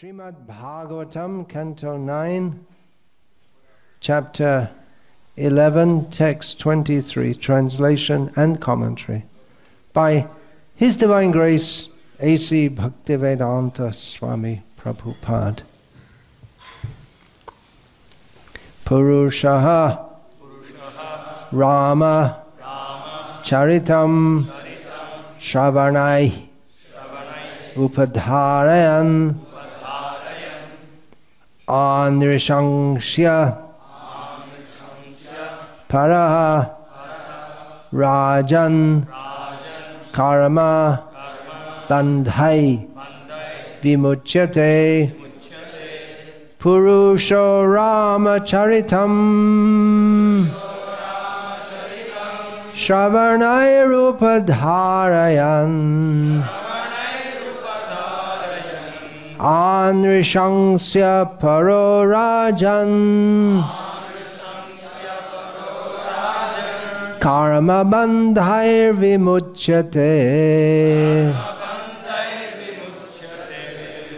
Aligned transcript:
Srimad 0.00 0.46
Bhagavatam, 0.46 1.46
Canto 1.46 1.98
9, 1.98 2.64
Chapter 4.00 4.70
11, 5.36 6.08
Text 6.08 6.58
23, 6.58 7.34
Translation 7.34 8.32
and 8.34 8.62
Commentary. 8.62 9.24
By 9.92 10.26
His 10.74 10.96
Divine 10.96 11.32
Grace 11.32 11.90
A.C. 12.18 12.70
Bhaktivedanta 12.70 13.92
Swami 13.92 14.62
Prabhupada. 14.78 15.60
Purushaha. 18.86 20.12
Rama. 21.52 22.42
Charitam. 23.42 24.44
Shravanai. 25.38 26.46
Upadharayan 27.74 29.49
Anrishangsya 31.70 33.62
Paraha. 35.88 36.74
Rajan. 37.92 39.06
Karma. 40.10 41.04
Bandhai. 41.88 42.88
Vimuchyate. 43.82 45.12
Purusho 46.58 47.64
Ramacharitam. 47.74 49.14
Shravanairupadharayan 52.74 55.70
Rajan 62.04 63.64
Karma 67.20 67.82
Bandhair 67.82 68.92
Vimuchyate 68.92 71.32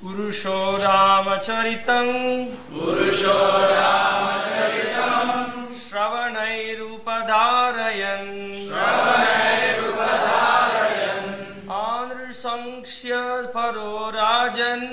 पुरुषो 0.02 0.78
रामचरितं 0.78 2.46
पुरुषो 2.46 3.74
रामचरितं 3.74 5.28
श्रवणैरुपधारयन्। 5.76 8.47
संशिक्ष्य 12.88 13.52
परो 13.56 13.92
राजन्। 14.16 14.84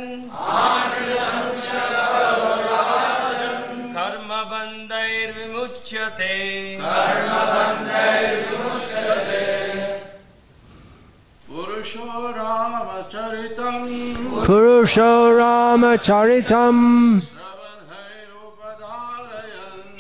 कर्मबन्धैर्विमुच्यते। 3.95 6.35
पुरुषो 11.49 12.09
रामचरितम्। 12.31 13.91
पुरुषो 14.47 15.13
रामचरितम्। 15.39 16.83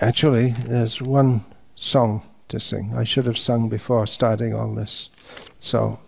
Actually, 0.00 0.50
there's 0.50 1.02
one 1.02 1.44
song 1.76 2.22
to 2.48 2.58
sing. 2.58 2.94
I 2.96 3.04
should 3.04 3.26
have 3.26 3.36
sung 3.36 3.68
before 3.68 4.06
starting 4.06 4.54
all 4.54 4.74
this. 4.74 5.10
So 5.60 5.98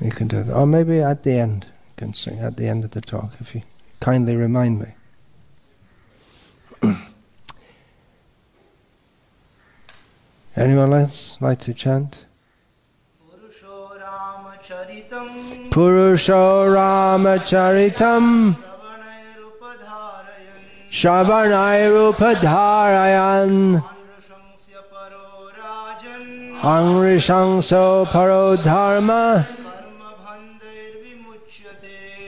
you 0.00 0.10
can 0.10 0.26
do 0.28 0.42
that. 0.42 0.54
Or 0.54 0.66
maybe 0.66 1.00
at 1.00 1.22
the 1.22 1.38
end, 1.38 1.66
you 1.66 1.70
can 1.96 2.14
sing 2.14 2.40
at 2.40 2.56
the 2.56 2.66
end 2.66 2.82
of 2.84 2.90
the 2.90 3.00
talk 3.00 3.34
if 3.40 3.54
you 3.54 3.62
kindly 4.00 4.34
remind 4.36 4.80
me. 4.80 4.88
Anyone 10.56 10.92
else 10.92 11.36
like 11.40 11.60
to 11.60 11.72
chant? 11.72 12.26
Purusha 13.30 13.66
Ramacharitam. 13.66 15.70
Purusha 15.70 16.32
Ramacharitam. 16.32 18.63
श्रवणैरुफ 20.94 22.20
धारयन् 22.42 23.58
अङ्गीशं 26.74 27.48
सौफरो 27.68 28.44
धर्म। 28.62 29.08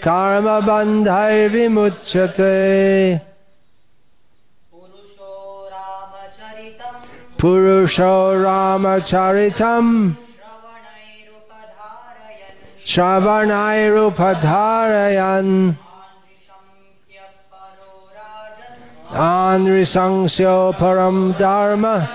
कर्मबन्धैर्विमुच्यते। 0.06 2.56
पुरुषो 7.40 8.14
रामचरितं 8.42 9.86
श्रवणाैरुफ 12.90 14.20
धारयन् 14.44 15.54
Anrisangsyo 19.16 20.76
Param 20.76 21.32
Dharma 21.38 22.06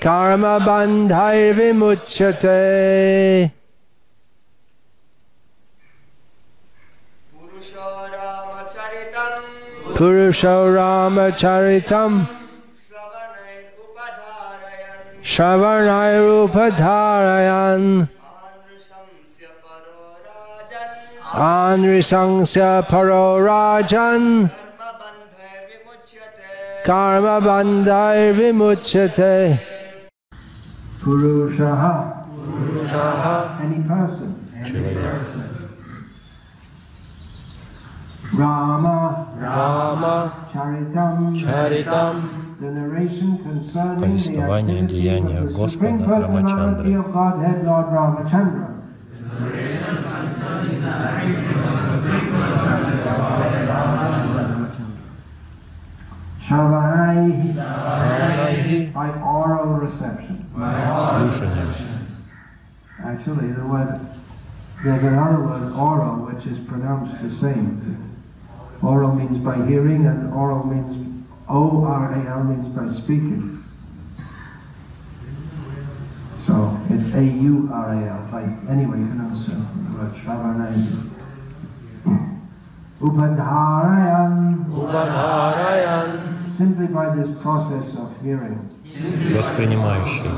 Karma 0.00 0.58
Bandhair 0.58 1.54
Vimuchyate 1.54 3.52
पुरुषो 9.96 10.52
रामचरितं 10.74 12.12
Purusho 17.54 18.19
Anrisangsya 21.30 22.88
paro 22.88 23.38
rajan 23.38 24.50
karma 26.84 27.40
bandhai 27.40 28.34
vimuchyate. 28.34 29.60
Purushaha. 30.98 32.26
Purushaha. 32.26 33.60
Any 33.62 33.80
person. 33.86 34.50
Any 34.56 34.94
person. 34.94 35.70
Rama. 38.34 39.32
Rama. 39.38 40.46
Charitam. 40.50 41.36
Charitam. 41.38 42.58
The 42.58 42.70
narration 42.72 43.38
concerning 43.38 44.16
the 44.16 44.42
activities 44.42 45.30
of 45.38 45.56
the 45.56 45.68
Supreme 45.68 46.02
Personality 46.04 46.96
Повествование 46.96 47.06
деяния 47.06 47.70
Господа 47.70 47.90
Рамачандры. 47.92 48.79
Shravai 56.40 57.54
by 58.92 59.10
oral 59.22 59.74
reception. 59.74 60.46
Actually, 63.04 63.52
the 63.52 63.66
word 63.66 64.00
there's 64.82 65.02
another 65.04 65.44
word, 65.44 65.72
oral, 65.74 66.24
which 66.26 66.46
is 66.46 66.58
pronounced 66.58 67.20
the 67.22 67.28
same. 67.28 67.98
Oral 68.82 69.14
means 69.14 69.38
by 69.38 69.56
hearing, 69.66 70.06
and 70.06 70.32
oral 70.32 70.64
means 70.66 71.20
O 71.48 71.84
R 71.84 72.14
A 72.14 72.26
L 72.30 72.44
means 72.44 72.66
by 72.68 72.88
speaking. 72.88 73.59
So 76.40 76.74
it's 76.88 77.12
A-U-R-A-L, 77.14 78.28
like 78.32 78.48
anyway 78.68 78.98
you 78.98 79.08
can 79.12 79.20
understand 79.20 79.60
the 79.84 79.92
word 79.92 80.12
Shravanayan. 80.16 81.10
Upadharayan. 83.00 84.64
Upadharayan. 84.72 86.08
Simply 86.46 86.86
by 86.86 87.14
this 87.14 87.30
process 87.42 87.96
of 87.96 88.08
hearing. 88.22 88.58
Воспринимающий. 89.36 90.30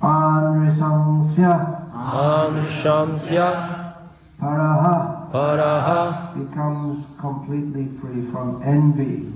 Anrisansya. 0.00 1.54
Anrisansya. 1.92 3.48
Paraha. 4.40 5.30
Paraha. 5.32 6.36
Becomes 6.36 7.06
completely 7.18 7.86
free 7.98 8.22
from 8.22 8.60
envy. 8.62 9.32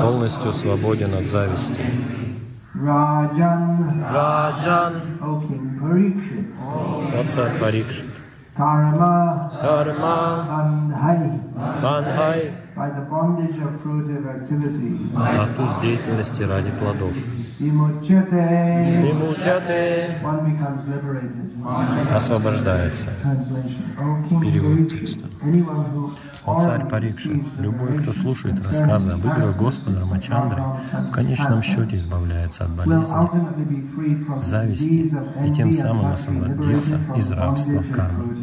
Полностью 0.00 0.52
свободен 0.52 1.14
от 1.14 1.26
зависти. 1.26 1.82
Rajan, 2.78 3.88
Раджан, 4.12 5.18
O 5.22 5.40
King 5.40 5.78
Parikshit, 5.80 6.46
о 6.60 7.24
царь 7.26 7.58
Парикшит. 7.58 8.04
karma 8.56 9.50
Карма, 9.60 10.46
bandhai, 10.50 11.40
Банхай, 11.82 12.52
by 12.76 12.90
the 12.90 13.02
bondage 13.08 13.58
of 13.58 13.80
fruitive 13.80 14.26
activities. 14.26 15.00
от 15.16 15.80
деятельности 15.80 16.42
ради 16.42 16.70
плодов. 16.72 17.14
Vimuchyate, 17.58 19.00
Вимучате, 19.02 20.20
one 20.22 20.44
becomes 20.44 20.86
liberated. 20.86 22.14
освобождается. 22.14 23.08
Translation. 23.22 23.84
O 23.98 24.28
King 24.28 24.40
Перевод 24.42 24.88
текста. 24.90 25.24
anyone 25.42 25.86
who 25.94 26.10
О 26.46 26.60
царь 26.60 26.88
Парикши, 26.88 27.44
любой, 27.58 27.98
кто 27.98 28.12
слушает 28.12 28.64
рассказы 28.64 29.10
об 29.10 29.20
играх 29.20 29.56
Господа 29.56 30.00
Рамачандры, 30.00 30.62
в 30.92 31.10
конечном 31.10 31.60
счете 31.62 31.96
избавляется 31.96 32.64
от 32.64 32.70
болезни, 32.70 34.40
зависти 34.40 35.12
и 35.44 35.52
тем 35.52 35.72
самым 35.72 36.12
from 36.12 37.18
из 37.18 37.30
рабства 37.32 37.82
кармы. 37.92 38.36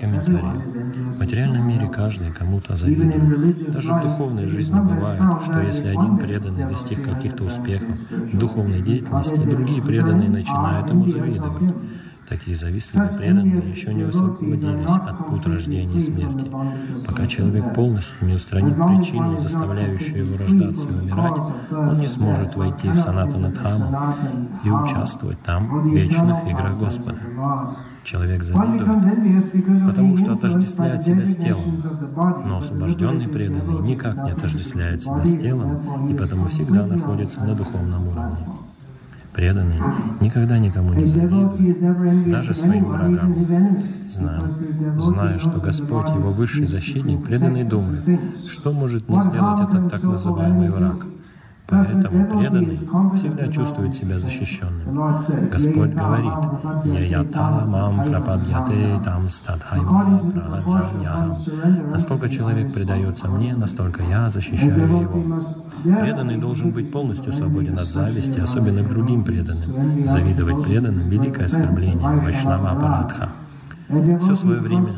Комментарий. 0.00 1.12
В 1.12 1.18
материальном 1.20 1.68
мире 1.68 1.88
каждый 1.88 2.32
кому-то 2.32 2.76
завидует. 2.76 3.72
Даже 3.72 3.92
в 3.92 4.02
духовной 4.02 4.44
жизни 4.44 4.78
бывает, 4.78 5.42
что 5.44 5.60
если 5.60 5.88
один 5.88 6.18
преданный 6.18 6.68
достиг 6.68 7.02
каких-то 7.04 7.44
успехов 7.44 7.96
в 8.10 8.36
духовной 8.36 8.82
деятельности, 8.82 9.38
другие 9.38 9.80
преданные 9.80 10.28
начинают 10.28 10.88
ему 10.90 11.08
завидовать. 11.08 11.74
Такие 12.34 12.56
завистливые 12.56 13.10
преданные 13.10 13.62
еще 13.72 13.94
не 13.94 14.02
высвободились 14.02 14.90
от 14.90 15.24
пут 15.28 15.46
рождения 15.46 15.96
и 15.96 16.00
смерти. 16.00 16.50
Пока 17.06 17.28
человек 17.28 17.72
полностью 17.74 18.16
не 18.22 18.34
устранит 18.34 18.74
причину, 18.74 19.38
заставляющую 19.38 20.26
его 20.26 20.36
рождаться 20.36 20.88
и 20.88 20.92
умирать, 20.94 21.40
он 21.70 22.00
не 22.00 22.08
сможет 22.08 22.56
войти 22.56 22.88
в 22.88 22.94
санатана 22.96 23.50
Дхаму 23.50 24.16
и 24.64 24.68
участвовать 24.68 25.40
там 25.42 25.82
в 25.82 25.94
вечных 25.94 26.48
играх 26.48 26.76
Господа. 26.76 27.18
Человек 28.02 28.42
завидует, 28.42 29.86
потому 29.86 30.16
что 30.16 30.32
отождествляет 30.32 31.04
себя 31.04 31.26
с 31.26 31.36
телом. 31.36 31.82
Но 32.48 32.58
освобожденный 32.58 33.28
преданный 33.28 33.80
никак 33.80 34.16
не 34.24 34.32
отождествляет 34.32 35.04
себя 35.04 35.24
с 35.24 35.38
телом 35.38 36.08
и 36.08 36.14
потому 36.14 36.48
всегда 36.48 36.84
находится 36.84 37.44
на 37.44 37.54
духовном 37.54 38.08
уровне. 38.08 38.44
Преданный 39.34 39.80
никогда 40.20 40.58
никому 40.58 40.94
не 40.94 41.04
завидует, 41.04 42.30
даже 42.30 42.54
своим 42.54 42.84
врагам. 42.84 43.46
Зная, 44.08 44.40
зная, 44.98 45.38
что 45.38 45.60
Господь, 45.60 46.08
его 46.10 46.30
высший 46.30 46.66
защитник, 46.66 47.24
преданный 47.24 47.64
думает, 47.64 48.04
что 48.48 48.72
может 48.72 49.08
мне 49.08 49.22
сделать 49.24 49.68
этот 49.68 49.90
так 49.90 50.02
называемый 50.04 50.70
враг. 50.70 51.06
Поэтому 51.66 52.26
преданный 52.26 52.78
всегда 53.16 53.48
чувствует 53.48 53.94
себя 53.94 54.18
защищенным. 54.18 55.16
Господь 55.50 55.94
говорит, 55.94 56.32
«Я 56.84 57.24
мам 57.66 58.04
прападьяте 58.04 59.00
там 59.02 59.30
стадхайма 59.30 60.20
праджаньяхам». 60.30 61.34
Насколько 61.90 62.28
человек 62.28 62.72
предается 62.72 63.28
мне, 63.28 63.54
настолько 63.56 64.02
я 64.02 64.28
защищаю 64.28 65.00
его. 65.00 65.40
Преданный 65.82 66.36
должен 66.36 66.70
быть 66.70 66.92
полностью 66.92 67.32
свободен 67.32 67.78
от 67.78 67.88
зависти, 67.88 68.40
особенно 68.40 68.82
к 68.82 68.88
другим 68.88 69.24
преданным. 69.24 70.04
Завидовать 70.04 70.62
преданным— 70.62 71.08
великое 71.10 71.46
оскорбление, 71.46 72.08
вайшнава 72.08 72.72
апаратха. 72.72 73.30
Все 74.20 74.34
свое 74.34 74.60
время 74.60 74.88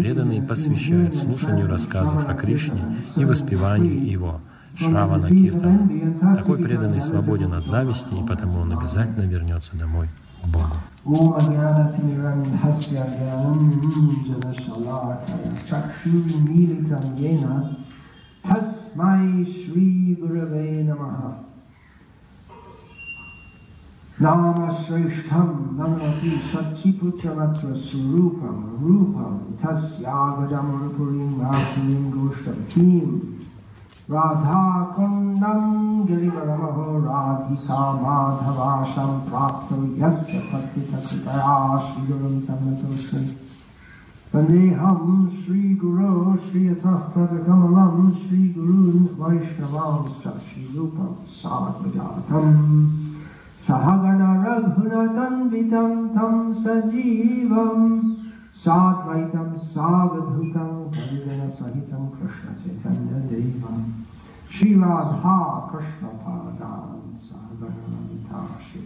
преданные 0.00 0.42
посвящают 0.42 1.16
слушанию 1.16 1.68
рассказов 1.68 2.28
о 2.28 2.34
Кришне 2.34 2.96
и 3.16 3.24
воспеванию 3.24 4.04
Его, 4.04 4.40
Шравана 4.76 5.28
Киртана. 5.28 5.88
Такой 6.36 6.58
преданный 6.58 7.00
свободен 7.00 7.52
от 7.54 7.64
зависти, 7.64 8.14
и 8.14 8.26
потому 8.26 8.60
он 8.60 8.72
обязательно 8.72 9.24
вернется 9.24 9.76
домой 9.76 10.08
к 10.42 10.46
Богу. 10.46 10.76
Nama 24.18 24.70
Srishtam 24.70 25.74
Namapi 25.74 26.38
Satchiputra 26.52 27.52
Surupam 27.74 28.78
Rupam 28.80 29.56
Tasyagadamurupurim 29.58 31.40
Vapurim 31.40 32.12
Goshtam 32.12 32.64
Kim 32.68 33.41
गोष्ठकीं 34.10 34.18
राधाकुन्दं 34.18 36.06
गिरिवरमहो 36.06 37.00
राधिका 37.00 37.92
माधवा 37.92 38.84
सम्प्राप्तो 38.84 39.96
यस्य 39.96 40.50
पतितकृपया 40.52 41.78
श्रीगुरुं 41.78 42.40
सन्नतोऽस्मि 42.40 43.36
वन्देऽहं 44.34 45.28
श्रीगुरो 45.28 46.36
श्रियतः 46.36 46.90
पदकमलं 46.90 48.10
श्रीगुरून् 48.10 49.06
वैष्णवांश्च 49.20 50.22
श्रीरूपं 50.22 51.24
सात्वजातम्। 51.28 52.90
सहगणरघुनतन्वितं 53.68 56.08
तं 56.08 56.54
सजीवम्। 56.54 58.21
Sadvaitam 58.62 59.58
Savadhutam 59.58 60.94
Vandana 60.94 61.50
Sahitam 61.50 62.16
Krishna 62.16 62.54
Chaitanya 62.62 63.18
Devam 63.26 64.04
Shri 64.48 64.76
Radha 64.76 65.68
Krishna 65.68 66.08
Padam 66.22 67.10
Sadharanita 67.18 68.62
Shri 68.62 68.82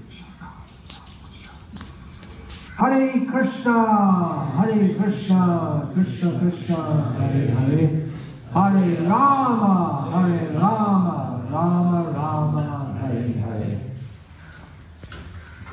Hare 2.79 3.27
Krishna, 3.27 4.51
Hare 4.57 4.95
Krishna, 4.95 5.91
Krishna 5.93 6.39
Krishna, 6.39 7.15
Hare 7.19 7.47
Hare, 7.49 8.09
Hare 8.53 9.03
Rama, 9.03 10.11
Hare 10.13 10.59
Rama, 10.59 11.49
Rama 11.51 12.13
Rama, 12.15 12.99
Hare 13.01 13.33
Hare. 13.45 13.81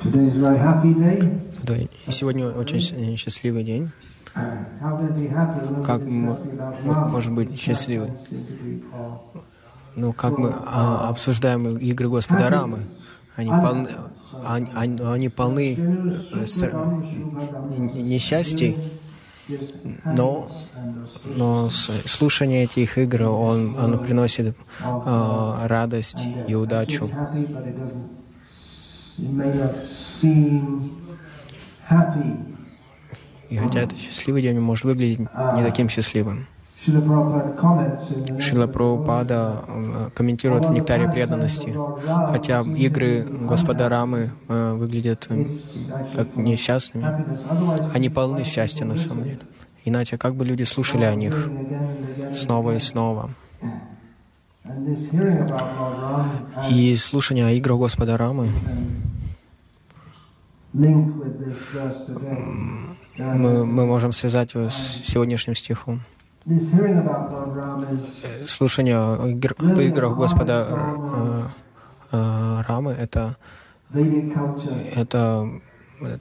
Today 0.02 0.26
is 0.26 0.36
a 0.36 0.40
very 0.40 0.58
happy 0.58 0.94
day. 0.94 1.44
И 1.66 2.12
сегодня 2.12 2.50
очень 2.50 2.80
счастливый 3.18 3.64
день. 3.64 3.92
Как 5.86 6.02
мы 6.02 6.36
можем 7.10 7.36
быть 7.36 7.60
счастливы? 7.60 8.10
Ну, 9.96 10.12
как 10.12 10.38
мы 10.38 10.52
а, 10.66 11.08
обсуждаем 11.10 11.78
игры 11.78 12.10
Господа 12.10 12.50
Рамы, 12.50 12.88
они 13.36 13.52
полны, 13.52 13.90
они, 14.44 15.00
они- 15.06 15.30
полны 15.30 15.76
э, 15.78 16.46
несчастий, 18.02 18.76
но, 20.04 20.48
но 21.36 21.70
слушание 21.70 22.64
этих 22.64 22.98
игр, 22.98 23.22
он, 23.24 23.78
оно 23.78 24.00
приносит 24.00 24.56
э, 24.84 25.68
радость 25.68 26.24
и 26.48 26.56
удачу. 26.56 27.08
И 33.50 33.58
хотя 33.58 33.82
это 33.82 33.96
счастливый 33.96 34.42
день, 34.42 34.58
он 34.58 34.64
может 34.64 34.86
выглядеть 34.86 35.20
не 35.20 35.64
таким 35.64 35.90
счастливым. 35.90 36.48
Шила 38.40 38.68
Прабхупада 38.68 39.64
э, 39.68 40.10
комментирует 40.14 40.66
в 40.66 40.72
«Нектаре 40.72 41.08
преданности», 41.08 41.74
хотя 42.28 42.62
игры 42.62 43.24
Господа 43.24 43.88
Рамы 43.88 44.32
э, 44.50 44.74
выглядят 44.74 45.28
э, 45.30 45.46
как 46.14 46.36
несчастными, 46.36 47.06
они 47.94 48.10
полны 48.10 48.44
счастья 48.44 48.84
на 48.84 48.98
самом 48.98 49.24
деле. 49.24 49.40
Иначе 49.86 50.18
как 50.18 50.36
бы 50.36 50.44
люди 50.44 50.64
слушали 50.64 51.06
о 51.06 51.16
них 51.16 51.50
снова 52.34 52.76
и 52.76 52.80
снова. 52.80 53.30
И 56.70 56.98
слушание 56.98 57.46
о 57.46 57.52
играх 57.52 57.78
Господа 57.78 58.18
Рамы 58.18 58.50
link 58.50 58.52
with 58.52 58.62
this 59.76 60.12
verse 60.34 60.52
today. 60.52 60.62
Мы, 63.18 63.66
мы 63.66 63.86
можем 63.86 64.12
связать 64.12 64.56
его 64.56 64.70
с 64.70 65.02
сегодняшним 65.04 65.56
стихом. 65.56 66.02
Э, 66.46 66.58
Слушание 68.48 68.98
о 68.98 69.28
играх 69.28 70.18
Господа 70.18 70.68
э, 70.70 71.44
э, 72.12 72.62
Рамы— 72.68 72.92
это, 73.00 73.38
это 74.96 75.50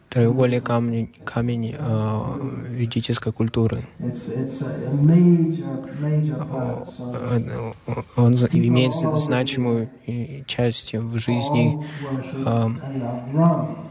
треугольный 0.09 0.61
камень, 0.61 1.13
камень 1.25 1.75
э, 1.79 2.21
ведической 2.69 3.33
культуры. 3.33 3.85
So 4.01 4.43
Э, 7.33 7.73
Он 8.17 8.35
имеет 8.35 8.93
значимую 8.93 9.91
э, 10.07 10.43
часть 10.47 10.95
в 10.95 11.19
жизни 11.19 11.79
м, 12.45 12.81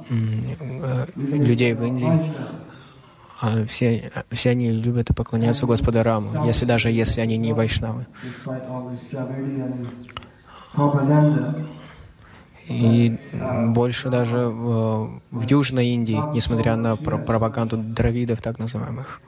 э, 0.10 1.05
людей 1.15 1.74
в 1.74 1.83
Индии. 1.83 2.33
А 3.43 3.65
Все, 3.65 4.12
все 4.29 4.51
они 4.51 4.69
любят 4.69 5.10
и 5.10 5.13
поклоняются 5.13 5.65
Господу 5.65 6.03
Раму, 6.03 6.45
если 6.45 6.65
даже 6.65 6.91
если 6.91 7.21
они 7.21 7.38
не 7.38 7.53
вайшнавы. 7.53 8.05
Despite 8.24 8.69
all 8.69 8.91
this 8.91 9.01
Dravidian 9.12 9.89
propaganda, 10.75 11.65
И 12.71 13.19
больше 13.67 14.09
даже 14.09 14.37
в, 14.47 15.21
в 15.31 15.41
Южной 15.49 15.87
Индии, 15.87 16.19
несмотря 16.33 16.75
на 16.75 16.95
про- 16.95 17.17
пропаганду 17.17 17.77
дравидов, 17.77 18.41
так 18.41 18.59
называемых. 18.59 19.21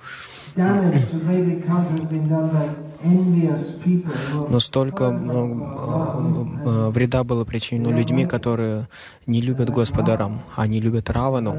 Но 4.50 4.60
столько 4.60 5.04
э, 5.06 6.90
вреда 6.90 7.24
было 7.24 7.44
причинено 7.44 7.90
людьми, 7.90 8.26
которые 8.26 8.88
не 9.26 9.42
любят 9.42 9.70
Господа 9.70 10.16
Раму. 10.16 10.42
Они 10.56 10.80
любят 10.80 11.10
Равану. 11.10 11.54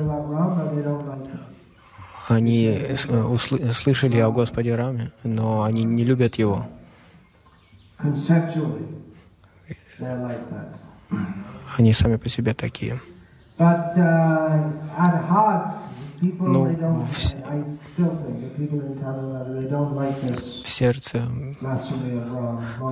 Они 2.28 2.66
э, 2.66 2.94
усл- 2.94 3.72
слышали 3.72 4.18
о 4.18 4.30
Господе 4.30 4.74
Раме, 4.76 5.12
но 5.24 5.64
они 5.64 5.84
не 5.84 6.04
любят 6.04 6.36
его. 6.36 6.66
Они 11.76 11.92
сами 11.92 12.16
по 12.16 12.28
себе 12.28 12.54
такие. 12.54 13.00
Uh, 13.58 13.84
Ну, 16.40 16.66
like 19.94 20.20
this 20.22 20.62
В 20.64 20.68
сердце 20.68 21.22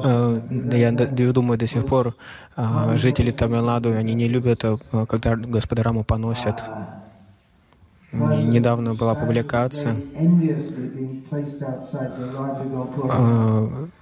Э, 0.05 0.41
я 0.73 0.91
я 0.91 1.33
думаю, 1.33 1.59
до 1.59 1.67
сих 1.67 1.87
пор 1.87 2.15
э, 2.57 2.97
жители 2.97 3.31
Тамиладу, 3.31 3.91
они 3.93 4.15
не 4.15 4.29
любят, 4.29 4.65
э, 4.65 4.77
когда 5.09 5.37
Господа 5.37 5.83
Раму 5.83 6.05
поносят. 6.05 6.63
Недавно 8.13 8.95
была 8.95 9.15
публикация, 9.15 9.97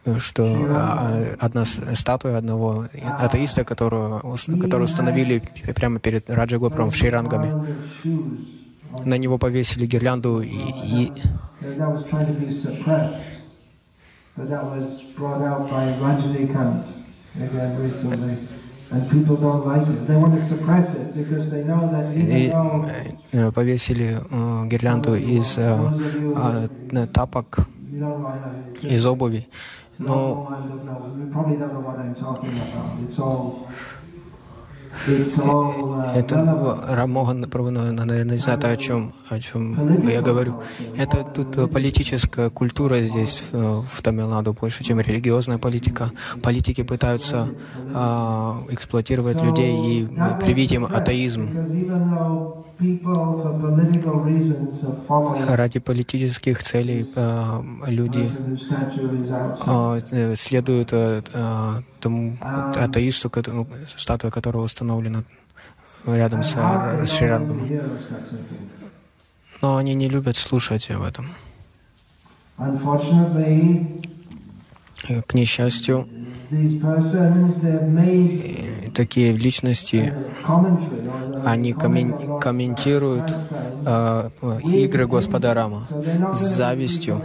э, 0.05 0.19
что 0.19 0.45
э, 0.45 1.37
одна 1.39 1.65
статуя 1.65 2.39
одного 2.39 2.87
атеиста, 3.19 3.65
которую, 3.65 4.21
которую 4.61 4.87
установили 4.87 5.41
прямо 5.77 6.01
перед 6.01 6.29
Раджагопром 6.29 6.91
в 6.91 6.97
Шрирангаме, 6.97 7.77
на 9.05 9.17
него 9.17 9.39
повесили 9.39 9.87
гирлянду, 9.87 10.41
и, 10.43 10.57
и 10.57 11.13
И, 22.15 22.53
э, 23.33 23.53
повесили 23.53 24.19
э, 24.19 24.67
гирлянду 24.67 25.15
из 25.15 25.59
э, 25.59 25.79
э, 26.93 27.07
тапок, 27.13 27.59
из 28.83 29.07
обуви. 29.07 29.47
Но 29.99 30.49
Это 36.15 36.35
relevant. 36.37 36.95
Рамоган, 36.95 37.41
наверное, 37.41 38.25
не 38.25 38.39
знает, 38.39 38.65
о 38.65 38.77
чем, 38.77 39.13
о 39.29 39.39
чем 39.39 39.79
я 40.09 40.21
говорю. 40.21 40.61
Это 40.97 41.25
тут 41.25 41.57
э, 41.57 41.67
политическая 41.67 42.51
культура 42.51 43.01
здесь, 43.01 43.43
в, 43.53 43.83
в 43.83 44.03
Тамилнаду, 44.03 44.53
больше, 44.53 44.85
чем 44.85 45.01
религиозная 45.01 45.59
политика. 45.59 46.11
Политики 46.43 46.83
пытаются 46.83 47.49
а, 47.95 48.63
эксплуатировать 48.71 49.43
людей 49.43 50.03
и 50.03 50.09
привить 50.41 50.73
им 50.73 50.85
атеизм. 50.85 51.51
Ради 55.49 55.79
политических 55.81 56.63
целей 56.63 57.07
а, 57.17 57.63
люди 57.87 58.31
э, 60.11 60.35
следуют 60.37 60.93
э, 60.93 61.23
а, 61.35 61.83
тому 62.01 62.39
атеисту, 62.77 63.29
кото- 63.29 63.53
ну, 63.53 63.67
статуя 63.97 64.31
которого 64.31 64.67
установлена 64.81 65.25
рядом 66.07 66.43
с, 66.43 66.53
Шрирангом. 67.07 67.69
Но 69.61 69.77
они 69.77 69.93
не 69.93 70.09
любят 70.09 70.39
слушать 70.39 70.91
об 70.91 71.03
этом. 71.03 71.29
Э, 75.09 75.23
К 75.23 75.35
несчастью, 75.35 76.09
э, 76.51 78.91
такие 78.95 79.33
личности, 79.33 80.13
они 81.45 81.73
коммен- 81.73 82.41
комментируют 82.41 83.33
э, 83.87 84.31
э, 84.43 84.61
игры 84.63 85.07
Господа 85.07 85.55
Рама 85.55 85.83
с 86.35 86.57
завистью. 86.57 87.21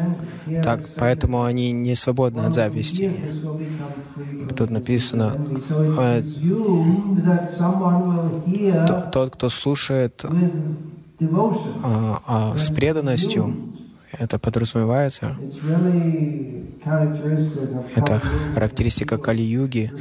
Так, 0.63 0.81
поэтому 0.97 1.43
они 1.43 1.71
не 1.71 1.95
свободны 1.95 2.41
от 2.41 2.53
зависти. 2.53 3.11
Тут 4.55 4.69
написано, 4.69 5.35
э, 5.97 6.23
тот, 9.11 9.35
кто 9.35 9.49
слушает 9.49 10.23
э, 10.23 10.27
а 11.83 12.53
с 12.57 12.69
преданностью, 12.69 13.55
это 14.19 14.39
подразумевается, 14.39 15.39
это 17.93 18.19
характеристика 18.19 19.17
Кали-юги, 19.19 19.93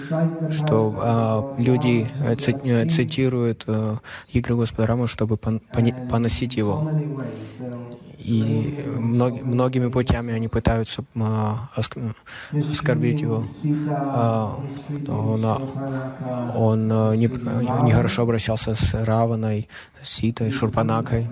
что 0.49 0.99
а, 1.01 1.45
люди 1.57 2.11
э, 2.19 2.37
ци- 2.37 2.59
э, 2.65 2.87
цитируют 2.87 3.65
э, 3.69 3.99
игры 4.29 4.57
Господа 4.57 4.87
Рама, 4.89 5.07
чтобы 5.09 5.37
пон- 5.37 5.63
поносить 6.09 6.57
его. 6.57 6.89
И 8.25 8.75
мног- 8.99 9.43
многими 9.45 9.89
путями 9.91 10.33
они 10.33 10.49
пытаются 10.49 11.05
а, 11.17 11.69
оск- 11.77 12.15
оскорбить 12.73 13.21
его. 13.21 13.45
А, 13.91 14.57
он, 15.09 15.45
а, 15.45 16.53
он 16.57 16.91
а, 16.93 17.15
не- 17.17 17.29
нехорошо 17.87 18.23
обращался 18.23 18.75
с 18.75 18.95
Раваной, 18.95 19.69
Ситой, 20.03 20.51
Шурпанакой. 20.51 21.27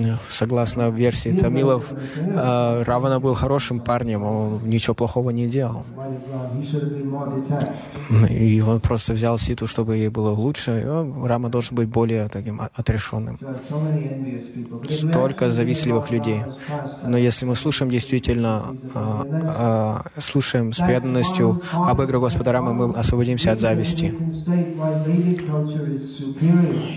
Э, 0.00 0.16
Согласно 0.28 0.90
версии 0.90 1.32
Тамилов, 1.32 1.92
а, 2.34 2.82
Равана 2.84 3.20
был 3.20 3.34
хорошим 3.34 3.80
парнем, 3.80 4.22
он 4.22 4.60
ничего 4.68 4.94
плохого 4.94 5.30
не 5.30 5.46
делал. 5.48 5.84
И 8.30 8.60
он 8.60 8.80
просто 8.80 9.12
взял 9.14 9.38
Ситу, 9.38 9.66
чтобы 9.66 9.96
ей 9.96 10.08
было 10.08 10.30
лучше, 10.30 10.82
Рама 11.24 11.48
должен 11.48 11.76
быть 11.76 11.88
более 11.88 12.28
таким 12.28 12.60
отрешенным. 12.74 13.38
Столько 14.90 15.50
завистливых 15.50 16.10
людей. 16.10 16.42
Но 17.04 17.16
если 17.16 17.46
мы 17.46 17.56
слушаем 17.56 17.90
действительно, 17.90 18.76
а, 18.94 19.24
а, 19.58 20.20
слушаем 20.20 20.72
с 20.72 20.78
преданностью 20.78 21.62
об 21.72 22.00
играх 22.02 22.22
Господа 22.22 22.52
Рамы, 22.52 22.74
мы 22.74 22.94
освободимся 22.94 23.52
от 23.52 23.60
зависти. 23.60 24.14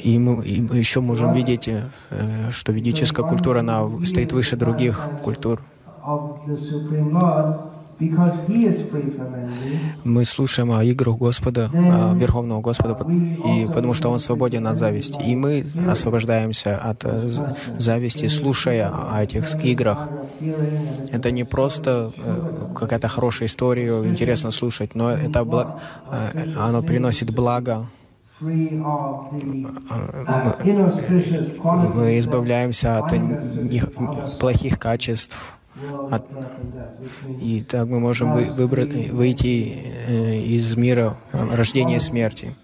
И 0.03 0.19
мы, 0.19 0.45
и 0.45 0.61
мы 0.61 0.77
еще 0.77 0.99
можем 0.99 1.33
видеть, 1.33 1.67
э, 1.67 2.51
что 2.51 2.71
ведическая 2.71 3.25
культура, 3.27 3.59
она 3.59 3.83
стоит 4.05 4.31
выше 4.31 4.55
других 4.55 5.07
культур. 5.23 5.61
Мы 10.03 10.25
слушаем 10.25 10.71
о 10.71 10.83
играх 10.83 11.17
Господа, 11.17 11.69
о 11.73 12.13
Верховного 12.15 12.61
Господа, 12.61 12.97
и 13.09 13.67
потому 13.73 13.93
что 13.93 14.09
Он 14.09 14.19
свободен 14.19 14.67
от 14.67 14.77
зависти. 14.77 15.19
И 15.23 15.35
мы 15.35 15.65
освобождаемся 15.89 16.77
от 16.77 17.05
э, 17.05 17.29
зависти, 17.77 18.27
слушая 18.27 18.89
о 18.89 19.23
этих 19.23 19.55
играх. 19.63 20.09
Это 21.11 21.31
не 21.31 21.43
просто 21.43 22.11
э, 22.17 22.73
какая-то 22.75 23.07
хорошая 23.07 23.47
история, 23.47 24.03
интересно 24.03 24.51
слушать, 24.51 24.95
но 24.95 25.11
это 25.11 25.39
бла- 25.41 25.75
э, 26.11 26.47
оно 26.59 26.81
приносит 26.83 27.33
благо. 27.33 27.87
Мы 31.95 32.19
избавляемся 32.19 32.97
от 32.97 33.13
плохих 34.39 34.79
качеств, 34.79 35.37
от- 36.11 36.25
и 37.41 37.61
так 37.61 37.87
мы 37.87 37.99
можем 37.99 38.33
вы- 38.33 38.43
выбрать, 38.55 39.09
выйти 39.11 39.73
э, 40.07 40.35
из 40.37 40.75
мира 40.75 41.17
э, 41.31 41.55
рождения 41.55 41.95
и 41.97 41.99
смерти, 41.99 42.55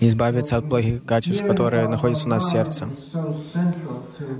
избавиться 0.00 0.56
от 0.58 0.68
плохих 0.68 1.04
качеств, 1.04 1.44
которые 1.46 1.88
находятся 1.88 2.26
у 2.26 2.28
нас 2.28 2.44
в 2.44 2.50
сердце. 2.50 2.88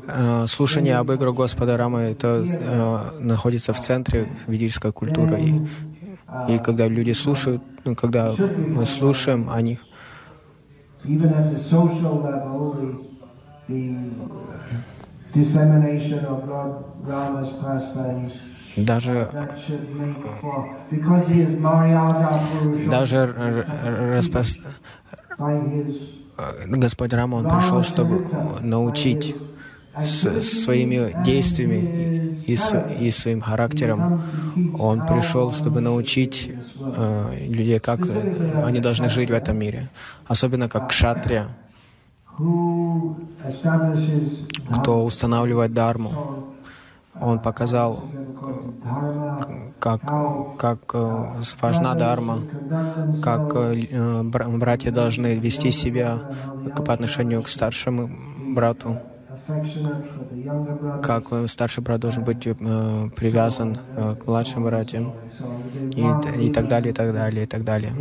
Э, 0.07 0.47
Слушание 0.47 0.97
об 0.99 1.11
играх 1.12 1.35
Господа 1.35 1.76
Рамы 1.76 2.00
это 2.00 2.45
э, 2.47 3.21
находится 3.21 3.73
в 3.73 3.81
центре 3.81 4.28
ведической 4.47 4.93
культуры. 4.93 5.40
И, 5.40 5.61
и 6.55 6.59
когда 6.59 6.87
люди 6.88 7.12
слушают, 7.12 7.62
ну, 7.85 7.95
когда 7.95 8.33
мы 8.75 8.85
слушаем 8.87 9.49
о 9.50 9.61
них, 9.62 9.78
even 11.05 11.33
at 11.33 11.55
the 11.55 11.59
social 11.59 12.21
level, 12.23 12.75
the, 12.75 12.97
the 13.69 13.97
даже 18.76 19.28
даже 22.90 23.16
распос- 24.16 24.61
Господь 26.66 27.12
Рама, 27.12 27.37
Он 27.37 27.47
пришел, 27.49 27.83
чтобы 27.83 28.21
научить 28.61 29.35
с- 30.02 30.43
своими 30.43 31.12
действиями 31.14 32.12
и, 32.47 32.57
с- 32.57 32.78
и 32.88 33.11
своим 33.11 33.40
характером. 33.40 34.21
Он 34.78 35.02
пришел, 35.02 35.52
чтобы 35.52 35.81
научить 35.81 36.50
э, 36.99 37.47
людей, 37.49 37.78
как 37.81 38.09
они 38.62 38.81
должны 38.81 39.09
жить 39.09 39.31
в 39.31 39.33
этом 39.35 39.57
мире. 39.59 39.88
Особенно 40.26 40.69
как 40.69 40.87
кшатрия, 40.87 41.49
who 41.49 41.49
establishes 41.49 41.65
кто 44.71 45.05
устанавливает 45.05 45.73
дарму. 45.73 46.16
Он 47.21 47.40
показал, 47.40 48.05
dharma, 48.40 49.73
как, 49.78 50.00
как 50.57 50.78
э, 50.95 51.43
важна 51.61 51.95
дарма, 51.95 52.45
как 53.21 53.43
э, 53.55 54.23
бра- 54.23 54.49
братья 54.49 54.90
должны 54.90 55.37
вести 55.38 55.71
себя 55.71 56.23
по 56.85 56.93
отношению 56.93 57.43
к 57.43 57.49
старшему 57.49 58.11
брату, 58.55 58.99
как 61.00 61.33
э, 61.33 61.47
старший 61.49 61.83
брат 61.83 62.00
должен 62.00 62.25
быть 62.25 62.43
привязан 62.43 63.78
к 63.95 64.26
младшим 64.26 64.64
братьям 64.64 65.12
и, 65.97 66.12
и 66.12 66.50
так 66.50 66.69
далее, 66.69 66.90
и 66.90 66.95
так 66.95 67.12
далее, 67.12 67.45
и 67.45 67.47
так 67.47 67.64
далее. 67.64 67.93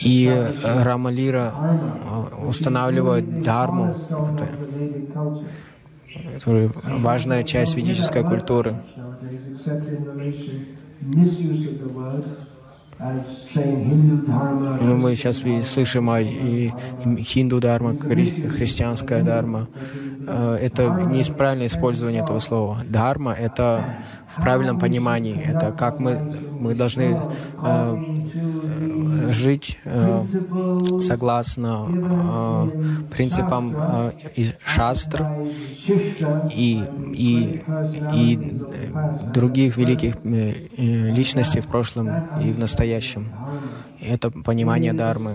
И 0.00 0.26
э, 0.26 0.82
Рамалира 0.82 1.54
э, 1.54 2.46
устанавливает 2.46 3.24
culture. 3.42 3.94
которая 6.34 6.70
важная 6.98 7.42
часть 7.42 7.76
ведической 7.76 8.24
культуры. 8.24 8.74
Dharma. 12.98 14.78
Ну, 14.80 14.96
мы 14.96 15.14
сейчас 15.14 15.42
слышим 15.68 16.10
о 16.10 16.20
и, 16.20 16.72
хинду 17.20 17.60
дарма, 17.60 17.92
хри- 17.92 18.48
христианская 18.48 19.22
дарма. 19.22 19.68
Э, 20.26 20.56
Это 20.60 21.06
неправильное 21.12 21.68
использование 21.68 22.22
этого 22.22 22.40
слова. 22.40 22.82
Дарма— 22.88 23.32
это 23.38 23.84
в 24.36 24.42
правильном 24.42 24.80
понимании. 24.80 25.40
Это 25.40 25.70
как 25.70 26.00
мы, 26.00 26.18
мы 26.58 26.74
должны 26.74 27.16
э, 27.62 27.96
жить 29.32 29.78
э, 29.84 30.22
согласно 31.00 31.86
э, 31.88 33.06
принципам 33.10 33.74
э, 33.76 34.12
шастр 34.64 35.26
и, 36.54 36.84
и, 37.14 37.62
и 38.14 38.38
э, 38.38 39.32
других 39.34 39.76
великих 39.76 40.16
э, 40.24 40.68
э, 40.76 41.10
личностей 41.10 41.60
в 41.60 41.66
прошлом 41.66 42.08
и 42.42 42.52
в 42.52 42.58
настоящем. 42.58 43.28
Это 44.00 44.30
понимание 44.30 44.92
дармы. 44.92 45.34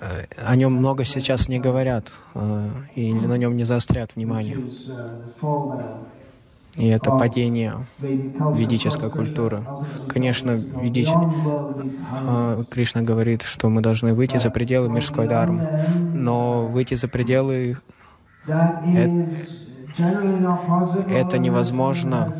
э, 0.00 0.26
О 0.46 0.56
нем 0.56 0.74
много 0.74 1.04
сейчас 1.04 1.48
не 1.48 1.58
говорят, 1.58 2.12
э, 2.34 2.68
и 2.94 3.12
на 3.12 3.38
нем 3.38 3.56
не 3.56 3.64
заостряют 3.64 4.12
внимание. 4.16 4.56
И 6.76 6.88
это 6.88 7.10
падение 7.10 7.74
Vedic 8.00 8.38
culture. 8.38 8.56
ведической 8.56 9.10
культуры. 9.10 9.62
Конечно, 10.08 10.52
ведич... 10.52 11.08
Э, 11.10 12.64
Кришна 12.70 13.02
говорит, 13.02 13.42
что 13.42 13.68
мы 13.68 13.82
должны 13.82 14.14
выйти 14.14 14.38
за 14.38 14.50
пределы 14.50 14.88
мирской 14.88 15.28
дармы. 15.28 15.68
Но 16.14 16.66
выйти 16.66 16.94
за 16.94 17.08
пределы 17.08 17.76
possible 19.96 21.10
это 21.10 21.38
невозможно, 21.38 22.34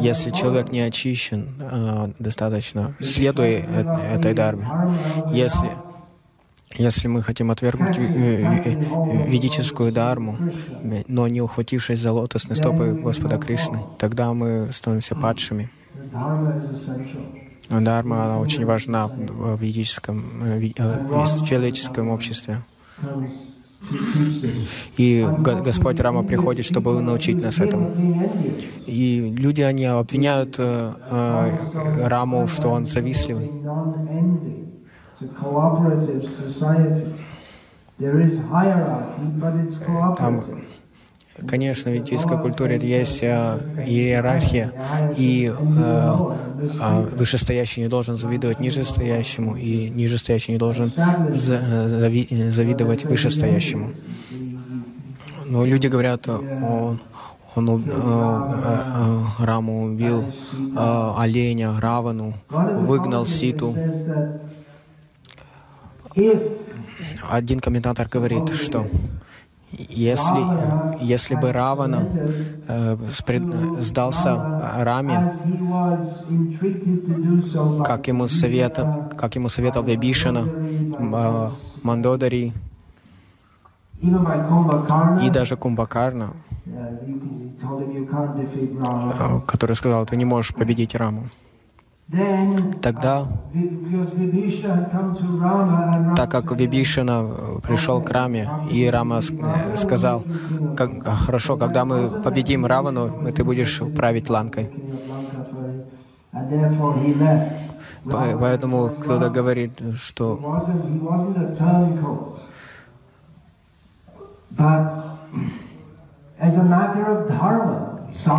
если 0.00 0.30
человек 0.30 0.72
не 0.72 0.80
очищен 0.80 1.54
э, 1.60 2.12
достаточно, 2.18 2.96
следуя 3.00 3.60
э- 3.60 4.16
этой 4.16 4.34
дарме. 4.34 4.66
Если, 5.32 5.70
если 6.78 7.08
мы 7.08 7.22
хотим 7.22 7.50
отвергнуть 7.50 7.96
ведическую 9.28 9.92
дарму, 9.92 10.36
но 11.08 11.28
не 11.28 11.40
ухватившись 11.40 12.00
за 12.00 12.12
лотосные 12.12 12.56
стопы 12.56 12.92
Господа 12.92 13.38
Кришны, 13.38 13.80
тогда 13.98 14.32
мы 14.32 14.70
становимся 14.72 15.14
падшими. 15.14 15.70
Дарма, 17.68 18.24
она 18.24 18.38
очень 18.38 18.64
важна 18.64 19.08
в 19.08 19.60
ведическом, 19.60 20.42
э, 20.44 20.70
э, 20.76 20.98
в 21.08 21.44
человеческом 21.44 22.10
обществе. 22.10 22.62
И 24.96 25.26
Го- 25.38 25.62
Господь 25.62 26.00
Рама 26.00 26.22
приходит, 26.22 26.64
чтобы 26.64 27.00
научить 27.02 27.40
нас 27.42 27.58
этому. 27.58 27.92
И 28.86 29.34
люди, 29.36 29.62
они 29.62 29.84
обвиняют 29.86 30.56
э, 30.58 30.92
Раму, 32.04 32.48
что 32.48 32.68
он 32.68 32.86
завистливый. 32.86 33.50
Там, 40.16 40.40
cooperative. 40.40 41.46
конечно, 41.48 41.90
в 41.90 41.94
ведической 41.94 42.36
культуре 42.38 42.78
есть 42.82 43.22
э, 43.22 43.58
иерархия, 43.86 44.72
и 45.16 45.52
э, 45.52 46.14
э, 46.80 47.16
вышестоящий 47.16 47.82
не 47.82 47.88
должен 47.88 48.16
завидовать 48.16 48.60
нижестоящему, 48.60 49.56
и 49.56 49.88
нижестоящий 49.90 50.52
не 50.52 50.58
должен 50.58 50.92
за- 51.34 51.60
э, 51.62 51.88
зави- 51.88 52.26
э, 52.30 52.50
завидовать 52.52 53.04
вышестоящему. 53.04 53.92
Но 55.46 55.64
люди 55.64 55.86
говорят, 55.86 56.26
э, 56.28 56.32
он, 56.32 57.00
он 57.54 57.68
уб- 57.68 57.88
э, 57.88 57.90
э, 59.38 59.44
Раму 59.44 59.84
убил 59.84 60.24
э, 60.76 61.12
оленя, 61.16 61.78
Равану, 61.80 62.34
выгнал 62.50 63.24
Ситу. 63.26 63.74
Один 67.30 67.60
комментатор 67.60 68.08
говорит, 68.08 68.54
что 68.54 68.86
если, 69.72 71.04
если 71.04 71.34
бы 71.34 71.52
Равана 71.52 72.08
э, 72.68 72.96
сдался 73.80 74.62
Раме, 74.78 75.32
как 77.84 78.08
ему, 78.08 78.28
совета, 78.28 79.10
как 79.18 79.36
ему 79.36 79.48
советовал 79.48 79.86
Вибишана, 79.86 80.46
э, 80.46 81.50
Мандодари 81.82 82.52
by 84.02 84.48
Kumbhakarna, 84.48 85.26
и 85.26 85.30
даже 85.30 85.56
Кумбакарна, 85.56 86.32
э, 86.66 87.00
который 89.46 89.76
сказал, 89.76 90.06
ты 90.06 90.16
не 90.16 90.24
можешь 90.24 90.54
победить 90.54 90.94
Раму. 90.94 91.28
Тогда, 92.82 93.26
так 96.14 96.30
как 96.30 96.52
Вибишина 96.52 97.26
э, 97.26 97.58
пришел 97.66 98.00
к 98.00 98.08
Раме, 98.10 98.48
и 98.70 98.86
Рама 98.86 99.18
э, 99.18 99.76
сказал, 99.76 100.22
как, 100.76 100.90
«А, 101.04 101.16
хорошо, 101.16 101.56
когда 101.56 101.84
мы 101.84 102.22
победим 102.22 102.64
Равану, 102.64 103.10
ты 103.34 103.42
будешь 103.42 103.82
править 103.96 104.30
Ланкой. 104.30 104.70
Поэтому 108.04 108.90
кто-то 108.90 109.28
говорит, 109.28 109.72
что 109.96 110.38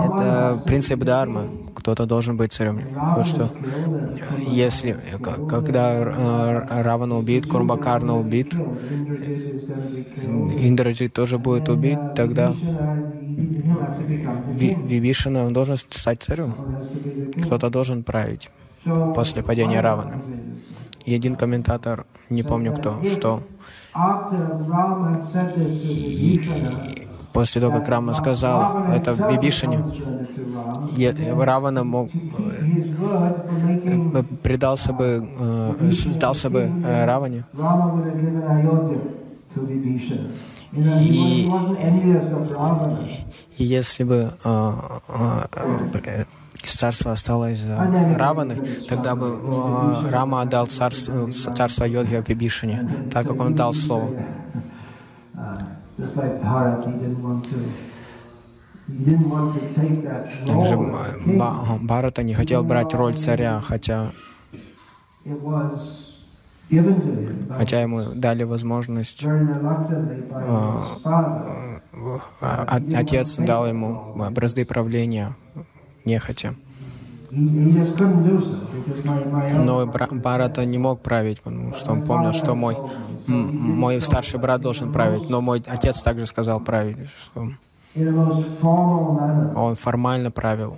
это 0.05 0.57
принцип 0.65 0.99
Дharмы. 1.03 1.66
Кто-то 1.87 2.05
должен 2.05 2.35
быть 2.35 2.51
царем. 2.51 2.81
Вот 3.15 3.25
что 3.25 3.43
and 3.43 4.53
если, 4.53 4.97
к- 5.23 5.47
когда 5.47 5.93
э, 5.93 6.81
Равана 6.83 7.17
убит, 7.17 7.45
Курбакарна 7.47 8.17
убит. 8.17 8.51
Индраджит 10.67 11.13
тоже 11.13 11.37
будет 11.37 11.69
убит, 11.69 11.97
тогда. 12.13 12.53
Вибишина, 14.59 15.45
он 15.45 15.53
должен 15.53 15.77
стать 15.77 16.23
царем. 16.23 16.55
Кто-то 17.45 17.69
должен 17.69 18.03
править 18.03 18.49
после 19.15 19.43
падения 19.43 19.79
Раваны. 19.79 20.19
И 21.05 21.15
один 21.15 21.35
комментатор, 21.35 22.05
не 22.29 22.43
помню 22.43 22.73
кто, 22.73 23.01
что 23.05 23.41
после 27.33 27.61
того, 27.61 27.79
как 27.79 27.87
Рама 27.89 28.13
сказал 28.13 28.83
это 28.93 29.13
в 29.13 29.31
Бибишине, 29.31 29.79
Равана 31.45 31.83
мог, 31.83 32.09
э, 32.13 32.17
предался 34.43 34.93
бы, 34.93 35.27
э, 35.39 35.91
сдался 35.91 36.49
бы 36.49 36.59
э, 36.59 37.05
Раване, 37.05 37.43
И- 41.01 41.49
и 43.57 43.63
если 43.63 44.03
бы 44.03 44.31
царство 46.63 47.11
осталось 47.13 47.59
за 47.59 47.77
Раваны, 48.17 48.55
тогда 48.89 49.15
бы 49.15 49.27
Рама 50.11 50.41
отдал 50.41 50.67
царство, 50.67 51.31
царство 51.55 51.85
Йодхи 51.85 52.23
Бибишине, 52.27 52.89
так 53.13 53.27
как 53.27 53.39
он 53.39 53.55
дал 53.55 53.73
слово. 53.73 54.09
Также 60.45 60.77
Барата 61.81 62.23
не 62.23 62.33
хотел 62.33 62.63
брать 62.63 62.93
роль 62.93 63.15
царя, 63.15 63.61
хотя, 63.61 64.11
хотя 67.57 67.81
ему 67.81 68.01
дали 68.15 68.43
возможность. 68.43 69.23
А- 72.41 72.65
а- 72.67 72.81
Отец 72.95 73.35
дал 73.37 73.67
ему 73.67 74.13
бразды 74.31 74.65
правления 74.65 75.35
нехотя. 76.05 76.55
Но 79.65 79.85
Бра- 79.85 80.07
Барата 80.11 80.65
не 80.65 80.77
мог 80.77 81.01
править, 81.01 81.41
потому 81.41 81.73
что 81.73 81.91
он 81.91 82.01
помнил, 82.03 82.33
что 82.33 82.55
мой, 82.55 82.77
мой 83.27 84.01
старший 84.01 84.39
брат 84.39 84.61
должен 84.61 84.91
править. 84.93 85.29
Но 85.29 85.41
мой 85.41 85.61
отец 85.67 86.01
также 86.01 86.25
сказал 86.27 86.59
править, 86.59 86.97
что 87.09 87.49
он 89.55 89.75
формально 89.75 90.31
правил. 90.31 90.77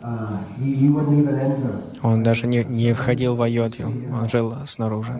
Enter. 0.00 1.82
Он 2.04 2.22
даже 2.22 2.46
не, 2.46 2.62
не 2.64 2.92
входил 2.92 3.34
в 3.34 3.42
Айодхию, 3.42 3.88
он 4.14 4.28
жил 4.28 4.54
снаружи. 4.64 5.12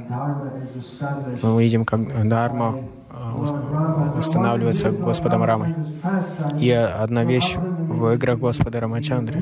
Мы 1.42 1.54
увидим, 1.54 1.84
как 1.84 2.00
э, 2.00 3.40
ус- 3.42 3.52
устанавливается 4.18 4.92
Господом 4.92 5.42
Рамой. 5.42 5.74
И 6.60 6.70
одна 6.70 7.24
вещь 7.24 7.56
в 7.98 8.14
играх 8.14 8.38
Господа 8.38 8.80
Рамачандры. 8.80 9.40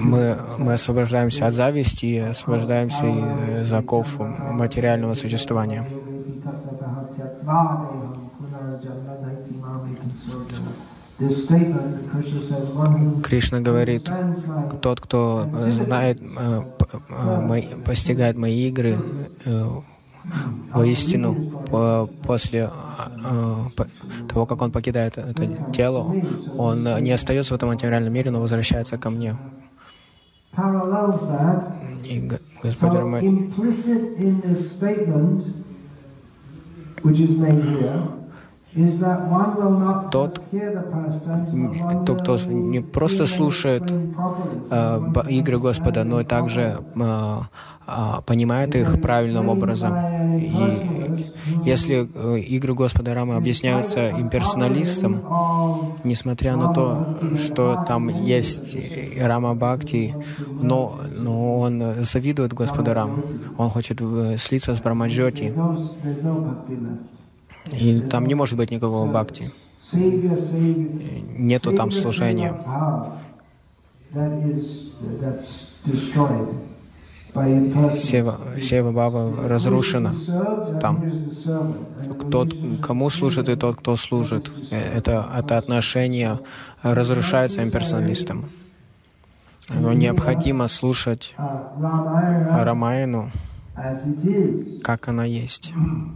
Мы, 0.00 0.36
мы 0.58 0.72
освобождаемся 0.74 1.46
от 1.46 1.54
зависти 1.54 2.06
и 2.06 2.18
освобождаемся 2.18 3.06
из 3.62 3.72
оков 3.72 4.18
материального 4.18 5.14
существования. 5.14 5.86
Кришна 13.22 13.60
говорит, 13.60 14.10
тот, 14.82 15.00
кто 15.00 15.46
э, 15.46 15.70
знает, 15.70 16.20
э, 16.20 16.62
э, 17.08 17.62
постигает 17.84 18.36
мои 18.36 18.68
игры, 18.68 18.98
э, 19.44 19.66
воистину, 20.72 21.34
по- 21.70 22.08
после 22.26 22.70
э, 22.70 23.56
по- 23.76 23.86
того, 24.28 24.46
как 24.46 24.62
он 24.62 24.70
покидает 24.72 25.18
это 25.18 25.46
тело, 25.72 26.14
он 26.56 26.84
не 27.02 27.10
остается 27.12 27.54
в 27.54 27.56
этом 27.56 27.68
материальном 27.68 28.12
мире, 28.12 28.30
но 28.30 28.40
возвращается 28.40 28.96
ко 28.96 29.10
мне. 29.10 29.36
И 32.04 32.20
Господь 32.62 32.92
So 37.02 38.23
Тот, 40.10 40.40
тот, 42.06 42.22
кто 42.22 42.36
не 42.46 42.80
просто 42.80 43.26
слушает 43.26 43.84
э, 44.70 45.00
игры 45.28 45.58
Господа, 45.58 46.02
но 46.04 46.20
и 46.20 46.24
также 46.24 46.78
э, 46.96 47.38
понимает 48.26 48.74
их 48.74 49.00
правильным 49.00 49.48
образом. 49.48 49.94
И 50.38 50.84
если 51.64 52.08
э, 52.14 52.38
игры 52.40 52.74
Господа 52.74 53.14
Рамы 53.14 53.36
объясняются 53.36 54.10
имперсоналистом, 54.10 55.22
несмотря 56.02 56.56
на 56.56 56.72
то, 56.72 57.16
что 57.36 57.84
там 57.86 58.08
есть 58.08 58.74
и 58.74 59.20
Рама 59.20 59.54
Бхакти, 59.54 60.14
но, 60.62 60.98
но 61.16 61.60
он 61.60 61.82
э, 61.82 62.02
завидует 62.02 62.52
Господу 62.52 62.92
Раму. 62.94 63.22
Он 63.58 63.70
хочет 63.70 64.00
э, 64.00 64.36
слиться 64.38 64.74
с 64.74 64.80
Брамаджоти, 64.80 65.52
и 67.72 68.00
там 68.00 68.26
не 68.26 68.34
может 68.34 68.56
быть 68.56 68.70
никакого 68.70 69.10
Бхакти. 69.10 69.50
Savior, 69.80 70.38
Нету 71.38 71.72
там 71.76 71.90
служения. 71.90 72.54
Сева, 77.96 78.38
Сева 78.60 78.92
Баба 78.92 79.48
разрушена. 79.48 80.14
Там. 80.80 81.04
Тот, 82.30 82.54
кому 82.82 83.10
служит, 83.10 83.48
и 83.48 83.56
тот, 83.56 83.76
кто 83.78 83.96
служит. 83.96 84.50
Э, 84.70 84.98
Это, 84.98 85.28
это 85.36 85.58
отношение 85.58 86.38
разрушается 86.82 87.62
имперсоналистом. 87.64 88.48
Но 89.68 89.92
необходимо 89.92 90.68
слушать 90.68 91.34
is, 93.76 94.80
как 94.82 95.08
она 95.08 95.24
есть. 95.24 95.72
which 95.72 95.76
is 95.76 95.82
uh, 95.84 96.10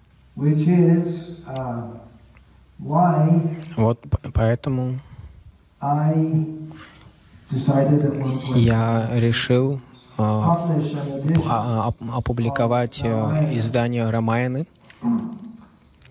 why 0.00 0.19
Вот 3.76 3.98
поэтому 4.32 4.98
я 8.54 9.10
решил 9.14 9.80
а, 10.16 10.56
а- 11.48 11.88
а- 11.88 12.16
опубликовать 12.18 13.00
э, 13.02 13.54
издание 13.56 14.08
Рамаяны, 14.10 14.66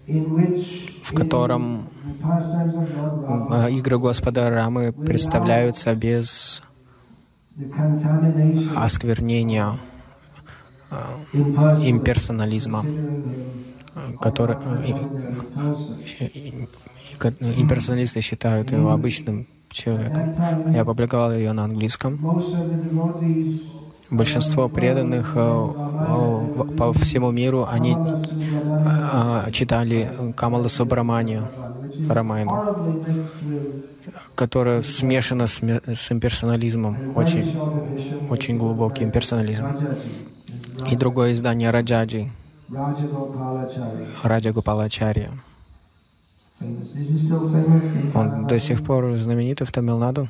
в 0.08 1.14
котором 1.14 1.88
э, 3.52 3.72
игры 3.72 4.00
Господа 4.00 4.50
Рамы 4.50 4.92
представляются 4.92 5.94
без 5.96 6.62
осквернения 8.76 9.78
impersonal, 10.90 11.86
имперсонализма, 11.86 12.84
э, 12.84 13.69
который 14.22 14.58
э, 14.64 14.86
и- 14.88 16.26
и- 16.26 16.68
имперсоналисты 17.62 18.22
считают 18.22 18.72
его 18.72 18.92
обычным 18.92 19.48
человеком. 19.70 20.34
Я 20.74 20.82
опубликовал 20.82 21.34
ее 21.34 21.52
на 21.54 21.64
английском. 21.64 22.20
Большинство 24.10 24.70
преданных 24.70 25.34
э, 25.36 25.40
э, 25.40 26.64
по 26.76 26.94
всему 26.94 27.32
миру, 27.32 27.68
они 27.70 27.98
читали 29.52 30.10
Камала 30.36 30.66
is 30.66 31.48
Рамайну, 32.08 32.64
которая 34.36 34.82
смешана 34.84 35.48
с, 35.48 35.60
имперсонализмом, 36.12 36.98
очень, 37.16 37.46
очень 38.30 38.58
глубокий 38.58 39.04
имперсонализм. 39.04 39.76
И 40.90 40.96
другое 40.96 41.34
издание 41.34 41.70
Раджаджи. 41.72 42.32
Раджа 44.24 44.50
in 44.50 45.40
Он 48.14 48.48
до 48.48 48.60
сих 48.60 48.84
пор 48.84 49.18
знаменитый 49.18 49.66
в 49.66 49.72
Тамилнаду. 49.72 50.28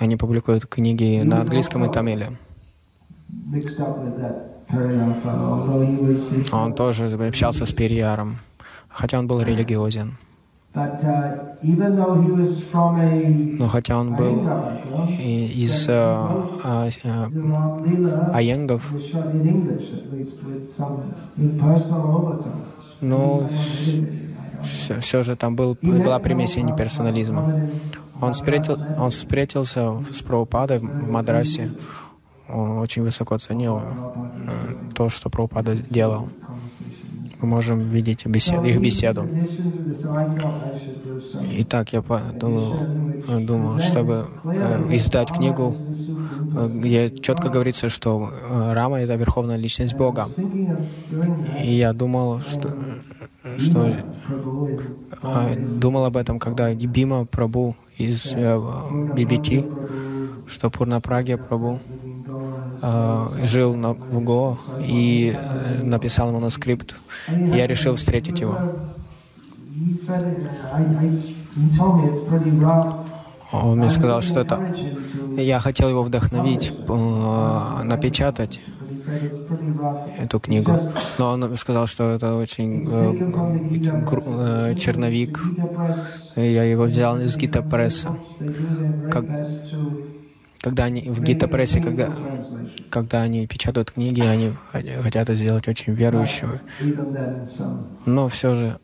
Они 0.00 0.16
публикуют 0.16 0.66
книги 0.66 1.22
на 1.22 1.42
английском 1.42 1.84
и 1.84 1.92
тамиле. 1.92 2.38
Он 6.52 6.74
тоже 6.74 7.04
общался 7.28 7.66
с 7.66 7.72
Перияром, 7.72 8.38
хотя 8.88 9.18
он 9.18 9.28
был 9.28 9.42
религиозен. 9.42 10.16
Uh, 10.72 11.56
Но 13.58 13.66
хотя 13.66 13.98
он 13.98 14.14
был 14.14 14.46
из 15.18 15.88
э, 15.88 15.92
а, 15.92 16.86
Ram 16.86 17.82
Leela 17.82 18.30
Аянгов, 18.32 18.92
но 23.00 23.42
He 23.42 24.20
все, 25.00 25.22
же 25.22 25.36
там 25.36 25.56
был, 25.56 25.76
была 25.82 26.18
примесь 26.18 26.56
неперсонализма. 26.56 27.68
Он, 28.20 28.32
встретил, 28.32 28.78
он 28.98 29.10
встретился 29.10 30.04
с 30.12 30.22
Прабхупадой 30.22 30.78
в 30.78 31.10
Мадрасе. 31.10 31.72
Он 32.48 32.78
очень 32.78 33.02
высоко 33.02 33.38
ценил 33.38 33.80
э, 33.80 34.74
то, 34.94 35.08
что 35.08 35.30
Прабхупада 35.30 35.76
делал. 35.76 36.28
Мы 37.40 37.48
можем 37.48 37.90
видеть 37.90 38.26
беседу, 38.26 38.64
их 38.64 38.80
беседу. 38.80 39.26
Итак, 41.58 41.92
я 41.92 42.02
подумал, 42.02 42.74
думал, 43.40 43.80
чтобы 43.80 44.26
э, 44.44 44.96
издать 44.96 45.30
книгу, 45.30 45.74
э, 46.56 46.68
где 46.68 47.10
четко 47.10 47.48
говорится, 47.48 47.88
что 47.88 48.30
э, 48.30 48.72
Рама— 48.72 49.00
это 49.00 49.14
верховная 49.16 49.56
личность 49.56 49.94
Бога. 49.94 50.28
И 51.62 51.74
я 51.74 51.92
думал, 51.92 52.40
что, 52.40 52.74
что 53.56 53.94
думал 55.80 56.04
об 56.04 56.16
этом, 56.16 56.38
когда 56.38 56.74
Бима 56.74 57.24
Прабу 57.24 57.76
из 57.96 58.34
BBT, 58.34 60.19
что 60.46 60.70
Пурнапраге 60.70 61.36
Прабу 61.36 61.78
э, 62.82 63.26
жил 63.44 63.74
на, 63.74 63.92
в 63.92 64.20
Гоа 64.22 64.56
и 64.80 65.34
э, 65.36 65.82
написал 65.82 66.32
манускрипт. 66.32 67.00
Я 67.28 67.66
решил 67.66 67.96
встретить 67.96 68.40
его. 68.40 68.56
Он 73.52 73.78
мне 73.78 73.90
сказал, 73.90 74.22
что 74.22 74.40
это... 74.40 74.74
Я 75.36 75.60
хотел 75.60 75.88
его 75.88 76.02
вдохновить, 76.02 76.72
э, 76.88 77.82
напечатать 77.84 78.60
эту 80.18 80.38
книгу. 80.40 80.72
Но 81.18 81.30
он 81.32 81.56
сказал, 81.56 81.86
что 81.86 82.10
это 82.10 82.36
очень 82.36 82.86
э, 82.90 84.70
э, 84.70 84.74
черновик. 84.76 85.40
И 86.36 86.52
Я 86.52 86.64
его 86.64 86.84
взял 86.84 87.18
из 87.20 87.36
Гита 87.36 87.62
Пресса. 87.62 88.16
Как- 89.10 89.24
Когда 90.62 90.84
они 90.84 91.08
в 91.08 91.22
Гита 91.22 91.48
Прессе, 91.48 91.80
когда, 91.80 92.12
когда 92.90 93.22
они 93.22 93.46
печатают 93.46 93.92
книги, 93.92 94.20
они 94.20 94.52
хотят 95.02 95.28
сделать 95.30 95.66
очень 95.68 95.94
верующими. 95.94 96.60
Но 98.04 98.28
все 98.28 98.54
же 98.54 98.78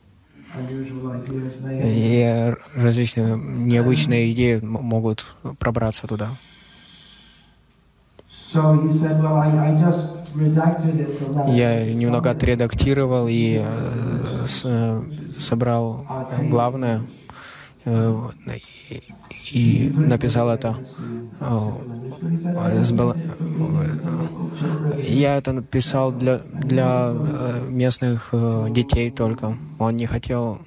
и 1.82 2.54
различные 2.74 3.36
необычные 3.36 4.32
идеи 4.32 4.58
могут 4.62 5.34
пробраться 5.58 6.06
туда. 6.06 6.30
Я 11.48 11.84
немного 11.92 12.30
отредактировал 12.30 13.26
и 13.28 13.60
э, 13.62 14.46
э, 14.64 15.02
собрал 15.38 16.06
э, 16.30 16.48
главное 16.48 17.02
э, 17.84 18.22
и, 19.52 19.90
написал 19.94 20.48
это. 20.50 20.76
э, 21.40 21.70
Я 25.06 25.36
это 25.36 25.52
написал 25.52 26.12
для, 26.12 26.38
для 26.38 27.10
э, 27.12 27.66
местных 27.68 28.30
э, 28.32 28.68
детей 28.70 29.10
только. 29.10 29.56
Он 29.78 29.96
не 29.96 30.06
хотел 30.06 30.58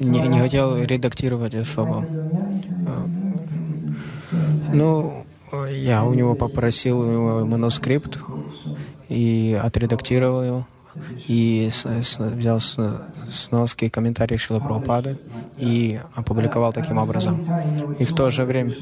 не, 0.00 0.28
не 0.28 0.40
хотел 0.40 0.76
редактировать 0.82 1.54
особо. 1.54 2.06
Ну, 4.72 5.24
я 5.70 6.04
у 6.04 6.14
него 6.14 6.34
попросил 6.34 7.10
его 7.10 7.46
манускрипт 7.46 8.18
и 9.08 9.58
отредактировал 9.60 10.42
его. 10.42 10.66
И 11.28 11.68
с- 11.70 11.84
с- 12.02 12.18
взял 12.18 12.58
с- 12.60 13.02
сноски 13.30 13.88
комментарии 13.88 14.36
Шила 14.36 14.60
Прабхупады 14.60 15.18
и 15.58 16.00
опубликовал 16.14 16.72
таким 16.72 16.98
образом. 16.98 17.40
И 17.98 18.04
в 18.04 18.12
то 18.14 18.30
же 18.30 18.44
время 18.44 18.72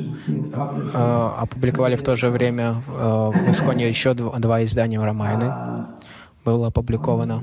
э, 0.94 1.30
опубликовали 1.42 1.96
в 1.96 2.02
то 2.02 2.16
же 2.16 2.28
время 2.30 2.82
э, 2.86 3.30
в 3.34 3.50
Исконе 3.50 3.88
еще 3.88 4.10
дв- 4.10 4.38
два 4.40 4.62
издания 4.64 5.00
Рамайны. 5.00 5.52
Было 6.44 6.68
опубликовано 6.68 7.42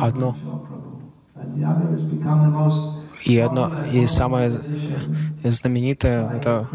одно 0.00 0.36
и 3.24 3.38
одно 3.38 3.70
и 3.92 4.06
самое 4.06 4.52
знаменитое 5.44 6.30
это 6.30 6.68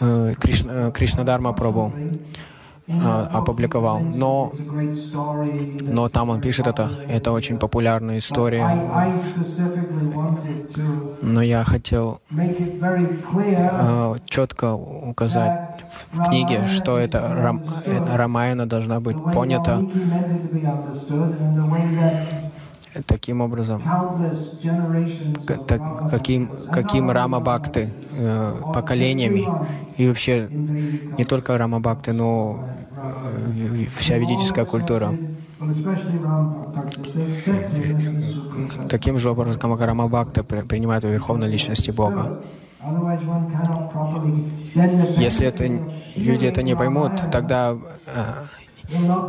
э, 0.00 0.34
Кришна, 0.40 0.72
э, 0.72 0.92
Кришнадарма 0.92 1.50
Прабhu 1.50 1.92
э, 2.88 3.28
опубликовал. 3.32 4.00
Но, 4.00 4.52
но 5.82 6.08
там 6.08 6.30
он 6.30 6.40
пишет 6.40 6.66
это, 6.66 6.90
это 7.08 7.32
очень 7.32 7.58
популярная 7.58 8.18
история. 8.18 8.66
Но 11.22 11.42
я 11.42 11.64
хотел 11.64 12.20
э, 12.36 14.14
четко 14.26 14.74
указать 14.74 15.84
в 16.12 16.24
книге, 16.24 16.66
что 16.66 16.98
это 16.98 17.34
Рам, 17.34 17.62
э, 17.84 18.16
Рамаяна 18.16 18.66
должна 18.66 19.00
быть 19.00 19.16
понята 19.32 19.80
таким 23.06 23.40
образом, 23.40 23.82
так- 25.66 26.10
каким, 26.10 26.50
каким 26.72 27.10
Рама 27.10 27.40
Бхакты 27.40 27.90
э, 28.12 28.54
поколениями 28.74 29.44
и 29.96 30.06
вообще 30.08 30.48
не 31.18 31.24
только 31.24 31.56
Рама 31.58 31.80
Бхакты, 31.80 32.12
но 32.12 32.58
э, 32.62 33.86
вся 33.98 34.18
ведическая 34.18 34.64
культура. 34.64 35.12
Таким 38.88 39.18
же 39.18 39.30
образом, 39.30 39.60
как 39.76 39.80
Рама 39.86 40.08
Бхакта 40.08 40.44
при- 40.44 40.62
принимает 40.62 41.04
в 41.04 41.08
верховной 41.08 41.48
личности 41.48 41.90
Бога. 41.90 42.38
Если 45.18 45.46
это, 45.46 45.64
люди 46.16 46.44
это 46.46 46.62
не 46.62 46.76
поймут, 46.76 47.12
тогда 47.32 47.76
э, 48.06 48.32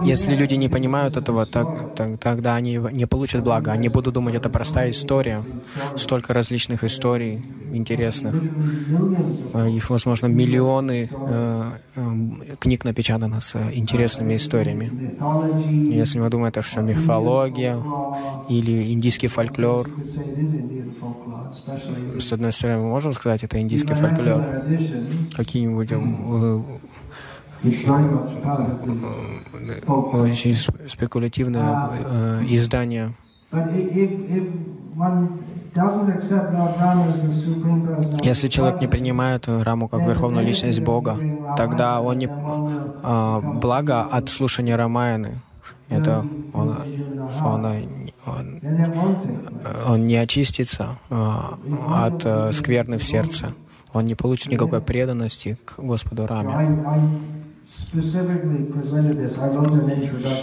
если 0.04 0.36
люди 0.36 0.56
не 0.56 0.70
понимают 0.70 1.18
этого, 1.18 1.46
так, 1.46 1.68
так- 1.96 2.20
тогда 2.20 2.56
они 2.56 2.80
не 2.92 3.06
получат 3.08 3.44
блага. 3.44 3.72
Они 3.72 3.90
будут 3.90 4.14
думать, 4.14 4.36
это 4.36 4.50
простая 4.50 4.90
история. 4.92 5.44
Столько 5.96 6.34
различных 6.34 6.84
историй 6.84 7.42
интересных. 7.74 8.36
Э, 9.54 9.70
Их, 9.70 9.90
возможно, 9.90 10.28
миллионы 10.28 11.10
э, 11.26 11.72
э, 11.96 12.56
книг 12.60 12.84
напечатано 12.86 13.40
с 13.42 13.56
интересными 13.74 14.36
историями. 14.36 14.92
Если 15.90 16.20
мы 16.20 16.30
думаем, 16.30 16.50
это 16.50 16.62
все 16.62 16.82
мифология 16.82 17.84
или 18.50 18.92
индийский 18.94 19.28
фольклор, 19.28 19.90
с 22.20 22.34
одной 22.34 22.52
стороны, 22.52 22.82
мы 22.84 22.90
можем 22.90 23.14
сказать, 23.14 23.44
это 23.44 23.60
индийский 23.60 23.94
фольклор. 23.94 24.42
Какие-нибудь 25.36 25.92
э, 25.92 25.98
очень 30.14 30.56
спекулятивное 30.88 31.90
э, 31.92 32.44
издание. 32.50 33.14
Если 38.24 38.48
человек 38.48 38.82
не 38.82 38.88
принимает 38.88 39.48
Раму 39.48 39.88
как 39.88 40.02
верховную 40.02 40.46
личность 40.46 40.80
Бога, 40.82 41.18
тогда 41.56 42.02
он 42.02 42.18
не 42.18 42.28
а, 42.30 43.40
благо 43.40 44.02
от 44.02 44.30
слушания 44.30 44.76
Рамаяны. 44.76 45.40
Это 45.90 46.26
он, 46.54 46.76
что 47.32 47.52
она, 47.52 47.74
он, 48.26 48.62
он 49.88 50.06
не 50.06 50.16
очистится 50.16 50.98
а, 51.10 51.58
от 52.06 52.26
э, 52.26 52.52
скверны 52.52 52.98
в 52.98 53.04
сердце. 53.04 53.54
Он 53.94 54.06
не 54.06 54.16
получит 54.16 54.52
никакой 54.52 54.82
преданности 54.82 55.58
к 55.64 55.80
Господу 55.80 56.28
Раме. 56.28 57.47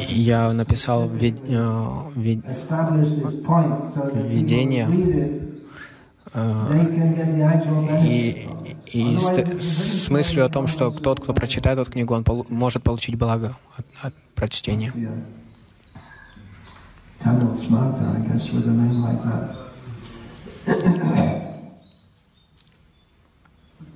Я 0.09 0.53
написал 0.53 1.09
вед- 1.09 1.43
э, 1.47 2.11
вед- 2.17 2.45
введение, 4.15 4.87
э, 6.33 6.67
и, 8.05 8.49
и 8.87 9.19
с, 9.19 10.05
с 10.07 10.11
мыслью 10.11 10.47
о 10.47 10.49
том, 10.49 10.67
что 10.67 10.91
тот, 10.91 11.21
кто 11.21 11.33
прочитает 11.35 11.79
эту 11.79 11.91
книгу, 11.91 12.15
он 12.15 12.23
полу- 12.25 12.47
может 12.49 12.83
получить 12.83 13.17
благо 13.17 13.57
от, 13.77 13.87
от 14.03 14.15
прочтения. 14.35 14.93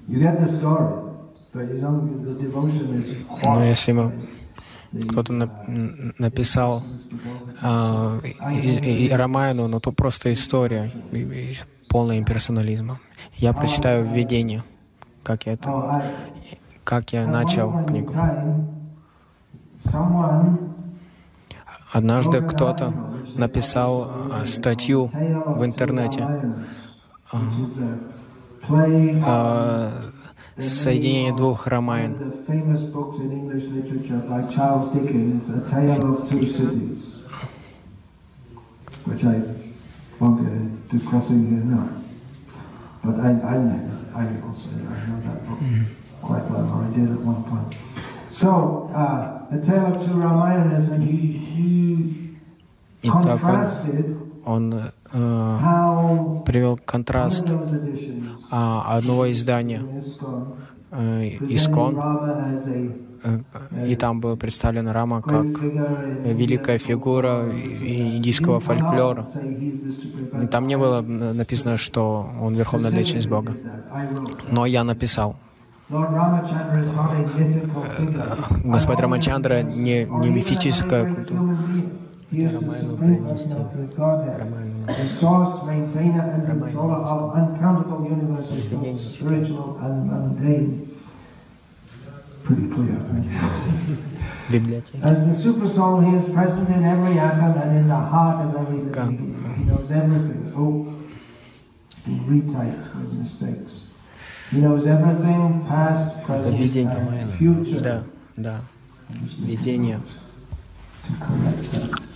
You 0.09 0.19
get 0.21 0.41
the 0.41 0.47
story, 0.49 1.08
Но 3.43 3.63
если 3.65 3.93
бы 3.93 4.13
кто-то 5.09 5.33
написал 6.19 6.85
а, 7.63 8.21
и, 8.23 9.07
и- 9.07 9.11
Рамаяну, 9.11 9.69
но 9.69 9.81
то 9.81 9.93
просто 9.93 10.33
история, 10.33 10.91
полная 11.89 12.19
имперсонализма. 12.19 13.01
Я 13.37 13.53
прочитаю 13.53 14.05
введение, 14.07 14.63
как 15.23 15.47
я 15.47 15.55
это, 15.55 15.75
как 16.85 17.13
я 17.13 17.27
начал 17.27 17.77
книгу. 17.87 18.15
Однажды 21.93 22.43
кто-то 22.43 22.95
написал 23.37 24.11
а, 24.31 24.45
статью 24.47 25.11
в 25.55 25.65
интернете, 25.65 26.29
play 28.63 29.23
а, 29.27 30.11
соединение 30.59 31.35
двух 31.35 31.67
ромаин. 31.67 32.17
Which 39.07 39.25
I 39.25 39.41
won't 40.21 40.43
get 40.43 40.53
in 41.31 41.49
here 41.49 41.65
now. 41.65 41.89
But 43.03 43.21
I, 43.21 43.31
I 43.31 44.25
also 44.47 44.69
know 44.71 45.21
that 45.25 45.49
book 45.49 45.59
quite 46.21 46.51
well, 46.51 46.69
or 46.69 46.85
I 46.85 46.91
did 46.91 47.11
at 47.11 47.21
one 47.21 47.43
point. 47.45 47.75
So, 48.31 48.91
uh, 48.95 49.49
the 49.51 49.65
tale 49.65 49.95
of 49.95 50.05
two 50.05 50.19
Cities* 50.19 50.89
and 50.91 51.03
he, 51.03 52.37
contrasted 53.09 54.07
э, 54.07 54.17
on 54.45 54.73
uh, 54.73 55.59
привел 56.45 56.79
контраст 56.85 57.47
editions 57.49 58.29
а, 58.51 58.97
одного 58.97 59.31
издания 59.31 59.83
э, 60.91 61.37
Искон, 61.51 61.99
э, 63.23 63.87
и 63.87 63.95
там 63.97 64.21
была 64.21 64.37
представлена 64.37 64.93
Рама 64.93 65.21
как 65.23 65.45
великая 65.45 66.79
фигура 66.79 67.45
индийского 67.83 68.61
фольклора. 68.61 69.27
И 70.43 70.47
Там 70.47 70.67
не 70.67 70.79
было 70.79 71.03
написано, 71.03 71.77
что 71.77 72.31
он 72.41 72.55
верховная 72.55 72.91
личность 72.91 73.29
Бога. 73.29 73.55
Но 74.51 74.67
я 74.67 74.85
написал, 74.85 75.37
figure. 77.19 78.73
Господь 78.73 79.01
Рамачандра 79.01 79.63
не, 79.63 80.05
не 80.05 80.29
мифическая 80.31 81.15
культура. 81.15 81.57
He 82.31 82.43
is 82.43 82.61
the 82.61 82.71
supreme 82.71 83.25
person 83.25 83.53
of 83.53 83.75
the 83.75 83.85
Godhead, 83.97 84.87
the 84.87 85.09
source, 85.09 85.65
maintainer, 85.65 86.21
and 86.21 86.47
controller 86.47 86.97
of 86.97 87.35
uncountable 87.35 88.05
universes, 88.05 88.67
both 88.67 88.97
spiritual 88.97 89.79
and 89.81 90.07
mundane. 90.07 90.95
Pretty 92.45 92.69
clear. 92.69 92.97
As 95.03 95.19
the 95.27 95.51
Supersoul, 95.51 96.05
He 96.09 96.17
is 96.17 96.33
present 96.35 96.69
in 96.69 96.85
every 96.85 97.19
atom 97.19 97.61
and 97.61 97.77
in 97.77 97.89
the 97.89 97.95
heart 97.95 98.45
of 98.45 98.57
every 98.57 98.79
living 98.79 99.17
being. 99.17 99.55
He 99.59 99.65
knows 99.65 99.91
everything. 99.91 100.53
Oh, 100.57 100.95
being 102.07 102.25
retyped 102.25 102.95
with 102.95 103.13
mistakes. 103.13 103.85
He 104.51 104.59
knows 104.59 104.87
everything, 104.87 105.65
past, 105.67 106.23
present, 106.25 106.59
and 106.59 107.35
future. 107.35 107.81
Да, 107.81 108.05
да. 108.37 108.61
Видение. 109.39 110.01
Correct. 111.21 112.08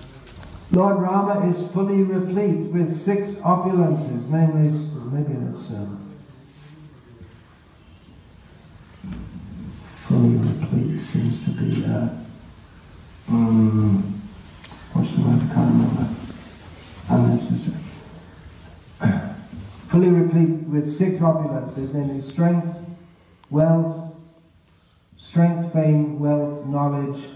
Lord 0.73 1.03
Rama 1.03 1.47
is 1.51 1.71
fully 1.71 2.03
replete 2.03 2.73
with 2.73 2.95
six 2.95 3.33
opulences, 3.45 4.31
namely, 4.31 4.71
maybe 5.13 5.35
that's 5.39 5.71
um, 5.71 5.99
fully 10.01 10.37
replete 10.39 10.99
seems 10.99 11.45
to 11.45 11.51
be, 11.51 11.85
uh, 11.85 12.09
mm, 13.29 14.03
what's 14.95 15.15
the 15.15 15.23
word? 15.29 15.43
I 15.43 15.55
can't 15.55 15.73
remember. 15.73 16.09
Unnecessary. 17.11 17.79
fully 19.89 20.09
replete 20.09 20.67
with 20.69 20.91
six 20.91 21.21
opulences, 21.21 21.93
namely 21.93 22.19
strength, 22.19 22.79
wealth, 23.51 24.17
strength, 25.19 25.71
fame, 25.75 26.19
wealth, 26.19 26.65
knowledge, 26.65 27.27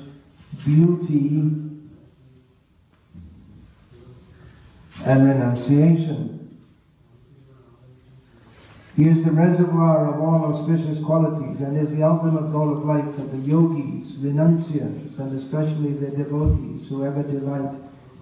beauty, 0.65 1.66
and 5.07 5.25
renunciation. 5.25 6.33
He 8.97 9.09
is 9.09 9.25
the 9.25 9.31
reservoir 9.31 10.13
of 10.13 10.21
all 10.21 10.47
auspicious 10.47 11.03
qualities 11.03 11.61
and 11.61 11.77
is 11.77 11.95
the 11.95 12.03
ultimate 12.03 12.51
goal 12.51 12.77
of 12.77 12.85
life 12.85 13.15
for 13.15 13.23
the 13.23 13.37
yogis, 13.39 14.15
renunciants, 14.15 15.19
and 15.19 15.37
especially 15.37 15.93
the 15.93 16.11
devotees 16.11 16.89
who 16.89 17.05
ever 17.05 17.23
delight 17.23 17.75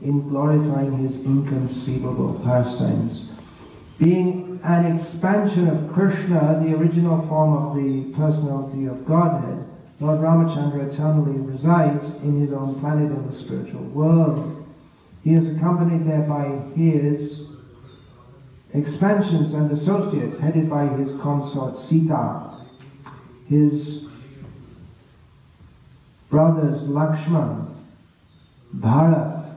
in 0.02 0.28
glorifying 0.28 0.98
his 0.98 1.24
inconceivable 1.24 2.40
pastimes. 2.44 3.30
Being 3.98 4.60
an 4.64 4.92
expansion 4.92 5.68
of 5.68 5.92
Krishna, 5.92 6.60
the 6.64 6.76
original 6.76 7.22
form 7.22 7.52
of 7.54 7.76
the 7.76 8.12
personality 8.12 8.86
of 8.86 9.06
Godhead, 9.06 9.64
Lord 10.00 10.18
Ramachandra 10.18 10.92
eternally 10.92 11.38
resides 11.38 12.16
in 12.22 12.40
his 12.40 12.52
own 12.52 12.80
planet 12.80 13.12
in 13.12 13.26
the 13.26 13.32
spiritual 13.32 13.84
world. 13.84 14.63
He 15.24 15.32
is 15.32 15.56
accompanied 15.56 16.04
there 16.04 16.28
by 16.28 16.44
his 16.76 17.48
expansions 18.74 19.54
and 19.54 19.70
associates, 19.72 20.38
headed 20.38 20.68
by 20.68 20.86
his 20.86 21.14
consort 21.14 21.78
Sita, 21.78 22.58
his 23.46 24.06
brothers 26.28 26.88
Lakshman, 26.88 27.74
Bharat, 28.76 29.56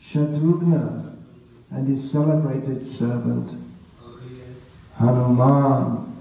Shatrughna, 0.00 1.16
and 1.70 1.88
his 1.88 2.10
celebrated 2.10 2.82
servant 2.82 3.62
Hanuman. 4.98 6.15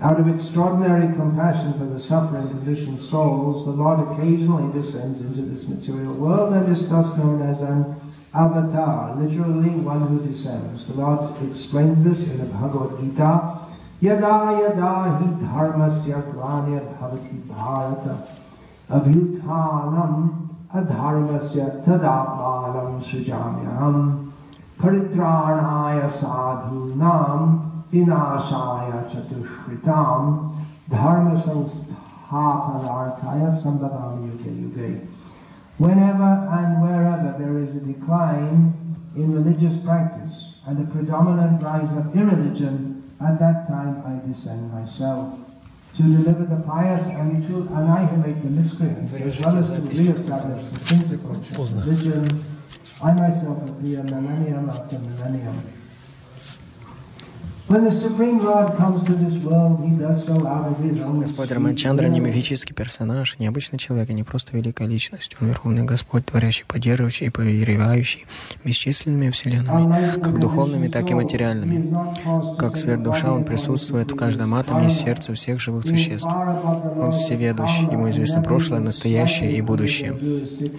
Out 0.00 0.20
of 0.20 0.28
extraordinary 0.28 1.12
compassion 1.16 1.72
for 1.72 1.84
the 1.84 1.98
suffering 1.98 2.48
conditioned 2.50 3.00
souls, 3.00 3.64
the 3.64 3.72
Lord 3.72 3.98
occasionally 3.98 4.72
descends 4.72 5.22
into 5.22 5.42
this 5.42 5.66
material 5.66 6.14
world 6.14 6.54
and 6.54 6.70
is 6.70 6.88
thus 6.88 7.16
known 7.16 7.42
as 7.42 7.62
an 7.62 7.96
avatar, 8.32 9.16
literally 9.16 9.70
one 9.70 10.06
who 10.06 10.24
descends. 10.24 10.86
The 10.86 10.94
Lord 10.94 11.18
explains 11.42 12.04
this 12.04 12.30
in 12.30 12.38
the 12.38 12.44
Bhagavad 12.44 13.00
Gita. 13.00 13.58
Yada 14.00 14.60
yada 14.60 14.80
hi 14.80 15.26
dharmasya 15.42 16.32
glanir 16.32 16.86
bhavati 16.94 17.42
bharata 17.48 18.28
abhyutanam 18.88 20.48
adharmasya 20.72 21.84
tadapmalam 21.84 23.02
sujamyam 23.02 24.30
paritranaya 24.78 26.06
sadhunam 26.06 27.67
vinashaya 27.92 29.04
chatushritam 29.10 30.54
dharma 30.90 31.36
samsthapanarthaya 31.36 33.50
sambhavam 33.50 34.26
yuga 34.26 34.50
yuga. 34.50 35.00
Whenever 35.78 36.48
and 36.50 36.82
wherever 36.82 37.32
there 37.38 37.58
is 37.58 37.76
a 37.76 37.80
decline 37.80 38.74
in 39.16 39.32
religious 39.32 39.76
practice 39.78 40.54
and 40.66 40.78
a 40.82 40.86
predominant 40.92 41.62
rise 41.62 41.92
of 41.92 42.14
irreligion, 42.16 43.02
at 43.20 43.38
that 43.38 43.66
time 43.66 44.02
I 44.04 44.18
descend 44.26 44.72
myself 44.72 45.38
to 45.96 46.02
deliver 46.02 46.44
the 46.44 46.60
pious 46.62 47.08
and 47.08 47.42
to 47.48 47.66
annihilate 47.74 48.42
the 48.42 48.50
miscreants, 48.50 49.14
as 49.14 49.38
well 49.40 49.56
as 49.56 49.72
to 49.72 49.80
re-establish 49.80 50.64
the 50.66 50.78
principles 50.80 51.72
of 51.72 51.86
religion. 51.86 52.44
I 53.02 53.12
myself 53.12 53.62
appear 53.68 54.02
millennium 54.02 54.68
after 54.70 54.98
millennium. 54.98 55.62
Господь 61.20 61.52
Рамачандра 61.52 62.06
не 62.06 62.18
мифический 62.18 62.74
персонаж, 62.74 63.38
не 63.38 63.46
обычный 63.46 63.78
человек, 63.78 64.08
и 64.08 64.14
не 64.14 64.22
просто 64.22 64.56
великая 64.56 64.88
личность. 64.88 65.36
Он 65.38 65.48
Верховный 65.48 65.82
Господь, 65.82 66.24
творящий, 66.24 66.64
поддерживающий 66.66 67.26
и 67.26 67.30
повелевающий 67.30 68.24
бесчисленными 68.64 69.28
вселенными, 69.28 70.18
как 70.18 70.40
духовными, 70.40 70.88
так 70.88 71.10
и 71.10 71.14
материальными. 71.14 71.94
Как 72.56 72.78
сверхдуша, 72.78 73.32
Он 73.32 73.44
присутствует 73.44 74.10
в 74.10 74.16
каждом 74.16 74.54
атоме 74.54 74.86
и 74.86 74.90
сердце 74.90 75.34
всех 75.34 75.60
живых 75.60 75.86
существ. 75.86 76.24
Он 76.24 77.12
всеведущ, 77.12 77.80
Ему 77.92 78.08
известно 78.10 78.40
прошлое, 78.40 78.80
настоящее 78.80 79.52
и 79.52 79.60
будущее. 79.60 80.16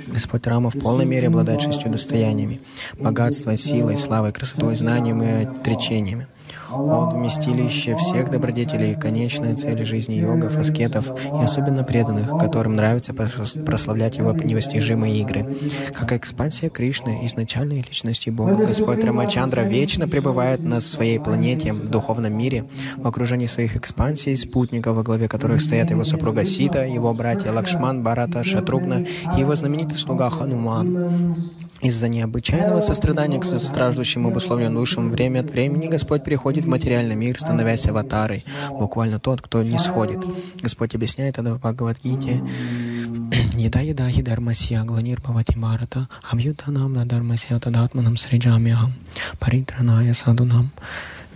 Господь 0.08 0.48
Рама 0.48 0.72
в 0.72 0.80
полной 0.80 1.06
мере 1.06 1.28
обладает 1.28 1.62
шестью 1.62 1.92
достояниями— 1.92 2.60
богатство, 3.00 3.56
силой, 3.56 3.96
славой, 3.96 4.32
красотой, 4.32 4.76
знанием 4.76 5.22
и 5.22 5.44
отречениями. 5.44 6.26
Он 6.72 7.10
вместилище 7.10 7.96
всех 7.96 8.30
добродетелей 8.30 8.96
конечная 8.96 9.56
цель 9.56 9.86
жизни 9.86 10.16
йогов, 10.16 10.58
аскетов 10.58 11.10
и 11.10 11.44
особенно 11.44 11.84
преданных, 11.84 12.38
которым 12.38 12.76
нравится 12.76 13.14
прос- 13.14 13.64
прославлять 13.64 14.18
его 14.18 14.32
непостижимые 14.32 15.20
игры. 15.20 15.56
Как 15.94 16.14
экспансия 16.14 16.70
Кришны, 16.70 17.20
изначальной 17.24 17.82
личности 17.82 18.30
Бога, 18.30 18.56
Господь 18.56 19.04
Рамачандра 19.04 19.62
вечно 19.62 20.08
пребывает 20.08 20.64
на 20.64 20.82
своей 20.82 21.20
планете, 21.20 21.74
в 21.74 21.90
духовном 21.90 22.38
мире, 22.38 22.66
в 22.98 23.08
окружении 23.08 23.48
своих 23.48 23.76
экспансий, 23.76 24.36
спутников, 24.36 24.96
во 24.96 25.04
главе 25.04 25.28
которых 25.28 25.62
стоят 25.62 25.90
его 25.90 26.04
супруга 26.04 26.46
Сита, 26.46 26.86
его 26.86 27.14
братья 27.14 27.52
Лакшман, 27.52 28.04
Барата, 28.04 28.44
Шатругна 28.44 29.06
и 29.36 29.40
его 29.40 29.56
знаменитый 29.56 29.98
слуга 29.98 30.30
Хануман. 30.30 31.36
Из-за 31.82 32.10
необычайного 32.10 32.82
сострадания 32.82 33.40
к 33.40 33.46
страждущим 33.46 34.28
обусловленным 34.28 34.76
душам 34.76 35.12
время 35.12 35.40
от 35.40 35.52
времени 35.52 35.88
Господь 35.88 36.24
приходит 36.24 36.66
в 36.66 36.68
материальный 36.68 37.16
мир, 37.16 37.40
становясь 37.40 37.88
аватарой, 37.88 38.44
буквально 38.70 39.20
тот, 39.20 39.42
кто 39.42 39.64
не 39.64 39.80
сходит. 39.80 40.20
Господь 40.62 40.94
объясняет 40.96 41.38
это 41.38 41.54
в 41.54 41.60
Бхагавадгите. 41.60 42.44
Еда 43.56 43.80
еда 43.80 44.10
хи 44.10 44.22
дармасия 44.22 44.84
гланир 44.84 45.22
бхавати 45.22 45.58
марата 45.58 46.08
абьютанам 46.30 46.94
на 46.94 47.06
дармасия 47.06 47.60
тадатманам 47.60 48.18
сриджамяхам 48.18 48.94
паритраная 49.40 50.14
садунам 50.14 50.72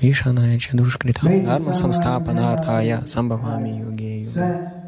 вишаная 0.01 0.57
чадушкритам 0.59 1.43
дарма 1.43 1.73
самстапанартая 1.73 3.05
самбавами 3.05 3.69
юге 3.69 4.21
юге. 4.21 4.39
Set 4.39 4.83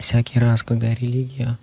Всякий 0.00 0.40
раз, 0.40 0.62
когда 0.62 0.94
религия 0.94 1.58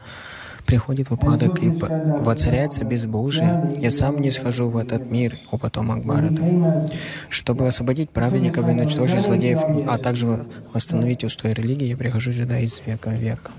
приходит 0.68 1.10
в 1.10 1.14
упадок 1.14 1.64
и 1.64 1.70
воцаряется 1.70 2.84
безбожие, 2.84 3.74
я 3.78 3.90
сам 3.90 4.22
не 4.22 4.30
схожу 4.30 4.70
в 4.70 4.78
этот 4.78 5.10
мир, 5.10 5.36
о 5.50 5.58
потомок 5.58 6.06
Барата, 6.06 6.90
чтобы 7.30 7.66
освободить 7.66 8.12
праведников 8.12 8.68
и 8.68 8.72
уничтожить 8.72 9.22
злодеев, 9.22 9.60
а 9.88 9.98
также 9.98 10.46
восстановить 10.74 11.24
устой 11.24 11.54
религии, 11.54 11.88
я 11.88 11.98
прихожу 11.98 12.32
сюда 12.34 12.60
из 12.60 12.82
века 12.86 13.10
в 13.10 13.20
век. 13.20 13.52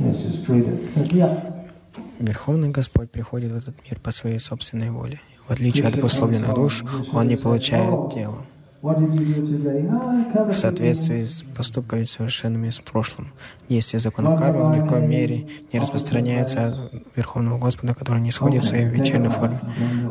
Верховный 2.20 2.70
Господь 2.70 3.10
приходит 3.10 3.52
в 3.52 3.56
этот 3.56 3.76
мир 3.88 3.98
по 4.00 4.12
своей 4.12 4.38
собственной 4.38 4.90
воле. 4.90 5.20
В 5.46 5.52
отличие 5.52 5.86
от 5.86 5.96
обусловленных 5.96 6.54
душ, 6.54 6.84
Он 7.12 7.26
не 7.26 7.36
получает 7.36 8.12
тело. 8.12 8.44
Covered 8.80 10.52
в 10.52 10.58
соответствии 10.58 11.24
с 11.24 11.42
поступками 11.56 12.04
совершенными 12.04 12.70
в 12.70 12.80
прошлом. 12.82 13.32
Действие 13.68 13.98
закона 13.98 14.36
кармы 14.36 14.76
ни 14.76 14.80
в 14.80 14.86
коем 14.86 15.10
мере 15.10 15.48
не 15.72 15.80
распространяется 15.80 16.68
от 16.68 16.92
Верховного 17.16 17.58
Господа, 17.58 17.94
который 17.94 18.20
не 18.20 18.30
сходит 18.30 18.62
в 18.62 18.68
своей 18.68 18.88
вечерней 18.88 19.30
форме, 19.30 19.58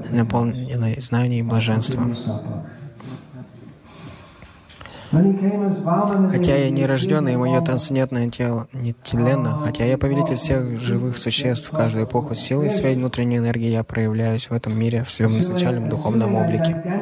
наполненной 0.10 1.00
знанием 1.00 1.46
и 1.46 1.50
блаженством. 1.50 2.10
When 2.10 2.16
he 2.16 2.24
came 2.24 2.34
as 2.34 2.38
Vamana 2.38 2.68
Хотя 5.12 6.56
я 6.58 6.68
Devi, 6.68 6.72
не 6.72 6.86
рожденный, 6.86 7.34
и 7.34 7.38
мое 7.38 7.62
трансцендентное 7.62 8.30
тело 8.30 8.68
не 8.74 8.94
тленно, 8.94 9.62
хотя 9.66 9.86
я 9.86 9.98
повелитель 9.98 10.36
всех 10.36 10.80
живых 10.80 11.18
существ 11.18 11.72
в 11.72 11.76
каждую 11.76 12.06
эпоху, 12.06 12.36
силой 12.36 12.70
своей 12.70 12.96
внутренней 12.96 13.38
энергии 13.38 13.70
я 13.70 13.84
проявляюсь 13.84 14.50
в 14.50 14.54
этом 14.54 14.78
мире 14.78 15.04
в 15.04 15.12
своем 15.12 15.32
изначальном 15.40 15.90
духовном 15.90 16.36
облике. 16.36 17.02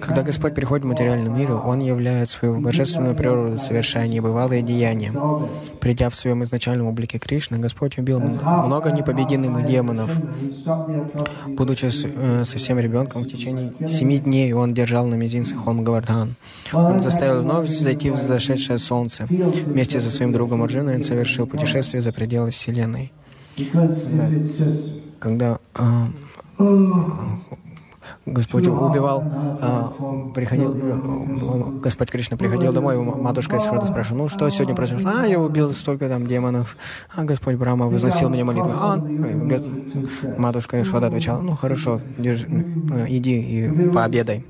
Когда 0.00 0.22
Господь 0.22 0.54
приходит 0.54 0.84
в 0.84 0.88
материальный 0.88 1.30
мир, 1.30 1.52
Он 1.52 1.80
являет 1.80 2.30
свою 2.30 2.60
божественную 2.60 3.14
природу, 3.14 3.58
совершая 3.58 4.08
небывалые 4.08 4.62
деяния. 4.62 5.12
Придя 5.80 6.08
в 6.08 6.14
своем 6.14 6.44
изначальном 6.44 6.86
облике 6.86 7.18
Кришны, 7.18 7.58
Господь 7.58 7.98
убил 7.98 8.20
много 8.20 8.90
непобедимых 8.90 9.66
демонов. 9.66 10.10
Будучи 11.46 11.86
э, 11.86 12.44
совсем 12.44 12.78
ребенком, 12.78 13.22
в 13.22 13.28
течение 13.28 13.72
семи 13.88 14.18
дней 14.18 14.52
он 14.52 14.74
держал 14.74 15.06
на 15.06 15.14
мизинце 15.14 15.54
холм 15.54 15.84
Гавардхан. 15.84 16.34
Он 16.72 17.00
заставил 17.00 17.17
вновь 17.20 17.68
зайти 17.68 18.10
в 18.10 18.16
зашедшее 18.16 18.78
солнце. 18.78 19.26
Вместе 19.28 20.00
со 20.00 20.10
своим 20.10 20.32
другом 20.32 20.62
Арджуной 20.62 20.96
он 20.96 21.04
совершил 21.04 21.46
путешествие 21.46 22.00
за 22.00 22.12
пределы 22.12 22.50
Вселенной. 22.50 23.12
Just 23.56 24.92
Когда 25.18 25.58
э, 25.74 26.06
Господь 28.32 28.66
убивал, 28.66 29.22
а, 29.60 29.92
приходил, 30.34 30.74
э, 30.74 31.80
Господь 31.80 32.10
Кришна 32.10 32.36
приходил 32.36 32.72
домой, 32.72 32.94
его 32.94 33.04
матушка 33.04 33.56
Исфрада 33.56 33.86
спрашивала, 33.86 34.22
ну 34.22 34.28
что 34.28 34.48
сегодня 34.50 34.74
произошло? 34.74 35.10
А, 35.14 35.26
я 35.26 35.40
убил 35.40 35.70
столько 35.70 36.08
там 36.08 36.26
демонов. 36.26 36.76
А 37.14 37.24
Господь 37.24 37.56
Брахма 37.56 37.86
возносил 37.86 38.28
мне 38.28 38.44
молитву. 38.44 38.70
А, 38.80 38.98
э, 38.98 40.34
матушка 40.38 40.80
Ишвада 40.82 41.06
отвечала, 41.08 41.40
ну 41.40 41.56
хорошо, 41.56 42.00
держи, 42.18 42.46
э, 42.48 43.06
иди 43.08 43.40
и 43.40 43.90
пообедай. 43.90 44.44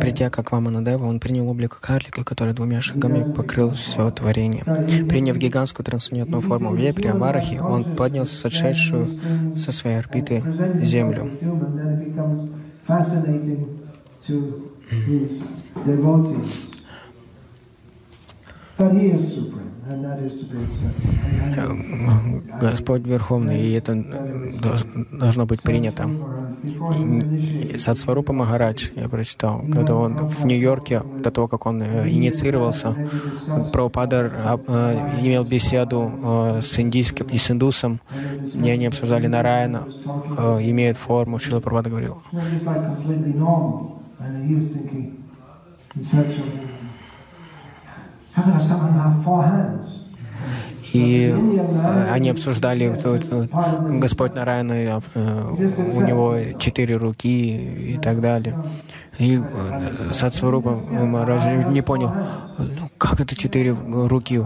Придя 0.00 0.30
как 0.30 0.52
Ваманадева, 0.52 1.04
он 1.04 1.20
принял 1.20 1.48
облик 1.48 1.78
карлика, 1.80 2.24
который 2.24 2.54
двумя 2.54 2.80
шагами 2.80 3.32
покрыл 3.32 3.70
все 3.72 4.10
творение. 4.10 4.62
Приняв 5.08 5.36
гигантскую 5.36 5.84
трансцендентную 5.84 6.42
форму 6.42 6.74
вепря, 6.74 7.14
Варахи, 7.14 7.56
он 7.56 7.84
поднял 7.84 8.26
сошедшую 8.26 9.08
со 9.56 9.72
своей 9.72 10.01
орбиты 10.02 10.42
Землю. 10.82 11.30
as 19.14 19.71
And- 19.92 21.66
and- 22.08 22.60
Господь 22.60 23.02
Верховный, 23.02 23.60
и 23.60 23.72
это 23.72 24.04
должно 25.12 25.46
быть 25.46 25.62
принято. 25.62 26.08
Сатсварупа 27.76 28.32
Магарадж, 28.32 28.90
я 28.96 29.08
прочитал, 29.08 29.62
когда 29.72 29.94
он 29.96 30.28
в 30.28 30.44
Нью-Йорке, 30.44 31.02
до 31.22 31.30
того, 31.30 31.48
как 31.48 31.66
он 31.66 31.82
э, 31.82 32.08
инициировался, 32.08 32.94
Прабхупада 33.72 34.32
а, 34.44 34.60
э, 34.66 35.20
имел 35.26 35.44
беседу 35.44 36.12
э, 36.22 36.60
с 36.62 36.78
индийским 36.78 37.26
и 37.26 37.38
с 37.38 37.50
индусом, 37.50 38.00
и 38.54 38.70
они 38.70 38.86
обсуждали 38.86 39.26
Нараяна, 39.26 39.88
э, 40.38 40.70
имеет 40.70 40.96
форму, 40.96 41.38
Шила 41.38 41.60
Прабхупада 41.60 41.90
говорил, 41.90 42.22
И 50.92 51.34
э, 51.34 52.12
они 52.12 52.30
обсуждали, 52.30 52.88
вот, 52.88 53.04
вот, 53.04 53.24
вот, 53.30 53.50
Господь 53.98 54.34
Нараяна, 54.34 55.02
э, 55.14 55.48
у 55.94 56.00
него 56.02 56.36
четыре 56.58 56.96
руки 56.96 57.94
и 57.94 57.98
так 57.98 58.20
далее. 58.20 58.58
И 59.18 59.38
э, 59.38 59.92
Сатсварупа 60.12 60.70
Махарадж 60.70 61.70
не 61.70 61.80
понял, 61.80 62.12
ну, 62.58 62.90
как 62.98 63.20
это 63.20 63.34
четыре 63.34 63.72
руки? 63.72 64.42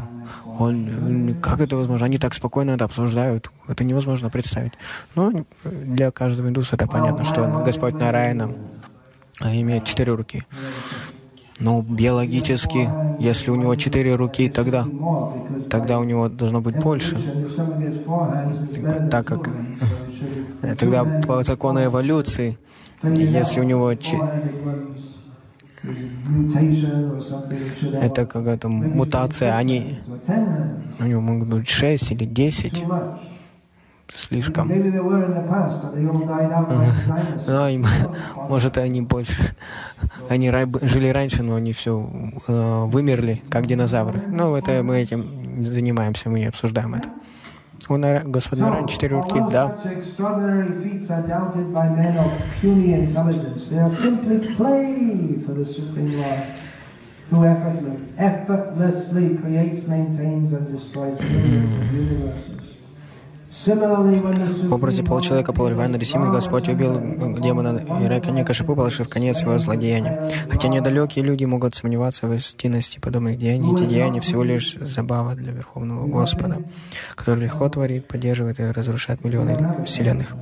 Он, 0.59 1.37
как 1.43 1.61
это 1.61 1.77
возможно? 1.77 2.07
Они 2.07 2.19
так 2.19 2.33
спокойно 2.33 2.71
это 2.71 2.85
обсуждают. 2.85 3.51
Это 3.69 3.85
невозможно 3.85 4.31
представить. 4.31 4.73
Но 5.15 5.33
для 5.65 6.11
каждого 6.11 6.49
индуса 6.49 6.77
это 6.77 6.87
понятно, 6.87 7.25
что 7.25 7.63
Господь 7.65 7.95
Нараяна 7.95 8.53
э, 9.43 9.61
имеет 9.61 9.85
четыре 9.85 10.15
руки. 10.15 10.45
Но 11.59 11.81
биологически, 11.83 12.89
если 13.19 13.51
у 13.51 13.55
него 13.55 13.75
четыре 13.77 14.15
руки, 14.15 14.49
тогда, 14.49 14.87
тогда 15.71 15.99
у 15.99 16.05
него 16.05 16.29
должно 16.29 16.61
быть 16.61 16.77
больше. 16.79 17.17
Так 19.11 19.27
как 19.27 19.49
э, 20.63 20.75
тогда 20.75 21.05
по 21.27 21.43
закону 21.43 21.83
эволюции, 21.85 22.59
если 23.03 23.61
у 23.61 23.65
него 23.65 23.91
это 28.03 28.27
какая-то 28.27 28.69
мутация, 28.69 29.57
они 29.57 29.99
у 30.99 31.05
него 31.05 31.21
могут 31.21 31.49
быть 31.49 31.69
шесть 31.69 32.11
или 32.11 32.25
десять, 32.25 32.83
Too 32.83 32.87
much. 32.87 33.19
Слишком. 34.17 34.69
Ну, 37.47 37.69
им, 37.69 37.87
может, 38.49 38.79
они 38.79 39.03
больше, 39.03 39.55
они 40.29 40.51
жили 40.83 41.09
раньше, 41.09 41.43
но 41.43 41.55
они 41.57 41.73
все 41.73 41.99
вымерли, 42.47 43.43
как 43.49 43.67
динозавры. 43.67 44.21
Ну, 44.29 44.55
это 44.57 44.83
мы 44.83 44.99
этим 44.99 45.65
занимаемся, 45.65 46.31
мы 46.31 46.41
не 46.41 46.47
обсуждаем 46.47 46.95
это. 46.95 47.09
У 47.89 47.97
Нара- 47.97 48.25
Господа 48.25 48.63
Нараяна 48.63 48.89
четыре 48.89 49.15
руки, 49.15 49.39
although 49.39 49.51
да. 49.53 49.79
who 57.31 57.43
effortlessly 58.19 59.37
creates, 59.39 59.89
maintains, 59.89 60.53
and 60.53 60.71
destroys 60.71 61.21
millions 61.21 61.73
of 61.75 61.93
universes. 61.93 62.56
В 63.65 64.73
образе 64.73 65.03
получеловека 65.03 65.53
полуревая 65.53 65.89
нарисимый 65.89 66.31
Господь 66.31 66.69
убил 66.69 67.01
демона 67.41 67.83
Иракани 68.05 68.45
Кашипу, 68.45 68.77
положив 68.77 69.09
конец 69.09 69.41
его 69.41 69.59
злодеяния. 69.59 70.31
Хотя 70.51 70.69
недалекие 70.69 71.25
люди 71.25 71.45
могут 71.47 71.75
сомневаться 71.75 72.27
в 72.27 72.35
истинности 72.35 72.99
подобных 72.99 73.39
деяний, 73.39 73.73
эти 73.73 73.89
деяния 73.89 74.21
всего 74.21 74.45
лишь 74.45 74.75
забава 74.75 75.35
для 75.35 75.53
Верховного 75.53 76.07
Господа, 76.07 76.59
который 77.15 77.45
легко 77.45 77.69
творит, 77.69 78.07
поддерживает 78.07 78.61
и 78.61 78.65
разрушает 78.65 79.25
миллионы 79.25 79.85
вселенных. 79.85 80.35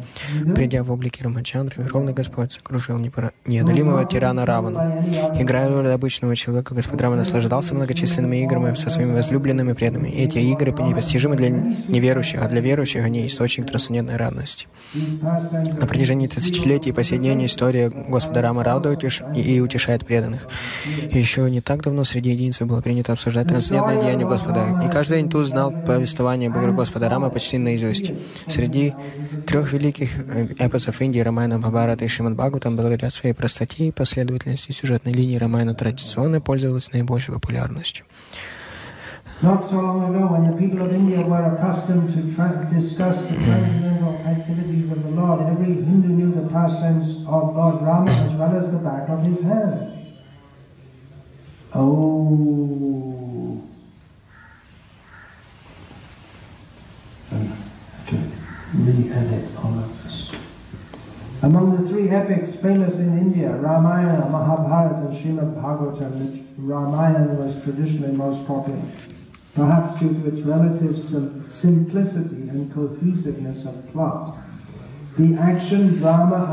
Придя 0.55 0.83
в 0.83 0.91
облике 0.91 1.23
Рамачандры, 1.25 1.83
Верховный 1.83 2.13
Господь 2.13 2.53
сокрушил 2.53 2.99
неодолимого 3.47 4.05
тирана 4.07 4.45
Равану. 4.45 4.81
Играя 5.39 5.69
роль 5.69 5.89
обычного 5.89 6.35
человека, 6.35 6.75
Господь 6.75 7.01
Рама 7.01 7.17
наслаждался 7.17 7.75
многочисленными 7.75 8.43
играми 8.43 8.75
со 8.75 8.91
своими 8.91 9.13
возлюбленными 9.13 9.73
преданными. 9.73 10.11
Эти 10.11 10.39
игры 10.39 10.73
непостижимы 10.73 11.37
для 11.37 11.51
неверующих, 11.51 12.43
а 12.43 12.49
для 12.49 12.61
верующих 12.61 13.04
они 13.05 13.27
источник 13.27 13.67
трансцендентной 13.67 14.17
радости. 14.17 14.67
На 14.95 15.87
протяжении 15.87 16.27
тысячелетий 16.27 16.93
по 16.93 17.03
сей 17.03 17.19
день 17.19 17.47
история 17.47 17.89
Господа 17.89 18.43
Рама 18.43 18.65
радует 18.65 19.05
и 19.05 19.09
и 19.55 19.61
утешает 19.61 20.07
преданных. 20.07 20.47
И 21.11 21.19
еще 21.19 21.49
не 21.51 21.61
так 21.61 21.83
давно 21.83 22.05
среди 22.05 22.31
единиц 22.31 22.61
было 22.61 22.81
принято 22.81 23.13
обсуждать 23.13 23.49
трансцендентное 23.49 24.03
деяние 24.03 24.27
Господа. 24.27 24.83
И 24.85 24.91
каждый 24.91 25.29
тут 25.29 25.47
знал 25.47 25.73
повествование 25.73 26.51
об 26.51 26.59
игре 26.59 26.73
Господа 26.73 27.09
Рама 27.09 27.31
почти 27.31 27.59
наизусть. 27.59 28.13
Среди 28.47 28.95
трех 29.47 29.73
великих 29.73 30.19
э, 30.19 30.49
эпосов 30.59 31.01
Индии 31.01 31.21
Рамайна 31.21 31.59
Махабарата 31.59 32.05
и 32.05 32.09
Шримад 32.09 32.35
Бхагаватам 32.35 32.77
благодаря 32.77 33.11
своей 33.11 33.35
простоте 33.35 33.89
и 33.89 33.91
последовательности 33.91 34.73
сюжетной 34.73 35.13
линии 35.13 35.37
Рамайна 35.37 35.75
традиционно 35.75 36.41
пользовалась 36.41 36.93
наибольшей 36.93 37.35
популярностью. 37.35 38.05
Not 39.43 39.65
so 39.65 39.77
long 39.77 40.15
ago, 40.15 40.33
when 40.33 40.45
the 40.45 40.57
people 40.57 40.87
of 40.87 40.93
India 40.93 41.27
were 41.27 41.55
accustomed 41.55 42.11
to 42.15 42.35
tra- 42.35 42.69
discuss 42.73 43.27
the 43.27 43.37
transcendental 43.37 44.15
activities 44.27 44.91
of 44.91 45.03
the 45.03 45.11
Lord, 45.11 45.41
every 45.43 45.75
Hindu 45.75 46.09
knew 46.09 46.33
the 46.33 46.49
pastimes 46.49 47.17
of 47.27 47.55
Lord 47.55 47.83
Rama 47.83 48.11
as 48.11 48.33
well 48.33 48.57
as 48.57 48.71
the 48.71 48.79
back 48.79 49.09
of 49.09 49.23
his 49.23 49.43
hand. 49.43 49.91
Oh. 51.75 52.25
Among 61.43 61.77
the 61.77 61.87
three 61.89 62.09
epics 62.09 62.57
famous 62.57 62.99
in 63.01 63.19
India, 63.19 63.55
Ramayana, 63.57 64.31
Mahabharata, 64.31 65.09
and 65.09 65.15
Srimad 65.15 65.55
Bhagavatam, 65.55 66.47
Ramayana 66.57 67.35
was 67.35 67.63
traditionally 67.63 68.17
most 68.17 68.47
popular, 68.47 68.81
perhaps 69.55 69.95
due 70.01 70.13
to 70.15 70.29
its 70.29 70.41
relative 70.41 70.97
sim- 70.97 71.45
simplicity 71.49 72.49
and 72.49 72.73
cohesiveness 72.75 73.65
of 73.67 73.75
plot. 73.93 74.35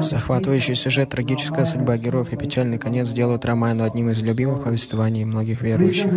Захватывающий 0.01 0.75
сюжет, 0.75 1.09
трагическая 1.09 1.65
судьба 1.65 1.97
героев 1.97 2.31
и 2.31 2.37
печальный 2.37 2.77
конец 2.77 3.09
делают 3.09 3.43
Рамайну 3.43 3.83
одним 3.83 4.11
из 4.11 4.21
любимых 4.21 4.63
повествований 4.63 5.25
многих 5.25 5.61
верующих. 5.61 6.11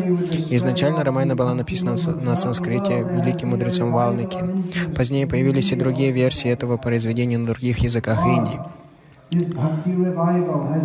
Изначально 0.51 1.05
Рамайна 1.05 1.37
была 1.37 1.55
написана 1.55 1.97
на 2.22 2.37
санскрите 2.37 3.03
великим 3.03 3.51
мудрецом 3.51 3.93
Валмики. 3.93 4.39
Позднее 4.95 5.26
появились 5.26 5.72
и 5.72 5.76
другие 5.76 6.12
версии 6.12 6.51
этого 6.51 6.76
произведения 6.76 7.39
на 7.39 7.47
других 7.47 7.78
языках 7.78 8.26
Индии. 8.26 8.61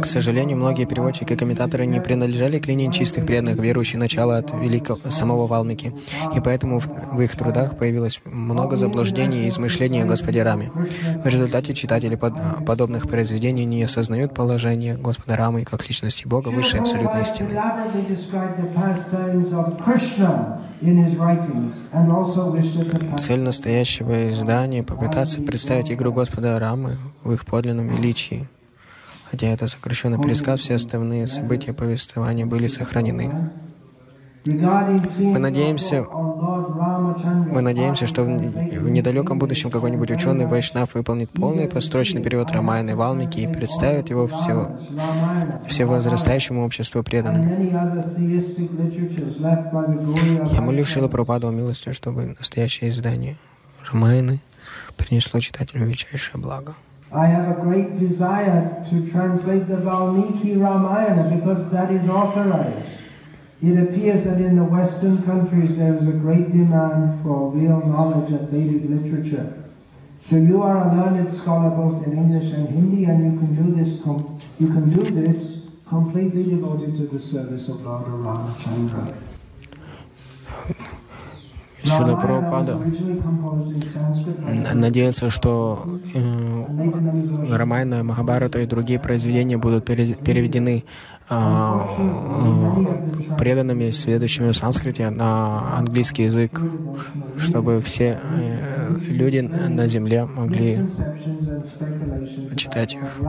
К 0.02 0.06
сожалению, 0.06 0.58
многие 0.58 0.86
переводчики 0.86 1.34
и 1.34 1.36
комментаторы 1.36 1.86
не 1.86 2.00
принадлежали 2.02 2.60
к 2.60 2.68
линии 2.68 2.92
чистых 2.92 3.26
преданных 3.26 3.60
верующих 3.60 4.00
начала 4.00 4.38
от 4.38 4.52
великого 4.54 5.00
самого 5.10 5.48
Валмики, 5.48 5.94
и 6.36 6.40
поэтому 6.40 6.80
в, 6.80 7.22
их 7.22 7.36
трудах 7.36 7.78
появилось 7.78 8.22
много 8.26 8.76
заблуждений 8.76 9.46
и 9.46 9.50
измышлений 9.50 10.02
о 10.04 10.06
Господе 10.06 10.44
Раме. 10.44 10.72
В 11.24 11.28
результате 11.28 11.74
читатели 11.74 12.16
под- 12.16 12.66
подобных 12.66 13.08
произведений 13.10 13.66
не 13.66 13.84
осознают 13.84 14.34
положение 14.34 14.96
Господа 14.96 15.36
Рамы 15.38 15.64
как 15.64 15.88
личности 15.88 16.28
Бога 16.28 16.50
высшей 16.50 16.80
абсолютной 16.82 17.22
истины. 17.24 17.50
Цель 23.18 23.40
настоящего 23.42 24.30
издания— 24.30 24.84
попытаться 24.86 25.42
представить 25.42 25.92
игру 25.92 26.14
Господа 26.14 26.58
Рамы 26.58 26.98
в 27.24 27.34
их 27.34 27.46
подлинном 27.46 27.88
величии. 27.90 28.48
Хотя 29.30 29.48
это 29.48 29.68
сокращенный 29.68 30.22
пересказ, 30.22 30.62
все 30.62 30.76
остальные 30.76 31.28
события 31.28 31.74
повествования 31.74 32.46
были 32.46 32.68
сохранены. 32.68 33.52
Мы 35.20 35.40
надеемся- 35.40 36.06
Мы 37.52 37.62
надеемся, 37.62 38.06
что 38.08 38.24
в, 38.24 38.90
недалеком 38.90 39.38
будущем 39.40 39.70
какой-нибудь 39.70 40.10
ученый 40.12 40.46
Вайшнав 40.48 40.94
выполнит 40.96 41.30
полный 41.30 41.68
построчный 41.68 42.22
перевод 42.22 42.52
Рамаяны 42.52 42.92
и 42.92 42.94
Валмики 42.94 43.40
и 43.40 43.48
представит 43.48 44.10
его 44.10 44.28
все, 44.28 44.72
всевозрастающему 45.68 46.66
обществу 46.66 47.04
преданным. 47.04 47.48
Я 50.52 50.62
молю 50.62 50.86
Шила 50.86 51.08
Прабхупаду 51.08 51.48
о 51.50 51.52
милости, 51.52 51.92
чтобы 51.92 52.36
настоящее 52.38 52.90
издание 52.90 53.36
Рамаяны 53.92 54.42
принесло 54.98 55.40
читателю 55.40 55.86
величайшее 55.86 56.42
благо. 56.42 56.74
I 57.12 57.26
have 57.28 57.50
a 57.50 57.56
great. 57.64 57.98
It 63.62 63.78
appears 63.78 64.24
that 64.24 64.40
in 64.40 64.56
the 64.56 64.64
Western 64.64 65.22
countries 65.24 65.76
there 65.76 65.94
is 65.96 66.08
a 66.08 66.14
great 66.14 66.50
demand 66.52 67.20
for 67.22 67.52
real 67.52 67.82
knowledge 67.86 68.32
of 68.32 68.50
Vedic 68.50 68.90
literature. 68.90 69.54
So 70.20 70.38
you 70.38 70.62
are 70.62 70.78
a 70.78 70.96
learned 70.96 71.30
scholar 71.30 71.70
both 71.70 72.06
in 72.08 72.14
English 72.14 72.54
and 72.54 72.68
Hindi, 72.70 73.06
and 73.06 73.20
you 73.34 73.40
can 73.40 73.56
do 73.56 73.72
this. 73.76 74.02
Com- 74.02 74.38
you 74.60 74.68
can 74.68 74.90
do 74.90 75.02
this 75.12 75.68
completely 75.90 76.44
devoted 76.44 76.96
to 76.98 77.08
the 77.08 77.20
service 77.20 77.68
of 77.70 77.84
Lord 77.86 78.06
Ramachandra. 78.06 79.14
Шила 81.84 82.16
Прабхупада 82.18 82.76
originally 82.78 83.22
composed 83.22 83.72
in 83.76 83.82
Sanskrit. 83.82 84.38
н- 84.46 84.80
надеется, 84.80 85.30
что 85.30 85.86
э, 86.14 87.56
Рамайна, 87.56 88.04
Махабарата 88.04 88.60
и 88.60 88.66
другие 88.66 89.00
произведения 89.00 89.58
будут 89.58 89.86
пере- 89.86 90.14
переведены 90.16 90.84
а, 90.84 90.84
э, 90.84 91.19
преданными, 93.38 93.92
следующими 93.92 94.52
в 94.52 94.56
санскрите, 94.56 95.10
на 95.10 95.78
английский 95.78 96.24
язык, 96.24 96.60
чтобы 97.38 97.82
все 97.82 98.20
э, 98.22 98.98
люди 99.08 99.40
на 99.40 99.86
земле 99.88 100.26
могли 100.26 100.80
читать 102.58 102.96
их. 102.96 103.22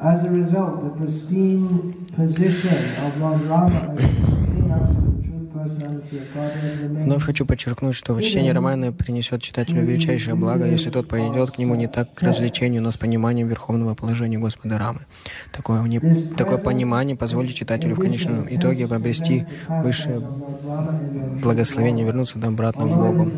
As 0.00 0.24
a 0.24 0.30
result, 0.30 0.84
the 0.84 0.90
pristine 0.90 2.06
position 2.14 2.78
of 3.04 3.20
Lord 3.20 3.40
Rama 3.46 3.96
as 3.98 4.94
the 4.94 5.02
supreme 5.02 5.17
Вновь 5.68 7.22
хочу 7.22 7.46
подчеркнуть, 7.46 7.94
что 7.94 8.20
чтение 8.20 8.52
Романа 8.52 8.92
принесет 8.92 9.42
читателю 9.42 9.82
величайшее 9.84 10.34
благо, 10.34 10.66
если 10.66 10.90
тот 10.90 11.08
пойдет 11.08 11.52
к 11.52 11.58
нему 11.58 11.74
не 11.74 11.86
так 11.86 12.12
к 12.14 12.22
развлечению, 12.22 12.82
но 12.82 12.90
с 12.90 12.96
пониманием 12.96 13.48
верховного 13.48 13.94
положения 13.94 14.38
Господа 14.38 14.78
Рамы. 14.78 15.00
Такое, 15.52 15.82
не- 15.82 16.00
такое 16.36 16.58
понимание 16.58 17.16
позволит 17.16 17.54
читателю 17.54 17.94
в 17.94 18.00
конечном 18.00 18.46
итоге 18.48 18.86
обрести 18.86 19.46
высшее 19.68 20.20
благословение, 21.42 22.04
вернуться 22.06 22.38
обратно 22.42 22.84
к 22.86 22.90
Although 22.90 23.12
Богу. 23.12 23.30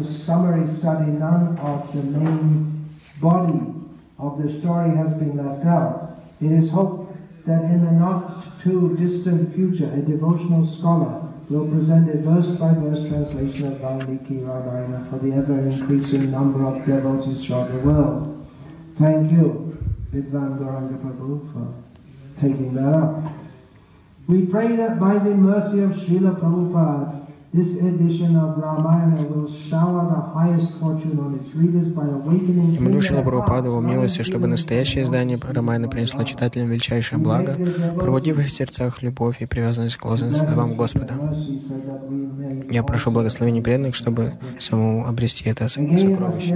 of 6.73 6.97
that 7.47 7.65
in 7.65 7.85
the 7.85 7.91
not 7.93 8.45
too 8.63 8.97
distant 8.99 9.49
future, 9.55 9.91
a 9.95 10.03
devotional 10.03 10.65
scholar 10.65 11.23
will 11.51 11.67
present 11.67 12.09
a 12.09 12.17
verse 12.19 12.49
by 12.51 12.73
verse 12.75 13.09
translation 13.09 13.67
of 13.67 13.79
Valmiki 13.81 14.39
Ramayana 14.39 15.05
for 15.05 15.19
the 15.19 15.33
ever 15.33 15.59
increasing 15.59 16.31
number 16.31 16.65
of 16.65 16.87
devotees 16.87 17.45
throughout 17.45 17.73
the 17.73 17.79
world. 17.81 18.47
Thank 18.95 19.33
you, 19.33 19.77
Vidvan 20.15 20.59
Gauranga 20.61 20.97
Prabhu, 21.03 21.53
for 21.53 21.75
taking 22.41 22.73
that 22.75 22.95
up. 22.95 23.25
We 24.29 24.47
pray 24.47 24.77
that 24.77 25.01
by 25.01 25.19
the 25.19 25.35
mercy 25.35 25.81
of 25.81 25.91
Srila 25.91 26.39
Prabhupada, 26.39 27.20
This 27.53 27.83
edition 27.83 28.37
of 28.37 28.59
Ramayana 28.59 29.23
will 29.27 29.45
shower 29.45 30.07
the 30.07 30.21
highest 30.39 30.71
fortune 30.79 31.19
on 31.19 31.35
its 31.35 31.53
readers 31.53 31.89
by 31.89 32.05
awakening 32.05 32.77
И 32.77 32.79
молю 32.79 33.01
Шила 33.01 33.19
in 33.19 33.25
their 33.25 33.25
Прабхупаду 33.25 33.71
hearts 33.71 33.81
в 33.81 33.85
милости, 33.85 34.23
чтобы 34.23 34.47
настоящее 34.47 35.03
издание 35.03 35.37
Рамайна 35.37 35.89
принесло 35.89 36.23
читателям 36.23 36.69
величайшее 36.69 37.19
благо, 37.19 37.59
пробудив 37.99 38.37
в 38.37 38.41
их 38.41 38.51
сердцах 38.51 39.03
любовь 39.03 39.43
и 39.43 39.47
привязанность 39.47 39.97
к 39.97 40.05
лозунг 40.05 40.37
словам 40.37 40.77
Господа. 40.77 41.15
Я 42.71 42.85
прошу 42.85 43.11
благословения 43.11 43.63
преданных, 43.63 43.97
чтобы 43.97 44.35
самому 44.61 45.09
обрести 45.09 45.51
это 45.51 45.69
сокровище. 45.69 46.55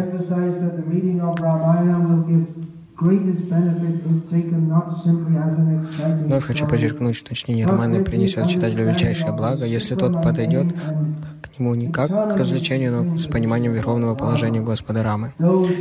Exciting 5.82 6.24
Вновь 6.24 6.44
хочу 6.44 6.66
подчеркнуть, 6.66 7.16
что 7.16 7.34
чтение 7.34 7.66
Романа 7.66 8.02
принесет 8.04 8.48
читателю 8.48 8.86
величайшее 8.86 9.32
благо, 9.32 9.64
если 9.64 9.94
тот 9.94 10.22
подойдет 10.22 10.72
к 11.42 11.58
нему 11.58 11.74
не 11.74 11.88
как 11.90 12.08
к 12.08 12.36
развлечению, 12.36 13.04
но 13.04 13.16
с 13.16 13.26
пониманием 13.26 13.72
верховного 13.72 14.14
положения 14.14 14.60
Господа 14.60 15.02
Рамы. 15.02 15.32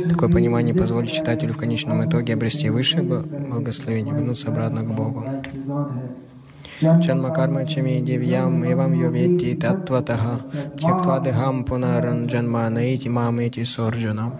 Такое 0.08 0.28
понимание 0.28 0.74
позволит 0.74 1.10
читателю 1.10 1.54
в 1.54 1.56
конечном 1.56 2.04
итоге 2.08 2.34
обрести 2.34 2.70
высшее 2.70 3.04
бл- 3.04 3.48
благословение, 3.50 4.14
вернуться 4.14 4.48
обратно 4.48 4.82
к 4.82 4.94
Богу. 4.94 5.24
Чанма 6.80 7.30
карма 7.30 7.66
чами 7.66 8.00
девьям 8.00 8.64
эвам 8.64 8.92
йовети 8.92 9.54
таттватаха 9.54 10.40
тьяктва 10.78 11.20
дехам 11.24 11.64
пунаран 11.64 12.26
джанма 12.26 12.68
наити 12.68 13.08
мам 13.08 13.38
эти 13.38 13.64
сорджана. 13.64 14.32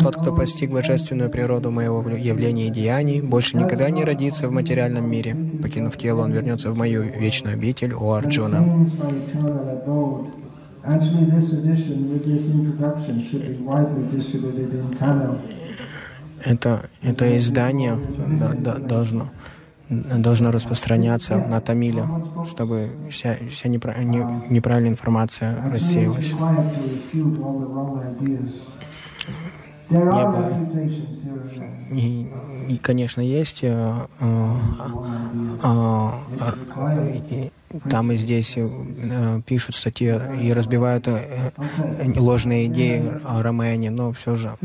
Тот, 0.00 0.16
кто 0.16 0.32
постиг 0.34 0.70
божественную 0.70 1.30
природу 1.30 1.70
моего 1.70 2.02
вл- 2.02 2.18
явления 2.18 2.66
и 2.68 2.70
деяний, 2.70 3.20
больше 3.20 3.56
никогда 3.56 3.90
не 3.90 4.04
родится 4.04 4.48
в 4.48 4.52
материальном 4.52 5.08
мире. 5.10 5.36
Покинув 5.62 5.96
тело, 5.96 6.22
он 6.22 6.32
вернется 6.32 6.70
в 6.70 6.76
мою 6.76 7.02
вечную 7.02 7.54
обитель, 7.54 7.92
о 7.94 8.12
Арджуна. 8.14 8.60
Это, 16.44 16.82
это 17.02 17.36
издание 17.38 17.98
да- 18.38 18.52
да- 18.58 18.78
должно, 18.78 19.30
должно 19.88 20.50
распространяться 20.50 21.38
на 21.38 21.60
Тамиле, 21.62 22.06
чтобы 22.46 22.90
вся, 23.10 23.38
вся 23.50 23.68
непра- 23.70 23.98
не- 24.04 24.52
неправильная 24.54 24.90
информация 24.90 25.56
рассеялась. 25.72 26.32
There. 29.90 30.10
И, 31.92 32.26
и, 32.68 32.78
конечно, 32.78 33.20
есть 33.20 33.60
э, 33.62 33.92
э, 34.20 34.56
э, 35.62 36.10
э, 37.30 37.48
там 37.90 38.10
и 38.12 38.16
здесь 38.16 38.54
э, 38.56 39.40
пишут 39.46 39.74
статьи 39.74 40.12
и 40.40 40.52
разбивают 40.52 41.06
э, 41.08 41.52
э, 41.98 42.18
ложные 42.18 42.66
идеи 42.66 43.02
о 43.24 43.42
Ромене, 43.42 43.90
но 43.90 44.12
все 44.12 44.34
же 44.36 44.56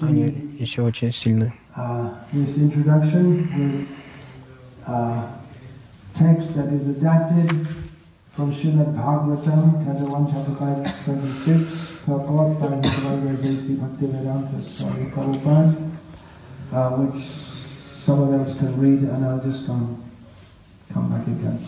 они 0.00 0.56
еще 0.58 0.82
очень 0.82 1.12
сильны. 1.12 1.52
uh, 1.76 2.14
this 2.32 2.56
introduction 2.58 3.48
with 3.56 3.88
uh, 4.86 5.26
text 6.14 6.54
that 6.54 6.72
is 6.72 6.88
adapted 6.88 7.66
from 8.34 8.52
Srimad 8.52 8.94
Bhagavatam, 8.94 9.84
Canto 9.84 10.06
1, 10.06 10.26
Chapter 10.30 10.54
5, 10.54 11.04
26, 11.04 11.93
purport 12.06 12.58
by 12.60 12.66
Holiness 12.68 13.40
A.C. 13.42 13.76
Bhaktivedanta 13.80 14.60
Swami 14.62 15.06
Prabhupada, 15.10 15.74
uh, 16.72 16.90
which 17.00 17.22
someone 17.22 18.34
else 18.38 18.54
can 18.58 18.78
read, 18.80 19.02
and 19.02 19.24
I'll 19.24 19.40
just 19.40 19.66
come, 19.66 19.96
come 20.92 21.08
back 21.10 21.26
again. 21.26 21.58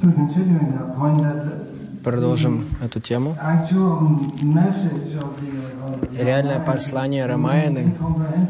So 0.00 0.12
continuing 0.12 0.72
that 0.72 0.96
point, 0.96 1.22
that 1.22 1.44
the 1.44 1.76
Продолжим 2.04 2.64
эту 2.80 3.00
тему. 3.00 3.34
actual 3.40 3.98
message 4.44 5.16
of 5.16 5.34
the, 5.40 5.50
of 5.82 6.00
the 6.12 6.24
Реальное 6.24 6.60
послание 6.60 7.26
Рамаяны 7.26 7.96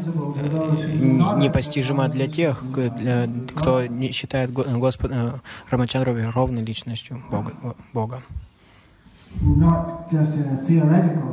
to 0.05 1.39
непостижимо 1.39 2.07
для 2.07 2.27
тех, 2.27 2.63
для- 2.71 3.27
кто 3.55 3.85
не 3.87 4.11
считает 4.11 4.51
Го- 4.53 4.63
Господа 4.77 5.41
Рамачандру 5.71 6.13
ровной 6.35 6.63
личностью 6.63 7.23
Бога. 7.31 7.53
Бога. 7.93 8.21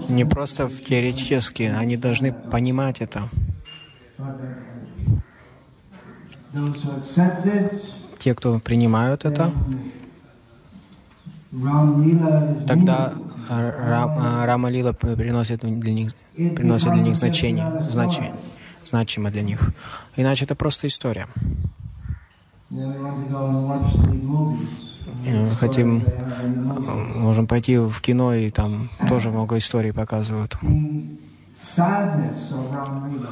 Не 0.09 0.24
просто 0.26 0.68
в 0.68 0.80
теоретически, 0.80 1.62
они 1.62 1.96
должны 1.96 2.32
понимать 2.50 3.00
это. 3.00 3.22
Те, 8.18 8.34
кто 8.34 8.59
принимают 8.59 9.24
это, 9.24 9.50
тогда 12.66 13.12
Рам- 13.48 14.44
Рама 14.44 14.70
Лила 14.70 14.92
приносит 14.92 15.61
для 15.61 15.92
них, 15.92 16.12
приносит 16.57 16.90
для 16.92 17.00
них 17.02 17.16
значение, 17.16 17.66
значение, 17.90 18.34
значимо 18.86 19.30
для 19.30 19.42
них. 19.42 19.70
Иначе 20.16 20.44
это 20.44 20.55
просто 20.55 20.86
история. 20.86 21.28
Э, 25.27 25.49
Хотим, 25.59 26.03
э, 26.03 27.18
можем 27.18 27.47
пойти 27.47 27.79
в 27.79 28.01
кино, 28.01 28.35
и 28.35 28.51
там 28.51 28.91
тоже 29.09 29.31
много 29.31 29.57
историй 29.59 29.93
показывают. 29.93 30.57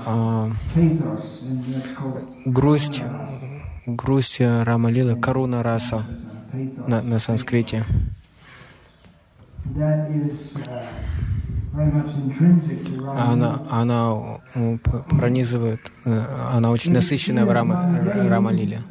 А, 0.06 0.50
грусть, 2.46 3.02
грусть 3.86 4.40
Рама 4.40 4.90
Лилы, 4.90 5.16
Каруна 5.16 5.62
Раса 5.62 6.04
на, 6.86 7.02
на 7.02 7.18
санскрите. 7.18 7.84
Она, 13.16 13.62
она 13.70 14.40
пронизывает, 15.08 15.80
э, 16.04 16.24
она 16.52 16.70
очень 16.70 16.92
насыщенная 16.92 17.44
в 17.44 17.50
Рама, 17.50 18.00
Рама 18.28 18.52
Лиле. 18.52 18.82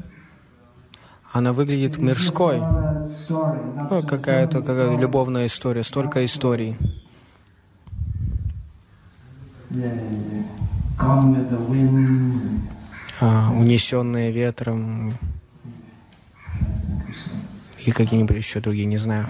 Она 1.33 1.53
выглядит 1.53 1.97
мирской, 1.97 2.59
ну, 3.89 4.03
какая-то 4.03 4.59
какая 4.61 4.97
любовная 4.97 5.47
история, 5.47 5.83
столько 5.83 6.25
историй. 6.25 6.77
А, 13.21 13.51
унесенные 13.51 14.31
ветром 14.31 15.17
и 17.85 17.91
какие-нибудь 17.91 18.35
еще 18.37 18.59
другие, 18.59 18.85
не 18.85 18.97
знаю. 18.97 19.25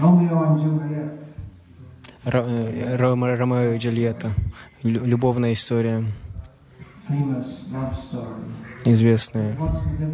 Э, 2.23 2.95
Ромео 2.97 3.73
и 3.73 3.77
Джульетта. 3.77 4.31
Лю- 4.83 5.05
Любовная 5.05 5.53
история, 5.53 6.03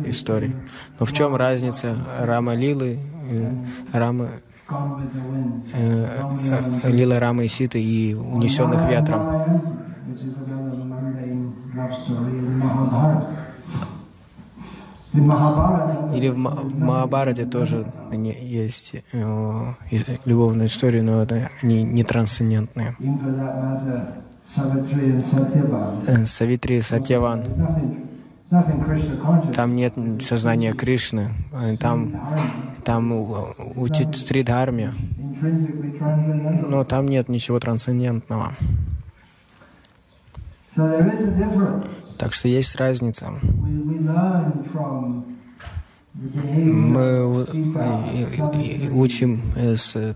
история. 0.10 0.54
between 0.54 0.60
Но 1.00 1.06
в 1.06 1.14
чем 1.14 1.36
разница 1.36 1.98
Рама 2.22 2.54
Лилы, 2.56 3.00
э, 3.30 3.54
Рама, 3.94 4.28
э, 5.74 6.08
э, 6.84 6.92
Лила 6.92 7.20
Рамы 7.20 7.46
и 7.46 7.48
Ситы 7.48 7.82
и 7.82 8.14
унесенных 8.14 8.90
ветром? 8.90 9.22
Или 16.16 16.30
в 16.30 16.38
Ма- 16.38 16.52
в 16.52 16.78
Махабарате 16.80 17.46
тоже 17.46 17.86
есть 18.12 18.94
э, 19.14 19.74
и- 19.90 20.04
любовная 20.26 20.66
история, 20.68 21.02
но 21.02 21.22
это 21.24 21.50
не, 21.64 21.84
не. 22.44 22.96
Э, 26.08 26.26
Савитри 26.26 26.82
Сатьяван. 26.82 27.44
Там 29.54 29.76
нет 29.76 29.94
сознания 30.22 30.74
Кришны, 30.74 31.34
э, 31.52 31.76
там, 31.78 32.14
там 32.86 33.12
учит 33.76 34.16
Стридхарме, 34.16 34.94
но 36.68 36.86
там 36.86 37.10
нет 37.10 37.28
ничего 37.28 37.60
трансцендентного. 37.60 38.54
Так 42.18 42.34
что 42.34 42.48
есть 42.48 42.76
разница. 42.76 43.34
Мы 46.64 47.26
учим 48.94 49.42
э, 49.56 49.76
с 49.76 50.16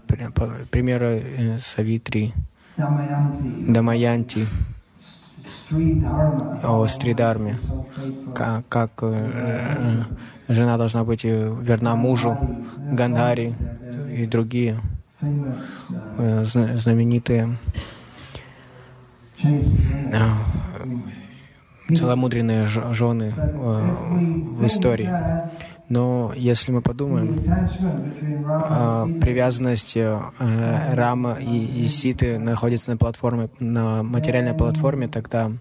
примера 0.72 1.20
э, 1.20 1.60
Савитри, 1.60 2.34
Дамаянти, 3.68 4.48
о 6.64 6.88
Стридхарме, 6.88 7.58
как, 8.36 8.68
как 8.68 8.92
э, 9.02 10.06
э, 10.48 10.54
жена 10.54 10.78
должна 10.78 11.04
быть 11.04 11.26
э, 11.26 11.54
верна 11.62 11.96
мужу, 11.96 12.38
Гандари 12.78 13.56
и 14.12 14.26
другие 14.26 14.80
знаменитые 16.02 17.58
целомудренные 21.90 22.66
жены 22.66 23.34
в 23.36 24.66
истории. 24.66 25.10
Но 25.92 26.32
если 26.38 26.72
мы 26.72 26.82
подумаем, 26.82 27.36
а, 28.48 29.06
привязанность 29.20 29.98
э, 29.98 30.20
Рама 30.94 31.34
и, 31.34 31.84
и 31.84 31.88
Ситы 31.90 32.40
находится 32.40 32.92
на 32.92 32.98
платформе, 32.98 33.50
на 33.60 34.02
материальной 34.02 34.54
платформе, 34.54 35.10
тогда 35.10 35.52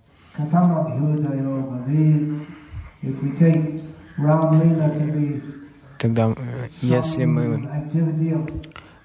тогда 5.99 6.29
э, 6.29 6.35
если 6.81 7.25
мы 7.25 7.69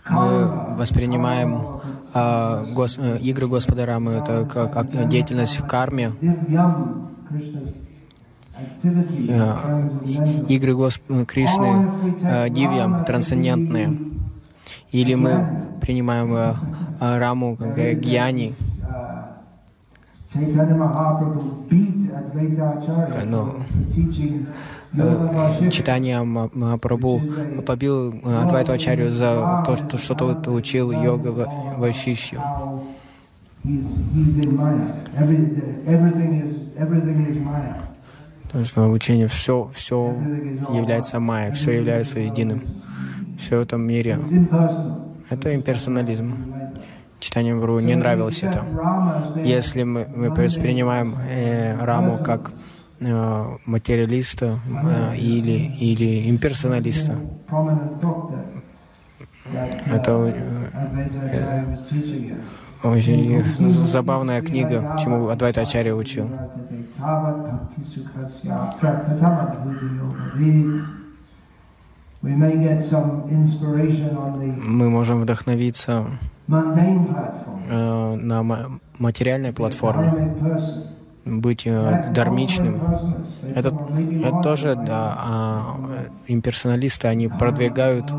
мы 0.08 0.76
воспринимаем 0.78 1.58
а, 2.14 2.64
гос- 2.76 3.00
э, 3.00 3.18
игры 3.18 3.48
Господа 3.48 3.88
Рамы 3.88 4.12
это 4.12 4.46
как, 4.46 4.74
как 4.74 5.10
деятельность 5.10 5.58
в 5.60 5.66
карме, 5.66 6.12
игры 10.48 10.74
Гос- 10.74 11.02
э, 11.10 11.26
Кришны 11.26 11.68
э, 12.24 12.50
дивьям, 12.50 13.04
трансцендентные. 13.06 13.98
Или 14.92 15.16
мы 15.16 15.46
принимаем 15.82 16.34
э, 16.34 16.54
э, 17.02 17.18
Раму 17.20 17.56
как 17.56 17.78
э, 17.78 17.94
гьяни, 17.96 18.52
Э, 23.14 23.24
ну, 23.26 23.54
э, 24.98 25.70
читание 25.72 26.22
Ма- 26.24 26.50
Махапрабху 26.54 27.22
побил 27.66 28.14
э, 28.14 28.42
Адвайту 28.44 28.74
Ачарью 28.74 29.12
за 29.14 29.64
то, 29.66 29.76
что, 29.98 30.14
тот 30.16 30.48
учил 30.48 30.92
йога 30.92 31.30
Ва- 31.32 31.50
Потому 38.56 38.66
что 38.66 38.88
учение 38.90 39.28
все, 39.28 39.70
все 39.74 40.16
является 40.74 41.20
майя, 41.20 41.52
все 41.52 41.72
является 41.72 42.20
единым. 42.20 42.64
Все 43.38 43.58
в 43.58 43.64
этом 43.64 43.82
мире. 43.82 44.18
Это 45.30 45.54
имперсонализм. 45.54 46.54
Читание 47.20 47.54
Гуру 47.54 47.80
не 47.80 47.96
нравилось 47.96 48.44
это. 48.44 48.64
Если 49.44 49.84
мы, 49.84 50.08
мы 50.08 50.30
воспринимаем 50.30 51.16
э, 51.30 51.84
Раму 51.84 52.18
как 52.24 52.54
э, 53.02 53.46
материалиста 53.66 54.62
э, 54.70 55.18
или, 55.18 55.76
или 55.78 56.30
имперсоналиста, 56.30 57.20
это 59.92 60.34
uh, 62.86 62.98
э, 62.98 63.02
Advaita 63.02 63.02
Acharya 63.02 63.02
was 63.02 63.06
teaching 63.06 63.30
you. 63.30 63.66
очень 63.66 63.72
забавная 63.72 64.42
книга, 64.42 64.98
чему 65.02 65.30
Адвайта 65.30 65.62
Ачарья 65.62 65.96
учил. 65.96 66.30
Мы 74.68 74.90
можем 74.90 75.22
вдохновиться 75.22 76.06
э, 76.48 78.16
на 78.16 78.44
ма- 78.44 78.80
материальной 78.98 79.54
платформе, 79.54 80.36
быть 81.26 81.64
э, 81.66 82.12
дармичным. 82.14 82.82
Это, 83.54 83.70
это 83.70 84.42
тоже 84.42 84.76
да, 84.76 85.16
а, 85.18 85.78
имперсоналисты, 86.28 87.08
они 87.08 87.28
продвигают 87.28 88.12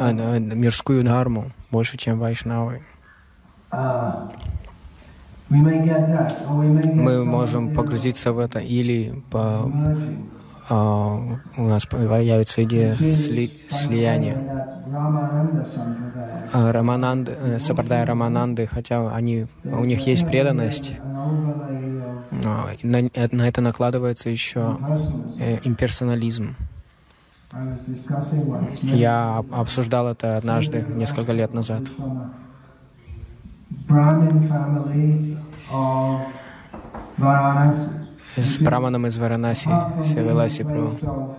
а, 0.00 0.10
э, 0.12 0.38
мирскую 0.38 1.04
дхарму 1.04 1.50
больше, 1.70 1.96
чем 1.96 2.18
вайшнавы. 2.18 2.82
Мы 6.94 7.12
some, 7.12 7.24
можем 7.24 7.70
погрузиться 7.70 8.32
в 8.32 8.38
это 8.38 8.58
или 8.58 9.22
по, 9.30 9.70
а, 10.68 11.38
у 11.56 11.62
нас 11.62 11.86
появится 11.86 12.62
идея 12.64 12.94
сли- 12.94 13.50
слияния. 13.68 14.36
А 16.52 16.70
Рамананд, 16.70 17.28
э, 17.28 17.58
Сапардай 17.60 18.04
Рамананды, 18.04 18.66
хотя 18.66 19.10
они, 19.14 19.46
у 19.64 19.84
них 19.84 20.06
есть 20.06 20.26
преданность, 20.26 20.92
а, 22.44 22.70
на, 22.82 22.96
э, 22.98 23.28
на 23.32 23.48
это 23.48 23.60
накладывается 23.62 24.28
еще 24.28 24.78
э, 25.38 25.58
имперсонализм. 25.64 26.54
Я 28.82 29.38
об- 29.38 29.54
обсуждал 29.54 30.08
это 30.08 30.36
однажды, 30.36 30.84
несколько 30.94 31.32
лет 31.32 31.54
назад. 31.54 31.90
Brahmin 33.88 34.48
family 34.48 35.36
of 35.70 36.20
Varanasi. 37.18 37.88
С 38.36 38.58
браманом 38.58 39.06
из 39.06 39.18
Варанаси, 39.18 39.68
Севеласи 40.06 40.62
of 40.62 41.36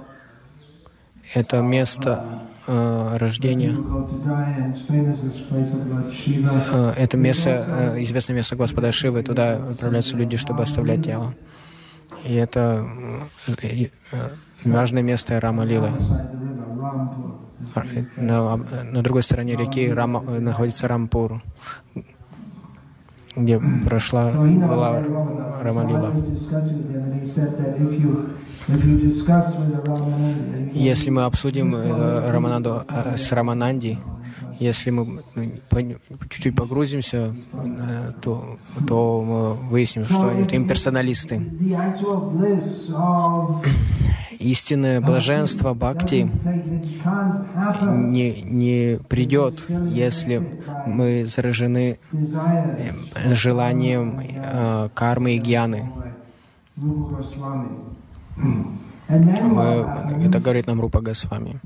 Это 1.34 1.62
место 1.62 2.24
э, 2.68 3.18
рождения, 3.18 3.74
э, 6.74 6.94
это 6.98 7.18
место, 7.18 7.50
э, 7.96 8.04
известное 8.04 8.36
место 8.36 8.56
Господа 8.56 8.92
Шивы, 8.92 9.24
туда 9.24 9.56
отправляются 9.70 10.16
люди, 10.16 10.38
чтобы 10.38 10.62
оставлять 10.64 11.04
тело. 11.06 11.34
И 12.26 12.34
это 12.36 12.86
э, 13.64 13.88
э, 14.12 14.30
важное 14.66 15.02
место 15.02 15.40
Рама 15.40 15.64
Лилы. 15.66 15.88
Outside 15.88 16.32
the 16.32 16.38
river, 16.40 16.78
Rampur. 16.80 17.36
Р- 17.76 18.08
На, 18.18 18.58
на 18.58 19.02
другой 19.02 19.24
стороне 19.24 19.56
реки 19.56 19.90
Рама, 19.92 20.22
находится 20.22 20.88
Рампур, 20.88 21.42
где 23.36 23.60
прошла, 23.86 24.32
была 24.32 24.92
very 24.94 25.10
well 25.10 25.28
about 25.28 25.60
it. 25.60 25.64
Рама 25.64 25.82
So 25.82 25.88
I 25.88 25.92
Лила. 25.92 26.10
was 26.12 26.24
discussing 26.30 26.78
with 26.78 26.92
him, 26.92 27.04
and 27.04 27.22
he 27.22 27.26
said 27.26 27.58
that 27.58 27.76
if 27.82 28.00
you 28.00 28.30
if 28.68 28.86
you 28.86 28.98
discuss 29.00 29.56
with 29.56 29.72
the 29.72 29.82
Ramananda, 29.82 30.56
and 30.56 30.76
you 30.76 30.82
Если 30.82 31.10
мы 31.10 31.24
обсудим 31.24 31.76
э, 31.76 32.32
Рамананду 32.32 32.84
э, 32.88 33.18
с 33.18 33.32
Рамананди, 33.32 33.98
если 34.60 34.92
мы 34.92 35.24
ну, 35.36 36.18
чуть-чуть 36.30 36.56
погрузимся, 36.56 37.36
э, 37.54 38.12
то, 38.22 38.58
то 38.88 39.22
мы 39.22 39.70
выясним, 39.70 40.04
что 40.04 40.30
они 40.30 40.44
это 40.44 40.56
имперсоналисты. 40.56 41.42
Истинное 44.44 45.00
блаженство 45.00 45.74
Бхакти 45.74 46.30
не, 47.94 48.42
не 48.42 49.00
придет, 49.08 49.64
если 49.90 50.62
мы 50.86 51.24
заражены 51.26 51.98
э, 52.12 53.36
желанием 53.36 54.20
э, 54.20 54.90
кармы 54.94 55.36
и 55.36 55.38
гьяны. 55.38 55.90
Мы, 59.16 59.88
это 60.26 60.40
говорит 60.40 60.68
нам 60.68 60.82
Рупа 60.82 61.00
Госвами. 61.00 61.62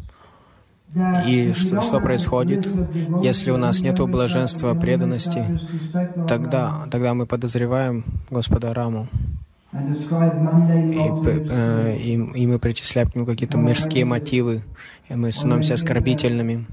И 1.25 1.53
что, 1.53 1.82
что 1.82 1.99
происходит, 1.99 2.67
если 3.23 3.51
у 3.51 3.57
нас 3.57 3.82
нет 3.82 3.99
блаженства 3.99 4.75
преданности, 4.75 5.59
тогда, 6.28 6.86
тогда 6.91 7.13
мы 7.15 7.25
подозреваем 7.25 8.05
Господа 8.30 8.73
Раму, 8.73 9.07
и, 9.78 11.49
э, 11.49 11.97
и, 11.97 12.13
и 12.13 12.47
мы 12.47 12.59
причисляем 12.59 13.09
к 13.09 13.15
нему 13.15 13.25
какие-то 13.25 13.57
мирские 13.57 14.05
мотивы, 14.05 14.61
и 15.09 15.15
мы 15.15 15.32
становимся 15.32 15.75
оскорбительными. 15.75 16.65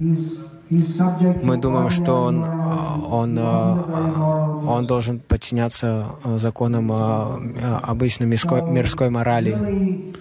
Мы 1.43 1.57
думаем, 1.59 1.91
что 1.91 2.25
он, 2.25 2.43
ordinary 2.43 3.11
он, 3.11 3.39
э, 3.39 3.43
moral 3.43 4.67
он 4.67 4.87
должен 4.87 5.21
подчиняться 5.21 6.07
законам 6.25 6.91
обычной 6.93 8.27
мирской, 8.27 8.63
мирской 8.63 9.11
морали. 9.11 9.53
Really, 9.53 10.15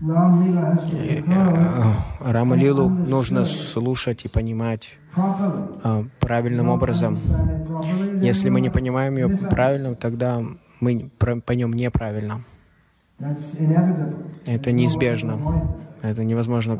Ram 0.00 0.40
Lila 0.40 0.60
has 0.60 0.90
to 0.90 0.96
be 0.96 1.08
heard 1.08 1.78
Э, 2.20 2.32
Рама 2.32 2.56
Лилу 2.56 2.88
нужно 2.88 3.44
слушать 3.44 4.24
и 4.24 4.28
понимать 4.28 4.90
правильным 6.20 6.68
образом. 6.68 7.18
Если 8.22 8.48
мы 8.48 8.60
не 8.60 8.70
понимаем 8.70 9.16
ее 9.16 9.28
правильно, 9.50 9.96
тогда 9.96 10.42
мы 10.80 11.10
про- 11.18 11.40
поймем 11.40 11.72
неправильно. 11.72 12.44
Это 14.46 14.72
неизбежно. 14.72 15.40
Это 16.02 16.24
невозможно 16.24 16.74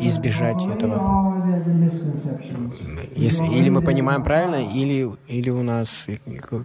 избежать 0.00 0.66
этого. 0.66 1.32
Если, 3.14 3.44
или 3.46 3.68
мы 3.68 3.82
понимаем 3.82 4.22
правильно, 4.22 4.56
или, 4.56 5.08
или 5.28 5.50
у 5.50 5.62
нас 5.62 6.06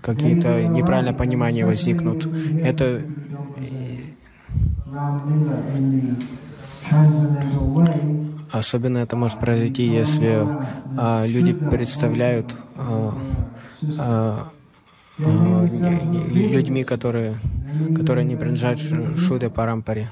какие-то 0.01 0.67
неправильные 0.67 1.13
понимания 1.13 1.65
возникнут. 1.65 2.27
Это 2.63 3.01
особенно 8.51 8.99
это 8.99 9.15
может 9.15 9.39
произойти, 9.39 9.87
если 9.87 10.47
а, 10.95 11.25
люди 11.25 11.53
представляют 11.53 12.55
а, 12.77 13.13
а, 13.99 14.47
людьми, 16.33 16.83
которые, 16.83 17.37
которые 17.95 18.25
не 18.25 18.35
принадлежат 18.35 18.79
Шу- 18.79 19.17
Шуде 19.17 19.49
Парампаре. 19.49 20.11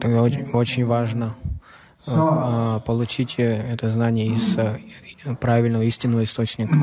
Тогда 0.00 0.22
очень, 0.22 0.50
очень 0.52 0.84
важно 0.84 1.34
а, 2.06 2.80
получить 2.80 3.36
э, 3.38 3.56
это 3.72 3.90
знание 3.90 4.26
из 4.26 4.56
правильного 5.40 5.82
истинного 5.82 6.24
источника. 6.24 6.76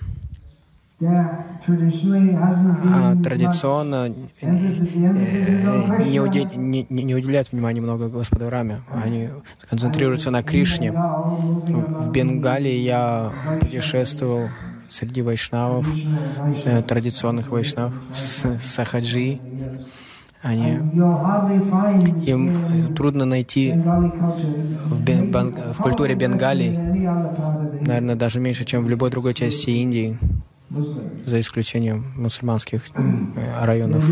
традиционно 3.22 4.06
emphasis 4.40 4.78
is 4.82 4.94
on 4.96 5.98
э, 6.00 6.56
не, 6.56 6.86
не, 6.88 7.04
не- 7.04 7.14
уделяют 7.14 7.52
внимания 7.52 7.80
много 7.80 8.08
Господу 8.08 8.50
Раме. 8.50 8.80
Они 9.04 9.28
концентрируются 9.68 10.30
на 10.30 10.42
Кришне. 10.42 10.92
В 10.92 12.10
Бенгалии 12.10 12.78
я 12.78 13.30
путешествовал 13.60 14.48
среди 14.88 15.22
вайшнавов, 15.22 15.86
э, 16.64 16.82
традиционных 16.82 17.48
вайшнавов, 17.50 17.94
с 18.14 18.58
сахаджи. 18.60 19.38
Они, 20.42 20.72
им 22.26 22.50
э, 22.90 22.94
трудно 22.94 23.24
найти 23.24 23.72
в, 23.72 25.04
Бен- 25.04 25.54
в 25.72 25.76
культуре 25.80 26.16
Бенгалии, 26.16 26.76
наверное, 27.86 28.16
даже 28.16 28.40
меньше, 28.40 28.64
чем 28.64 28.84
в 28.84 28.88
любой 28.88 29.10
другой 29.10 29.34
части 29.34 29.70
Индии, 29.70 30.18
за 31.26 31.40
исключением 31.40 32.04
мусульманских 32.16 32.82
э, 32.94 33.64
районов. 33.64 34.08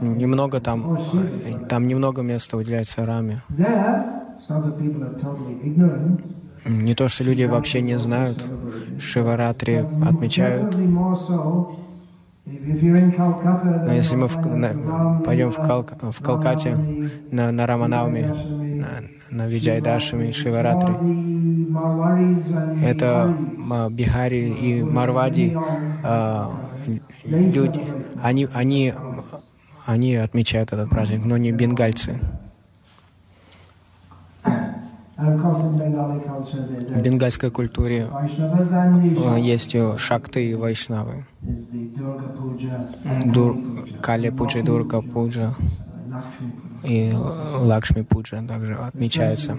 Немного 0.00 0.60
там, 0.60 0.94
э, 0.94 1.66
там 1.68 1.86
немного 1.86 2.22
места 2.22 2.56
уделяется 2.56 3.04
раме. 3.06 3.42
Не 6.66 6.94
то, 6.94 7.08
что 7.08 7.24
люди 7.24 7.44
вообще 7.44 7.82
не 7.82 7.98
знают, 7.98 8.44
Шиваратри 8.98 9.84
отмечают. 10.04 10.74
Но 12.46 13.92
если 13.92 14.16
мы 14.16 14.28
в, 14.28 14.46
на- 14.46 15.20
пойдем 15.24 15.50
в, 15.52 15.56
Калк, 15.56 15.92
в 16.02 16.22
Калкате 16.22 16.76
на, 17.30 17.52
на 17.52 17.66
Раманауми, 17.66 18.22
на, 18.80 18.86
на 19.34 19.46
Виджайдашами, 19.48 20.30
Шиваратри, 20.30 20.94
это 22.84 23.36
а, 23.70 23.90
Бихари 23.90 24.54
и 24.54 24.82
Марвади, 24.82 25.56
а, 26.04 26.52
люди, 27.24 27.80
они, 28.22 28.48
они, 28.52 28.94
они 29.86 30.14
отмечают 30.14 30.72
этот 30.72 30.88
праздник, 30.88 31.24
но 31.24 31.36
не 31.36 31.50
бенгальцы. 31.50 32.20
В 35.16 37.02
бенгальской 37.02 37.50
культуре 37.50 38.08
а, 38.12 39.36
есть 39.36 39.76
шакты 39.98 40.48
и 40.50 40.54
вайшнавы. 40.54 41.26
Дур, 43.24 43.56
Кали 44.00 44.30
Пуджа, 44.30 44.62
Дурга 44.62 45.02
Пуджа 45.02 45.54
и 46.84 47.12
Лакшми 47.60 48.02
Пуджа 48.02 48.42
также 48.46 48.74
отмечается. 48.74 49.56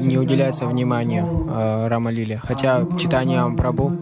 не 0.00 0.16
уделяется 0.18 0.66
внимания 0.66 1.24
э, 1.26 1.88
Рамалиле. 1.88 2.38
Хотя 2.42 2.84
читание 2.98 3.54
Прабу, 3.56 3.92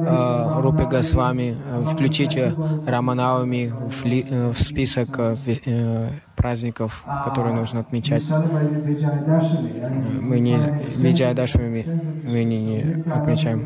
э, 0.00 0.60
Рупи 0.60 0.84
Госвами, 0.84 1.56
включить 1.92 2.36
э, 2.36 2.52
Раманавами 2.86 3.72
в, 3.90 4.04
ли- 4.04 4.26
э, 4.28 4.52
в 4.52 4.60
список 4.60 5.08
э, 5.18 5.36
праздников, 6.46 7.04
которые 7.24 7.54
нужно 7.54 7.80
отмечать. 7.80 8.22
Мы 10.20 10.38
не 10.38 10.56
Виджайдашми 10.98 11.84
мы 12.22 12.44
не, 12.44 13.02
отмечаем. 13.12 13.60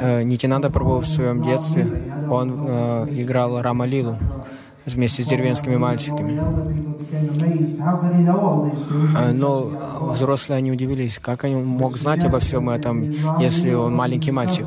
Э, 0.00 0.22
Нитинанда 0.22 0.68
Прабhu 0.68 1.00
в 1.00 1.06
своем 1.06 1.42
детстве, 1.42 1.84
он 2.30 2.66
э, 2.68 3.06
играл 3.22 3.60
Рамалилу 3.60 4.16
вместе 4.84 5.24
с 5.24 5.26
деревенскими 5.26 5.76
мальчиками. 5.76 6.40
Э, 9.16 9.32
Но 9.32 10.10
взрослые 10.12 10.58
они 10.58 10.72
удивились, 10.72 11.18
как 11.20 11.44
он 11.44 11.64
мог 11.64 11.96
знать 11.98 12.24
обо 12.24 12.38
всем 12.38 12.70
этом, 12.70 13.10
если 13.40 13.74
он 13.74 13.94
маленький 13.94 14.30
мальчик. 14.30 14.66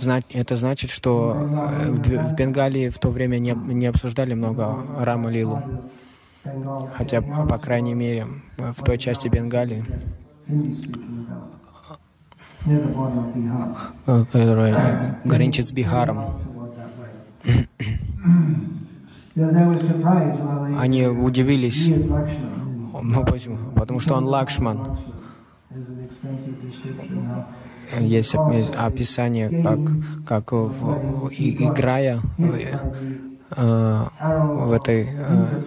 Знать, 0.00 0.24
это 0.30 0.56
значит, 0.56 0.90
что 0.90 1.36
э, 1.36 1.90
в 1.90 2.34
Бенгалии 2.34 2.88
в 2.88 2.98
то 2.98 3.10
время 3.10 3.38
не, 3.38 3.52
не 3.52 3.86
обсуждали 3.86 4.34
много 4.34 4.76
Рама 4.98 5.30
Лилу. 5.30 5.62
Хотя, 6.94 7.20
по 7.22 7.58
крайней 7.58 7.94
мере, 7.94 8.26
в 8.58 8.82
той 8.84 8.98
части 8.98 9.28
Бенгалии, 9.28 9.84
которая 14.32 15.18
граничит 15.24 15.66
с 15.66 15.72
Бихаром, 15.72 16.22
они 20.78 21.06
удивились. 21.06 21.88
Ну, 23.00 23.24
почему? 23.24 23.58
Потому 23.74 24.00
что 24.00 24.14
он 24.16 24.24
Лакшман. 24.24 24.98
Есть 28.00 28.34
опи- 28.34 28.74
описание, 28.76 29.50
как, 29.62 29.78
как 30.26 30.52
в- 30.52 31.30
играя 31.30 32.20
э, 32.38 32.78
э, 33.56 34.04
в 34.66 34.72
этой 34.72 35.08
э, 35.08 35.62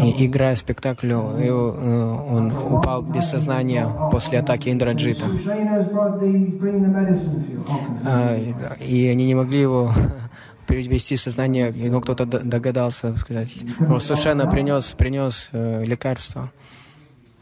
и- 0.00 0.26
играя 0.26 0.56
спектакль, 0.56 1.08
его, 1.08 1.74
э, 1.76 2.34
он 2.34 2.52
упал 2.52 3.02
без 3.02 3.28
сознания 3.28 3.88
после 4.10 4.40
атаки 4.40 4.68
Индраджита. 4.70 5.24
А, 8.04 8.36
И 8.80 9.06
они 9.06 9.26
не 9.26 9.34
могли 9.34 9.60
его 9.60 9.90
перевести 10.66 11.16
в 11.16 11.20
сознание, 11.20 11.70
и, 11.70 11.88
ну, 11.90 12.00
кто-то 12.00 12.26
догадался 12.26 13.16
сказать. 13.16 13.54
Ну, 13.78 13.98
Сушена 13.98 14.46
принес, 14.46 14.90
принес 14.96 15.48
э, 15.52 15.84
лекарство. 15.84 16.50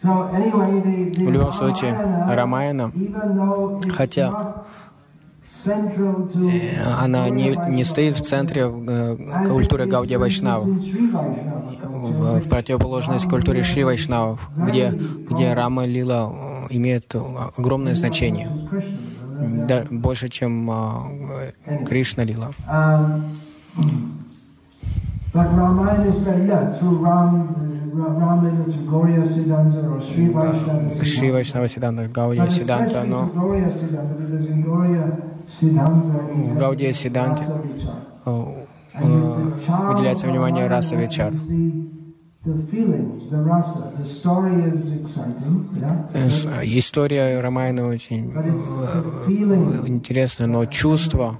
В 0.02 1.30
любом 1.30 1.52
случае, 1.52 1.94
Рамаяна, 2.28 2.90
хотя 3.96 4.28
э, 4.28 4.81
она 6.98 7.28
не, 7.28 7.56
не 7.70 7.84
стоит 7.84 8.18
в 8.18 8.22
центре 8.22 8.62
э, 8.62 9.16
культуры 9.48 9.86
Гаудия 9.86 10.18
Вайшнава, 10.18 10.64
в, 10.64 12.40
в 12.40 12.48
противоположность 12.48 13.28
культуре 13.28 13.62
Шри 13.62 13.84
Вайшнавов, 13.84 14.48
где, 14.56 14.90
где 14.90 15.52
Рама 15.52 15.86
Лила 15.86 16.32
э, 16.32 16.66
имеет 16.70 17.14
огромное 17.56 17.94
значение, 17.94 18.48
да, 19.68 19.84
больше, 19.90 20.28
чем 20.28 20.70
э, 20.70 21.52
Кришна 21.86 22.24
Лила. 22.24 22.50
Шри. 31.04 31.30
Вайшнава 31.30 31.68
Сиданта, 31.68 32.02
But 32.04 32.12
Гаудия 32.12 32.48
Сиданта, 32.48 33.04
но 33.04 33.30
В 35.60 36.58
Гаудия 36.58 36.92
Сиданте 36.92 37.42
э, 38.24 38.64
уделяется 39.94 40.26
внимание 40.26 40.66
раса? 40.66 40.96
Э, 46.14 46.30
с- 46.30 46.44
История 46.64 47.40
Рамайна 47.40 47.86
очень 47.86 48.32
э, 48.34 49.02
feeling. 49.26 49.88
интересная, 49.88 50.46
но 50.48 50.64
чувства, 50.66 51.38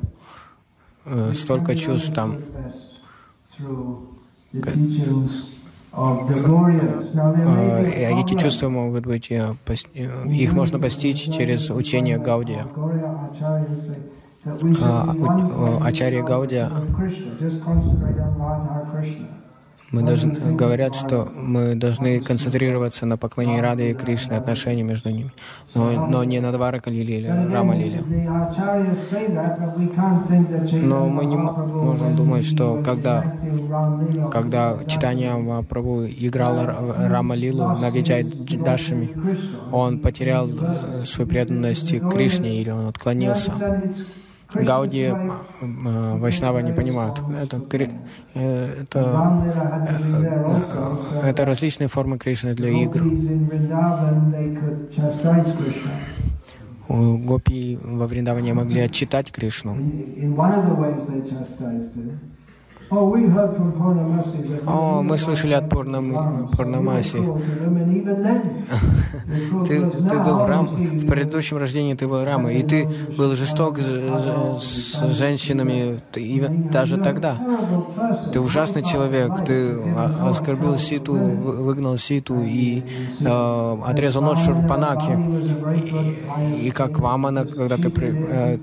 э, 1.05 1.33
столько 1.35 1.75
чувств 1.75 2.15
там. 2.15 2.37
Э, 5.95 6.17
эти 8.23 8.35
чувства 8.35 8.71
могут 8.71 9.05
быть, 9.05 9.31
э, 9.31 9.55
э, 9.95 10.27
их 10.29 10.55
можно 10.55 10.79
постичь 10.79 11.31
через 11.31 11.69
учение 11.71 12.17
Гаудия. 12.19 12.67
А, 14.83 15.15
э, 15.15 15.79
Ачарья 15.85 16.23
Гаудия 16.23 16.71
Мы 19.93 20.03
должны, 20.03 20.57
говорят, 20.57 20.95
что 20.95 21.31
мы 21.37 21.75
должны 21.75 22.19
концентрироваться 22.21 23.05
на 23.05 23.19
поклонении 23.19 23.61
Рады 23.61 23.91
и 23.91 23.95
Кришны, 23.95 24.33
отношения 24.33 24.83
между 24.83 25.11
ними, 25.11 25.33
но, 25.75 26.09
но 26.09 26.25
не 26.25 26.41
на 26.41 26.51
Дварака 26.51 26.91
Лили 26.91 27.13
или 27.13 27.27
Рама 27.29 27.77
Лили. 27.77 28.03
Но 30.83 31.07
мы 31.09 31.27
не 31.27 31.37
можем 31.37 32.17
думать, 32.17 32.47
что 32.47 32.83
когда, 32.83 33.37
когда 34.33 34.79
читание 34.87 35.37
Махапрабху 35.37 36.07
играл 36.07 36.55
Рама 36.97 37.35
Лилу 37.35 37.77
на 37.79 37.91
Виджай 37.91 38.25
Дашами, 38.25 39.11
он 39.71 39.99
потерял 39.99 40.49
э, 40.49 41.05
свою 41.05 41.29
преданность 41.29 41.91
Кришне 42.11 42.61
или 42.61 42.71
он 42.71 42.89
отклонился. 42.89 43.53
Гауди, 44.55 45.13
э, 45.13 46.19
Вайшнава 46.19 46.59
не 46.59 46.73
понимают. 46.73 47.23
Это, 47.43 47.61
э, 48.35 48.83
это. 48.83 49.01
So 49.01 51.25
это 51.25 51.45
различные 51.45 51.89
формы 51.89 52.19
Кришны 52.19 52.55
для 52.55 52.71
игр. 52.71 53.03
гопи 56.89 57.79
во 57.83 58.07
Вриндаване 58.07 58.55
могли 58.55 58.81
отчитать 58.81 59.33
Кришну. 59.33 59.77
О, 64.67 64.99
when 65.01 65.05
мы 65.09 65.15
he 65.15 65.19
слышали 65.19 65.55
от 65.55 65.65
they 65.65 65.71
cruel 65.73 66.05
Ты, 69.67 69.81
ты 69.81 70.19
был 70.21 70.47
Рам, 70.47 70.67
в 70.67 71.07
предыдущем 71.07 71.57
рождении 71.59 71.95
ты 71.95 72.07
был 72.07 72.25
Рама, 72.25 72.53
и 72.53 72.63
ты 72.63 72.89
был 73.17 73.35
жесток 73.35 73.79
с, 73.79 73.83
с 74.95 75.17
женщинами 75.17 76.01
ты- 76.13 76.49
даже 76.71 76.97
тогда. 76.99 77.37
Ты 78.33 78.41
ужасный 78.41 78.83
человек, 78.83 79.45
ты 79.45 79.77
оскорбил 80.23 80.77
Ситу, 80.77 81.15
вы- 81.15 81.63
выгнал 81.63 81.97
Ситу 81.99 82.41
и 82.43 82.83
э, 83.21 83.77
отрезал 83.87 84.23
нос 84.23 84.45
Шурпанаки. 84.45 85.17
И, 86.61 86.67
и 86.69 86.71
как 86.71 86.99
Вамана, 86.99 87.45
когда 87.45 87.77
ты, 87.77 87.91
э, 87.91 88.59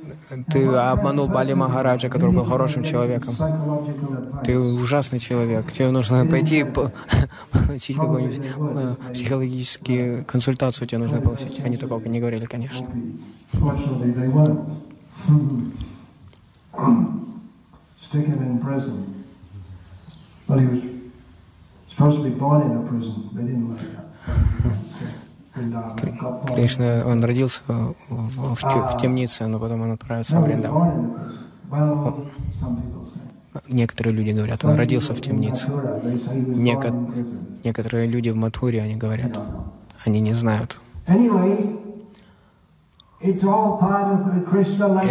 ты 0.51 0.67
обманул 0.67 1.27
Бали 1.27 1.53
Махараджа, 1.53 2.09
который 2.09 2.35
был 2.35 2.45
хорошим 2.45 2.83
человеком. 2.83 3.33
Ты 4.45 4.57
ужасный 4.59 5.19
человек. 5.19 5.71
Тебе 5.71 5.89
нужно 5.91 6.25
пойти 6.25 6.63
по- 6.63 6.91
получить 7.51 7.97
какую-нибудь 7.97 8.41
э, 8.45 8.95
психологическую 9.13 10.25
консультацию. 10.25 10.87
Тебе 10.87 10.99
нужно 10.99 11.21
получить. 11.21 11.59
Они 11.65 11.77
такого 11.77 12.03
не 12.07 12.19
говорили, 12.19 12.45
конечно. 12.45 12.87
Кришна, 26.55 27.03
он 27.05 27.23
родился 27.23 27.61
в, 27.67 27.93
в- 28.09 28.55
в 28.55 28.63
в 28.63 28.97
темнице, 29.01 29.47
но 29.47 29.59
потом 29.59 29.81
он 29.81 29.91
отправился 29.91 30.39
в 30.39 30.43
Вриндаван. 30.43 31.13
Некоторые 33.67 34.13
люди 34.13 34.31
говорят, 34.31 34.63
он 34.65 34.75
родился 34.75 35.13
в 35.13 35.21
темнице. 35.21 35.67
Prison. 35.67 37.61
Некоторые 37.63 38.07
люди 38.07 38.29
в 38.29 38.35
Матхуре, 38.35 38.81
они 38.81 38.95
говорят, 38.95 39.37
они 40.05 40.19
не 40.21 40.33
знают. 40.33 40.79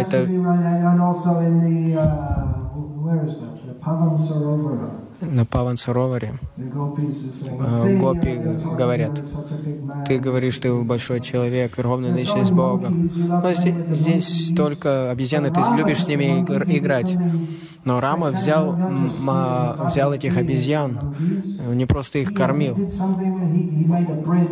Это- 0.01 0.23
uh. 0.23 0.29
На 5.21 5.45
Паван 5.45 5.75
Сароваре 5.75 6.39
"See, 6.57 7.99
гопи 7.99 8.35
говорят, 8.77 9.19
about 9.19 9.25
such 9.25 9.51
a 9.51 9.57
big 9.65 9.83
man." 9.83 10.05
ты 10.05 10.17
говоришь, 10.17 10.57
ты 10.59 10.73
большой 10.81 11.19
человек, 11.19 11.77
верховная 11.77 12.15
личность 12.15 12.51
Бога. 12.53 12.87
Но 12.89 13.53
здесь, 13.53 13.75
здесь 13.97 14.53
только 14.55 15.11
обезьяны, 15.11 15.49
ты 15.51 15.59
любишь 15.75 16.03
с 16.03 16.07
ними 16.07 16.39
игр- 16.39 16.63
играть. 16.67 17.17
Но 17.85 17.99
Рама 17.99 18.27
взял, 18.27 18.75
а, 19.27 19.89
взял 19.89 20.13
этих 20.13 20.37
обезьян, 20.37 21.15
не 21.73 21.85
просто 21.85 22.19
их 22.19 22.33
кормил. 22.33 22.77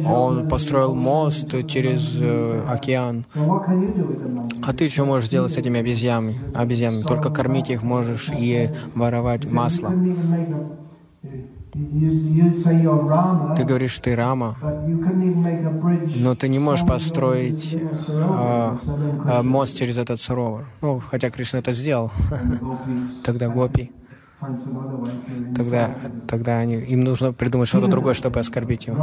Он 0.05 0.47
построил 0.47 0.95
мост 0.95 1.47
через 1.67 2.17
э, 2.19 2.63
океан. 2.69 3.25
А 4.63 4.73
ты 4.73 4.89
что 4.89 5.05
можешь 5.05 5.29
делать 5.29 5.53
с 5.53 5.57
этими 5.57 5.79
обезьянами? 5.79 6.35
обезьянами? 6.55 7.03
Только 7.03 7.29
кормить 7.29 7.69
их 7.69 7.83
можешь 7.83 8.29
и 8.29 8.69
воровать 8.95 9.51
масло. 9.51 9.93
Ты 13.55 13.63
говоришь, 13.63 13.97
ты 13.99 14.15
Рама, 14.15 14.57
но 16.17 16.35
ты 16.35 16.47
не 16.47 16.59
можешь 16.59 16.85
построить 16.87 17.77
а, 18.09 18.77
а, 19.25 19.43
мост 19.43 19.77
через 19.77 19.97
этот 19.97 20.19
саровар. 20.21 20.65
Ну, 20.81 20.99
хотя 20.99 21.29
Кришна 21.29 21.59
это 21.59 21.73
сделал. 21.73 22.11
Тогда 23.23 23.49
гопи, 23.49 23.91
тогда, 25.55 25.89
тогда 26.27 26.57
они, 26.57 26.75
им 26.75 27.01
нужно 27.01 27.33
придумать 27.33 27.67
что-то 27.67 27.87
другое, 27.87 28.13
чтобы 28.13 28.39
оскорбить 28.39 28.87
его. 28.87 28.97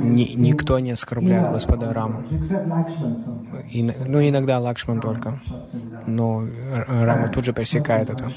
Ни- 0.00 0.34
никто 0.36 0.78
не 0.78 0.92
оскорбляет 0.92 1.52
Господа 1.52 1.92
Раму. 1.92 2.22
И, 3.70 3.82
ну, 3.82 4.28
иногда 4.28 4.58
Лакшман 4.58 5.00
только. 5.00 5.38
Но 6.06 6.44
Рама 6.86 7.28
тут 7.28 7.44
же 7.44 7.52
пресекает 7.52 8.10
это. 8.10 8.30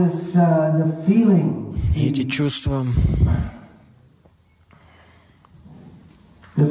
И 1.94 2.08
эти 2.08 2.24
чувства, 2.24 2.84
э, 6.56 6.62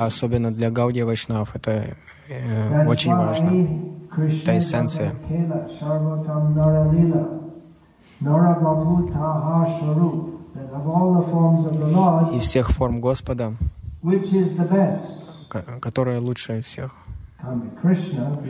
особенно 0.00 0.50
для 0.50 0.70
Гаудия 0.70 1.04
Вайшнав, 1.04 1.54
это 1.54 1.96
э, 2.28 2.86
очень 2.88 3.14
важно. 3.14 3.50
Это 4.16 4.58
эссенция. 4.58 5.14
Kela 5.28 5.68
Из 12.36 12.44
всех 12.44 12.70
форм 12.70 13.00
Господа, 13.00 13.54
которая 15.80 16.20
лучшая 16.20 16.62
всех, 16.62 16.94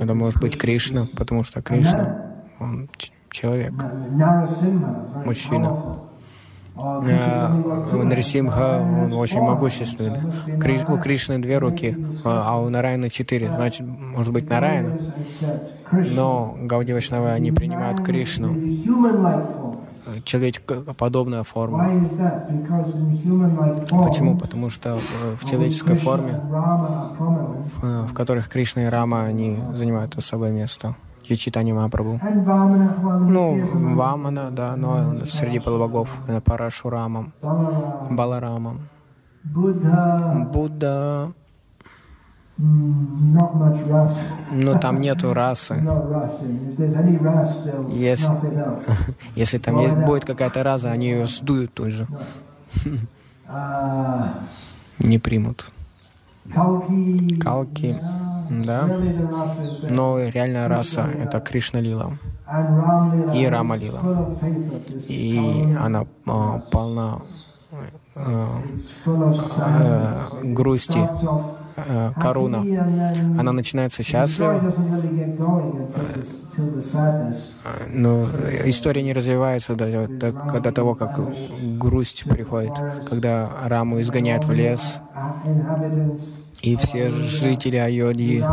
это 0.00 0.14
может 0.14 0.40
быть 0.40 0.58
Кришна, 0.58 1.08
потому 1.16 1.44
что 1.44 1.62
Кришна, 1.62 2.32
он 2.60 2.88
человек. 3.30 3.72
Мужчина. 5.24 5.98
Э, 6.76 8.02
Нарисимха, 8.02 8.80
он 8.80 9.12
очень 9.12 9.40
могущественный. 9.40 10.18
Криш- 10.58 10.84
у. 10.84 10.98
Кришны 10.98 11.38
две 11.38 11.58
руки, 11.58 11.96
а 12.24 12.42
а 12.46 12.60
у 12.60 12.68
Нараяна 12.68 13.10
четыре. 13.10 13.48
Значит, 13.48 13.86
может 13.86 14.32
быть 14.32 14.44
Krishna. 14.44 14.98
Но 16.16 16.56
Гауди 16.62 16.92
Вайшнавы, 16.92 17.30
они 17.30 17.52
принимают 17.52 18.02
Кришну, 18.02 18.52
человекоподобная 20.24 21.42
форма. 21.42 21.88
Почему? 24.04 24.36
Потому 24.38 24.70
что 24.70 24.98
в 25.40 25.48
человеческой 25.48 25.96
форме, 25.96 26.40
в 27.78 28.12
которых 28.14 28.48
Кришна 28.48 28.84
и 28.84 28.86
Рама, 28.86 29.24
они 29.24 29.58
занимают 29.74 30.16
особое 30.16 30.52
место. 30.52 30.96
И 31.26 31.36
читание 31.36 31.74
he 31.74 31.88
Ну, 33.30 33.96
Вамана, 33.96 34.50
да, 34.50 34.76
но 34.76 35.24
среди 35.24 35.58
полубогов, 35.58 36.10
э, 36.28 36.40
Парашурамом, 36.42 37.32
Баларамом. 38.10 38.80
Buddha, 39.42 40.50
Будда, 40.52 41.28
mm, 41.28 41.32
not 41.32 41.32
much 41.32 41.32
ras. 41.32 41.32
Но 42.56 43.50
там 44.80 45.00
нету 45.00 45.34
расы. 45.34 45.74
Out. 45.74 46.30
Если 49.34 49.58
там 49.58 49.78
есть- 49.80 49.96
будет 50.06 50.24
какая-то 50.24 50.62
раса, 50.62 50.90
они 50.92 51.06
ее 51.08 51.26
сдуют 51.26 51.74
тут 51.74 51.88
же. 51.88 52.06
Uh, 53.46 54.28
Не 54.98 55.18
примут. 55.18 55.70
Калки, 57.40 58.00
да. 58.50 58.88
Но 59.90 60.18
реальная 60.20 60.68
раса— 60.68 61.08
это 61.18 61.40
Кришна 61.40 61.80
Лила. 61.80 62.12
И 63.34 63.46
pathos. 63.46 64.00
It's 64.90 65.06
И 65.08 65.76
она 65.80 66.06
а, 66.26 66.58
полна 66.70 67.22
э, 68.16 68.46
э, 69.06 70.20
грусти, 70.42 70.98
э, 71.76 72.12
коруна. 72.20 72.62
Она 73.38 73.52
начинается 73.52 74.02
счастливо, 74.02 74.60
sadness. 76.56 77.52
но 77.88 78.28
история 78.64 79.02
не 79.02 79.12
развивается 79.12 79.74
до, 79.74 80.06
до- 80.08 80.60
до 80.60 80.72
того, 80.72 80.94
как 80.94 81.18
грусть 81.78 82.24
приходит, 82.24 82.72
когда 83.08 83.50
Раму 83.64 84.00
изгоняют 84.00 84.44
в 84.44 84.52
лес, 84.52 85.00
и 86.62 86.76
все 86.76 87.10
жители 87.10 87.78
feeling 87.78 88.44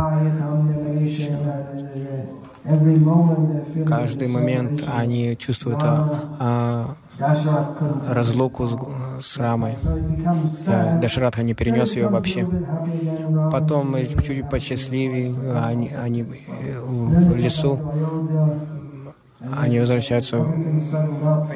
каждый 3.86 4.28
момент 4.28 4.84
они 4.86 5.36
чувствуют 5.36 5.80
а, 5.82 6.36
а, 6.38 6.96
разлуку 8.08 8.66
с, 8.66 9.26
с 9.26 9.36
Рамой. 9.38 9.76
Да, 10.66 10.92
sad. 10.94 11.00
Дашаратха 11.00 11.42
не 11.42 11.54
перенес 11.54 11.96
ее 11.96 12.08
вообще. 12.08 12.46
Потом 13.50 13.94
чуть-чуть 13.96 14.48
посчастливее, 14.48 15.34
они, 15.60 15.88
они 15.90 16.22
э, 16.22 16.80
в 16.80 17.36
лесу, 17.36 17.78
они 19.40 19.80
возвращаются, 19.80 20.38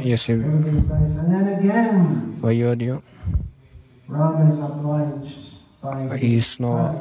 если 0.02 0.34
в 2.40 2.46
Айодью, 2.46 3.02
и 6.20 6.40
снова 6.40 6.92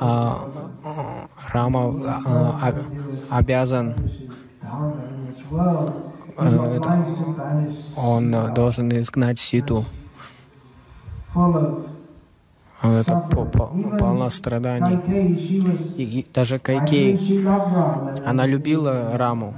а, 0.00 0.48
Рама 1.52 1.94
а, 2.26 2.68
об- 2.68 2.82
обязан, 3.30 3.94
А, 6.40 7.68
он 7.96 8.34
а, 8.34 8.48
должен 8.48 8.90
изгнать 8.98 9.38
Ситу. 9.38 9.84
А, 12.82 13.00
Это 13.00 13.22
по- 13.30 13.40
suffering. 13.42 13.50
по- 13.50 13.70
Even 13.74 13.98
полно 13.98 14.30
страданий. 14.30 14.98
И, 15.98 16.26
даже 16.32 16.58
Кайкей, 16.58 17.18
она 18.24 18.46
любила 18.46 19.16
Раму. 19.18 19.54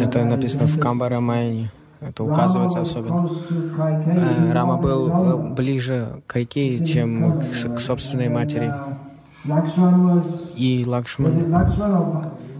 Это 0.00 0.24
написано 0.24 0.66
в 0.66 0.78
Камбарамайне. 0.78 1.70
Это 2.00 2.24
указывается 2.24 2.80
особенно. 2.80 3.30
Э, 4.06 4.52
Рама 4.52 4.76
был 4.76 5.08
э, 5.08 5.36
ближе 5.54 6.20
к 6.26 6.32
Кайкей, 6.32 6.84
чем 6.84 7.40
к, 7.40 7.78
собственной 7.78 8.28
матери. 8.28 8.74
Uh, 9.44 10.22
И 10.56 10.84
Лакшман, 10.86 11.32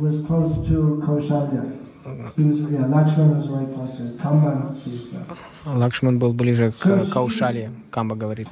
was 0.02 0.16
close 0.26 0.66
to 0.68 1.00
Kaushalya? 1.06 1.62
Лакшман 5.66 6.18
был 6.18 6.32
ближе 6.32 6.72
к 6.72 7.06
Каушале, 7.12 7.70
Камба 7.90 8.16
говорит. 8.16 8.48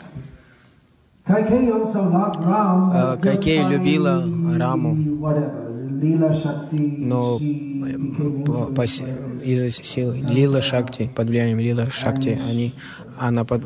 Э, 1.26 3.16
Кайкей 3.20 3.64
любила 3.68 4.24
Раму. 4.56 4.94
Но 6.98 7.38
из-за 9.44 9.70
сил 9.82 10.12
Лила 10.12 10.62
Шакти, 10.62 11.10
под 11.14 11.28
влиянием 11.28 11.58
Лила 11.58 11.90
Шакти, 11.90 12.38
они, 12.48 12.72
она 13.18 13.44
под, 13.44 13.62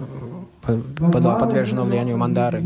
под- 0.62 0.84
была 1.10 1.34
подвержена 1.38 1.82
влиянию 1.84 2.16
Мандары. 2.16 2.62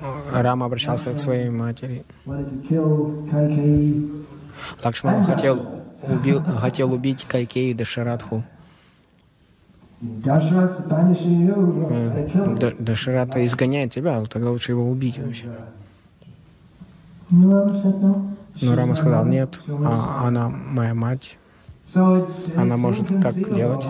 Ну. 0.00 0.42
Рама 0.42 0.66
обращался 0.66 1.12
к 1.12 1.18
своей 1.18 1.50
матери. 1.50 2.04
Kaikei. 2.26 4.24
Лакшман 4.84 5.24
хотел, 5.24 5.58
убил, 6.02 6.42
хотел 6.42 6.92
убить 6.92 7.24
Кайкей 7.26 7.70
и 7.70 7.74
Дашарадху. 7.74 8.44
Э, 10.02 10.30
I 10.32 12.26
killed 12.26 12.48
him. 12.48 12.58
Д- 12.58 12.76
Дашарата 12.78 13.44
изгоняет 13.44 13.92
тебя, 13.92 14.20
тогда 14.22 14.50
лучше 14.50 14.72
его 14.72 14.88
убить 14.90 15.18
вообще. 15.18 15.46
Но 17.30 17.68
She's 17.68 18.74
Рама 18.74 18.94
сказал, 18.94 19.24
нет, 19.24 19.60
а 19.68 20.26
она 20.26 20.48
моя 20.48 20.94
мать. 20.94 21.38
Она 22.56 22.76
может 22.76 23.06
так 23.22 23.34
делать. 23.34 23.86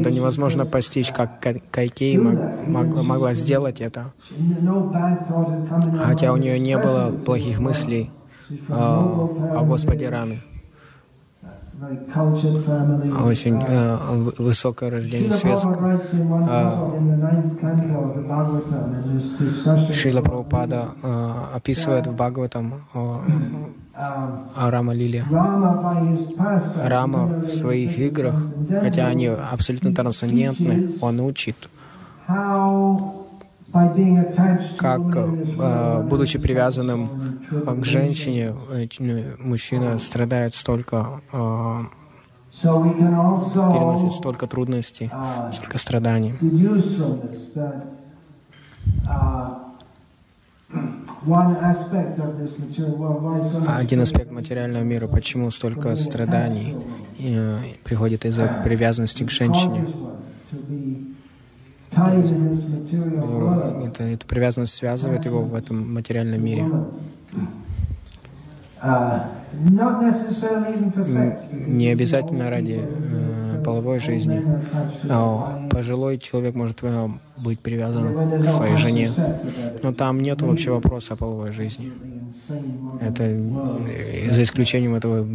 Это 0.00 0.10
невозможно 0.10 0.66
постичь, 0.66 1.10
как 1.12 1.40
Кай- 1.40 1.62
Кайкей 1.70 2.16
мог- 2.18 2.66
мог- 2.66 3.02
могла 3.04 3.34
сделать 3.34 3.80
это. 3.80 4.12
Хотя 6.04 6.32
у 6.32 6.36
нее 6.36 6.58
не 6.58 6.76
было 6.78 7.12
плохих 7.24 7.58
мыслей 7.60 8.10
from 8.50 8.58
а, 8.70 9.58
о 9.60 9.64
Господе 9.64 10.08
Раме. 10.08 10.40
Очень 11.80 13.58
Uh, 13.60 14.32
э, 14.36 14.42
высокое 14.42 14.90
рождение 14.90 15.30
Srila 15.30 15.36
свет. 15.36 15.58
Prabhupada 15.58 15.80
writes 15.80 16.12
in 16.12 16.28
one 16.28 16.46
а, 16.48 16.76
purport 16.76 16.98
in 16.98 17.06
the 17.06 17.16
ninth 17.16 17.60
canto 17.60 17.94
of 18.04 18.14
the 18.14 18.22
Bhagavatam 18.22 19.04
in 19.04 19.16
this 19.16 19.38
discussion. 19.38 19.92
Шрила 19.92 20.20
Прабхупада 20.20 20.88
э, 21.02 21.32
описывает 21.54 22.06
в 22.06 22.14
Бхагаватам 22.14 22.84
о, 22.92 23.22
um, 23.94 24.48
о 24.56 24.70
Рама 24.70 24.92
Лиле. 24.92 25.24
Рама 26.84 27.26
в 27.26 27.48
своих 27.48 27.98
играх, 27.98 28.42
хотя 28.82 29.06
они 29.06 29.26
абсолютно 29.26 29.94
трансцендентны, 29.94 30.88
он 31.00 31.20
учит, 31.20 31.56
как, 34.78 35.00
э, 35.16 36.02
будучи 36.08 36.38
привязанным 36.38 37.40
к 37.50 37.84
женщине, 37.84 38.54
мужчина 39.38 39.98
страдает 39.98 40.54
столько, 40.54 41.20
э, 41.32 41.80
переносит 42.52 44.16
столько 44.16 44.46
трудностей, 44.46 45.10
uh, 45.12 45.52
столько 45.52 45.78
страданий. 45.78 46.34
much 53.22 53.68
Один 53.68 54.00
аспект 54.00 54.30
материального 54.30 54.82
мира, 54.82 55.06
почему 55.06 55.50
столько 55.50 55.94
страданий 55.96 56.76
э, 57.18 57.58
приходит 57.84 58.24
из-за 58.24 58.46
привязанности 58.64 59.24
к 59.24 59.30
женщине. 59.30 59.84
Это, 63.88 64.04
эта 64.04 64.26
привязанность 64.26 64.74
связывает 64.74 65.24
его 65.24 65.42
в 65.42 65.54
этом 65.54 65.94
материальном 65.94 66.42
мире. 66.44 66.64
Не 71.66 71.88
обязательно 71.88 72.48
ради 72.48 72.80
э, 72.82 73.62
половой 73.62 73.98
жизни. 73.98 74.42
А 75.08 75.68
пожилой 75.70 76.18
человек 76.18 76.54
может 76.54 76.78
э, 76.82 77.08
быть 77.36 77.60
привязан 77.60 78.14
к 78.42 78.48
своей 78.48 78.76
жене. 78.76 79.10
Но 79.82 79.92
там 79.92 80.20
нет 80.20 80.40
вообще 80.42 80.70
вопроса 80.70 81.14
о 81.14 81.16
половой 81.16 81.52
жизни. 81.52 81.92
Это 83.00 83.24
э, 83.24 84.30
за 84.30 84.42
исключением 84.42 84.94
этого 84.94 85.26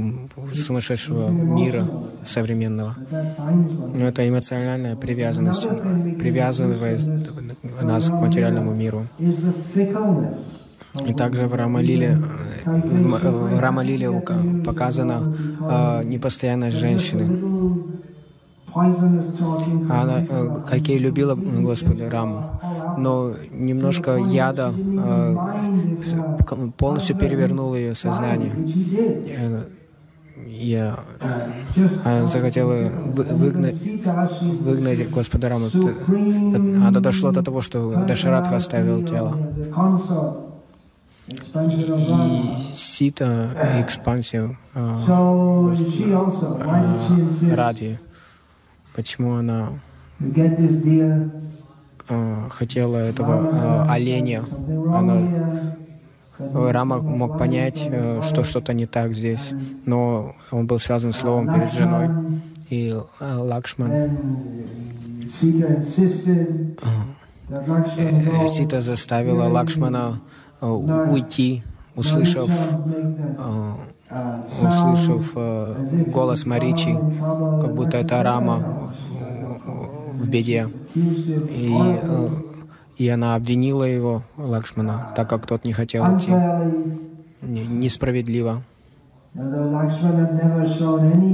сумасшедшего 0.54 1.30
мира 1.30 1.86
современного. 2.26 2.96
Но 3.94 4.06
это 4.06 4.28
эмоциональная 4.28 4.96
привязанность, 4.96 5.68
привязывает 6.20 7.02
нас 7.82 8.10
к 8.10 8.14
материальному 8.14 8.74
миру. 8.74 9.08
И 11.08 11.14
также 11.14 11.48
в 11.48 11.54
Рамалиле, 11.54 12.18
э, 12.66 12.72
в 12.72 13.60
Рамалиле 13.60 14.10
показана 14.64 15.36
э, 15.60 16.04
непостоянность 16.06 16.78
женщины. 16.78 17.28
Она, 18.74 20.26
э, 20.30 20.62
Кайкей 20.68 20.98
любила 20.98 21.36
Господа 21.36 22.10
Раму, 22.10 22.60
но 22.98 23.34
немножко 23.52 24.16
яда 24.18 24.72
э, 24.76 25.36
к- 26.46 26.72
полностью 26.78 27.16
перевернуло 27.18 27.76
ее 27.76 27.96
сознание. 27.96 28.52
He 28.52 28.86
did. 28.92 29.28
Э, 29.38 29.64
Я 30.48 31.00
Just 31.76 32.02
она 32.06 32.26
захотела 32.26 32.74
вы- 32.74 33.24
выгнать, 33.24 33.76
выгнать 34.62 35.10
Господа 35.10 35.50
Раму. 35.50 35.66
Она 36.88 37.00
дошло 37.00 37.32
до 37.32 37.42
того, 37.44 37.62
что 37.62 38.06
Дашарадха 38.08 38.56
оставил 38.58 39.04
тело. 39.06 39.36
И 41.28 42.76
Сита, 42.76 43.50
экспансию 43.82 44.58
э, 44.76 44.96
Радхи. 47.56 48.00
Почему 48.96 49.36
она 49.36 49.70
э, 52.10 52.50
хотела 52.50 52.98
этого 52.98 53.86
э, 53.88 53.92
оленя? 53.92 54.42
Она. 54.94 55.76
But 56.38 56.72
Рама 56.72 57.00
мог 57.00 57.38
понять, 57.38 57.88
э, 57.88 58.22
что 58.24 58.44
что-то 58.44 58.74
не 58.74 58.86
так 58.86 59.14
здесь, 59.14 59.54
но 59.86 60.36
он 60.52 60.68
был 60.68 60.80
связан 60.80 61.14
словом 61.14 61.54
перед 61.54 61.72
женой. 61.72 62.10
И 62.70 62.94
э, 63.20 63.36
Лакшман, 63.36 63.92
э. 63.92 64.10
Сита 68.50 68.82
заставила 68.82 69.48
Лакшмана 69.48 70.20
э, 70.62 70.68
уйти, 70.68 71.64
услышав, 71.96 72.50
э, 72.50 73.74
услышав 74.62 75.32
э, 75.36 76.04
голос 76.08 76.46
Маричи, 76.46 76.98
как 77.62 77.76
будто 77.76 77.98
это 77.98 78.24
Рама 78.24 78.92
в 80.20 80.28
беде. 80.28 80.68
И, 80.96 81.74
э, 82.02 82.30
и 82.98 83.08
она 83.10 83.36
обвинила 83.36 83.84
его, 83.84 84.24
Лакшмана, 84.38 85.12
так 85.16 85.30
как 85.30 85.46
тот 85.46 85.66
не 85.66 85.74
хотел 85.74 86.04
идти. 86.18 86.32
Несправедливо. 87.42 88.62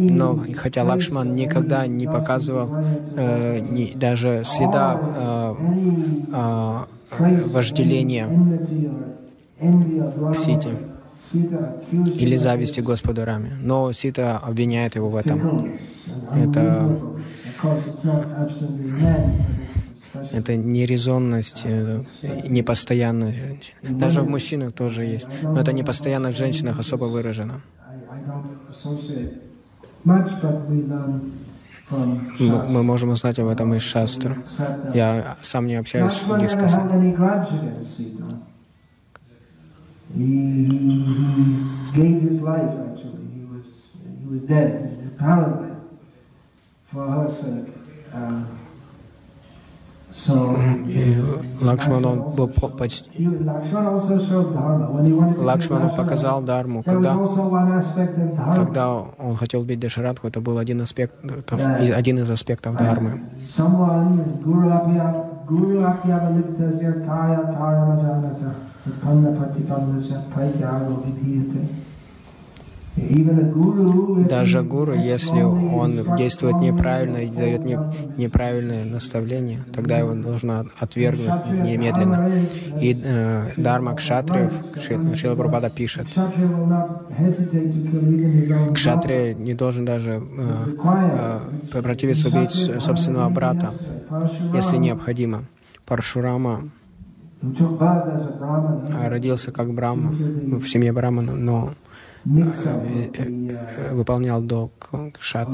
Но 0.09 0.39
хотя 0.55 0.84
Лакшман 0.84 1.36
никогда 1.36 1.86
не 1.86 2.07
показывал 2.07 2.70
э, 3.16 3.59
ни- 3.59 3.93
даже 3.95 4.41
следа 4.45 4.99
э, 5.16 5.55
э, 6.34 7.43
вожделения 7.53 8.28
Rama, 9.59 10.36
Сити 10.36 10.70
или 12.18 12.36
зависти 12.36 12.80
Господу 12.82 13.24
Раме. 13.26 13.51
Но 13.62 13.91
Сита 13.91 14.38
обвиняет 14.39 14.95
его 14.95 15.09
в 15.09 15.16
этом. 15.16 15.39
Это- 16.36 16.89
Это 20.32 20.55
нерезонность, 20.55 21.62
э, 21.66 22.04
непостоянность 22.47 23.38
женщин. 23.38 23.74
Даже 23.82 24.21
в 24.21 24.29
мужчинах 24.29 24.74
тоже 24.74 25.05
есть. 25.05 25.28
Но 25.42 25.59
это 25.59 25.71
непостоянность 25.74 26.36
в 26.36 26.39
женщинах 26.39 26.79
особо 26.79 27.05
выражена. 27.05 27.62
From 31.92 32.20
Мы, 32.70 32.83
можем 32.83 33.09
узнать 33.09 33.38
об 33.39 33.47
этом 33.47 33.74
из 33.74 33.82
шастр. 33.82 34.32
Accept 34.32 34.93
that. 34.93 34.96
Я 34.96 35.38
сам 35.42 35.67
не 35.67 35.75
общаюсь 35.75 36.13
с. 36.13 36.24
He, 40.13 40.25
he, 40.25 41.05
he 41.08 41.46
gave 41.93 42.21
his 42.21 42.42
life 42.42 42.74
actually. 42.92 43.28
He 43.33 43.43
was 43.46 43.66
he 44.20 44.28
was 44.28 44.42
dead 44.43 44.70
apparently 45.08 45.70
for 46.80 46.80
her 46.80 46.80
sake. 46.80 46.80
Uh, 46.80 46.80
so 46.80 46.80
И 50.88 51.18
Лакшман, 51.62 52.05
он 52.05 52.20
был 52.36 52.47
по- 52.50 52.68
почти... 52.68 53.09
Лакшман 55.38 55.89
показал 55.96 56.42
Дарму, 56.42 56.84
когда, 56.84 57.16
когда 58.55 58.92
он 59.18 59.38
хотел 59.38 59.62
убить 59.62 59.80
Дашаратху, 59.80 60.28
это 60.28 60.42
был 60.42 60.58
один, 60.58 60.82
аспект, 60.82 61.13
из- 61.24 61.92
один 61.93 62.20
из 62.20 62.30
аспектов 62.30 62.76
Дharмы. 62.78 63.22
Someone, 63.47 64.43
Guru 64.43 65.82
Даже 72.97 74.63
гуру, 74.63 74.93
если 74.93 75.42
он 75.42 76.16
действует 76.18 76.58
неправильно 76.58 77.18
и 77.18 77.30
дает 77.30 77.63
неправильное 78.18 78.84
наставление, 78.84 79.63
тогда 79.74 79.97
его 79.97 80.13
нужно 80.13 80.66
отвергнуть 80.78 81.50
немедленно. 81.63 82.30
И 82.82 83.00
э, 83.01 83.50
Дарма 83.55 83.96
Кшатриев, 83.96 84.51
Шри- 84.76 85.16
Шрила 85.16 85.36
Прабхупада 85.36 85.70
пишет, 85.70 86.08
Кшатрия 88.74 89.34
не 89.36 89.54
должен 89.54 89.86
даже 89.86 90.22
э, 90.22 91.42
э, 91.74 91.82
противиться 91.82 92.28
убить 92.28 92.51
собственного 92.82 93.30
брата, 93.30 93.70
если 94.54 94.78
необходимо. 94.78 95.46
Паршурама 95.86 96.70
родился 99.09 99.51
как 99.51 99.74
Брахма, 99.74 100.12
в 100.12 100.66
семье 100.68 100.92
Брамана, 100.93 101.34
но 101.36 101.74
uh, 102.25 103.11
э, 103.17 103.93
выполнял 103.93 104.41
долг 104.41 104.89
uh, 104.91 105.11
of 105.11 105.47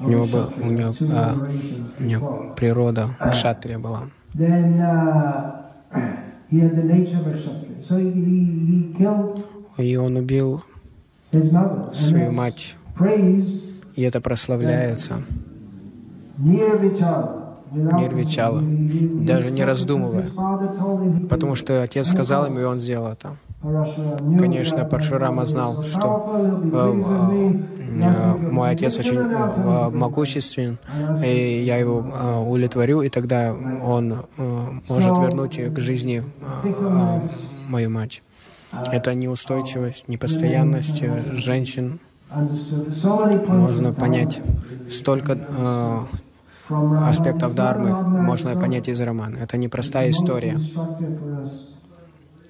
У 0.00 0.08
него, 0.08 0.26
был, 0.26 0.52
у 0.60 0.70
него, 0.70 0.94
а, 1.12 1.48
у 1.98 2.02
него 2.02 2.54
природа 2.56 3.16
Кшатрия 3.20 3.78
была. 3.78 4.10
Uh, 4.34 4.48
И 9.78 9.96
он 9.96 10.16
убил 10.16 10.64
свою 11.94 12.32
мать. 12.32 12.76
И 13.96 14.02
это 14.02 14.20
прославляется. 14.20 15.24
He- 18.60 18.88
he 18.88 19.24
даже 19.24 19.50
не 19.50 19.64
раздумывая. 19.64 20.24
Потому 21.28 21.54
что 21.54 21.82
отец 21.82 22.08
сказал 22.08 22.46
ему, 22.46 22.60
и 22.60 22.64
он 22.64 22.78
сделал 22.78 23.08
это. 23.12 23.36
Конечно, 24.38 24.84
Паршурама 24.84 25.44
знал, 25.44 25.82
что 25.82 26.08
be 26.62 26.70
э, 26.72 27.62
э, 28.04 28.50
мой 28.52 28.70
отец 28.70 28.96
очень 28.98 29.16
э, 29.18 29.20
him. 29.24 29.90
могуществен, 29.90 30.78
и 31.24 31.62
я 31.64 31.76
его 31.78 32.04
э, 32.06 32.38
удовлетворю, 32.40 33.00
и 33.02 33.08
тогда 33.08 33.52
он 33.84 34.12
э, 34.12 34.68
может 34.88 35.18
вернуть 35.18 35.58
к 35.74 35.80
жизни 35.80 36.22
э, 36.64 36.68
э, 36.68 37.20
мою 37.68 37.90
мать. 37.90 38.22
Это 38.92 39.14
неустойчивость, 39.14 40.06
непостоянность 40.08 41.02
э, 41.02 41.20
женщин. 41.34 41.98
Можно 43.48 43.92
понять 43.92 44.40
столько 44.90 45.32
э. 45.32 45.98
Аспектов 46.70 47.54
ordinary 47.54 48.22
можно 48.22 48.58
понять 48.58 48.88
из 48.88 49.00
романа. 49.00 49.36
Это 49.38 49.56
непростая 49.56 50.10
история, 50.10 50.56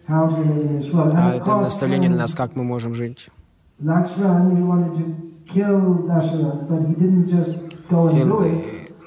а 0.08 1.34
это 1.34 1.56
наставление 1.56 2.08
для 2.08 2.18
нас, 2.18 2.34
как 2.34 2.56
мы 2.56 2.64
можем 2.64 2.94
жить. 2.94 3.30
И 3.80 3.84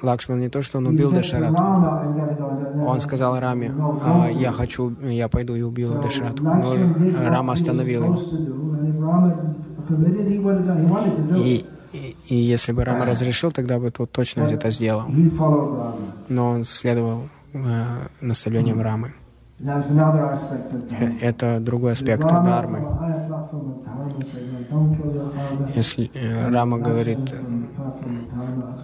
Лакшман 0.01 0.39
не 0.39 0.49
то, 0.49 0.61
что 0.61 0.79
он 0.79 0.87
убил 0.87 1.11
Дашарату. 1.11 1.61
Он 2.85 2.99
сказал 2.99 3.39
Раме, 3.39 3.71
«А, 4.01 4.27
я 4.29 4.51
хочу, 4.51 4.91
я 5.01 5.27
пойду 5.29 5.55
и 5.55 5.61
убью 5.61 5.89
Дашарату. 6.01 6.43
Но 6.43 7.29
Рама 7.29 7.53
остановил 7.53 8.03
его. 8.05 8.19
И, 11.37 11.65
и, 12.27 12.35
если 12.35 12.71
бы 12.71 12.83
Рама 12.83 13.05
разрешил, 13.05 13.51
тогда 13.51 13.79
бы 13.79 13.91
тот 13.91 14.11
точно 14.11 14.43
это 14.43 14.69
сделал. 14.71 15.05
Но 16.29 16.49
он 16.49 16.65
следовал 16.65 17.29
э, 17.53 18.07
наставлениям 18.21 18.81
Рамы. 18.81 19.13
Это 21.21 21.59
другой 21.59 21.91
аспект 21.91 22.23
Rama, 22.23 22.43
Дharмы. 22.43 22.79
from 22.79 22.87
a 22.87 22.95
higher 22.97 23.27
platform 23.27 23.65
of 23.69 23.85
dharma, 23.85 24.23
said, 24.23 24.43
"No, 24.49 24.57
don't 24.71 24.97
kill 24.97 25.11
your 25.13 25.29
father." 25.31 25.69
Если 25.75 26.09
э, 26.15 26.49
Рама 26.49 26.79
говорит 26.79 27.19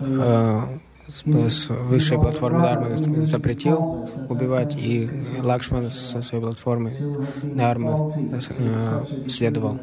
э, 0.01 0.61
с, 1.07 1.69
высшей 1.69 2.19
платформы 2.19 2.59
Дharмы 2.59 2.97
запретил 3.23 4.07
убивать, 4.29 4.75
и 4.75 5.09
Лакшман 5.41 5.91
со 5.91 6.21
своей 6.21 6.43
платформы 6.43 6.91
faulty 6.91 8.41
э, 8.59 9.27
следовал. 9.27 9.79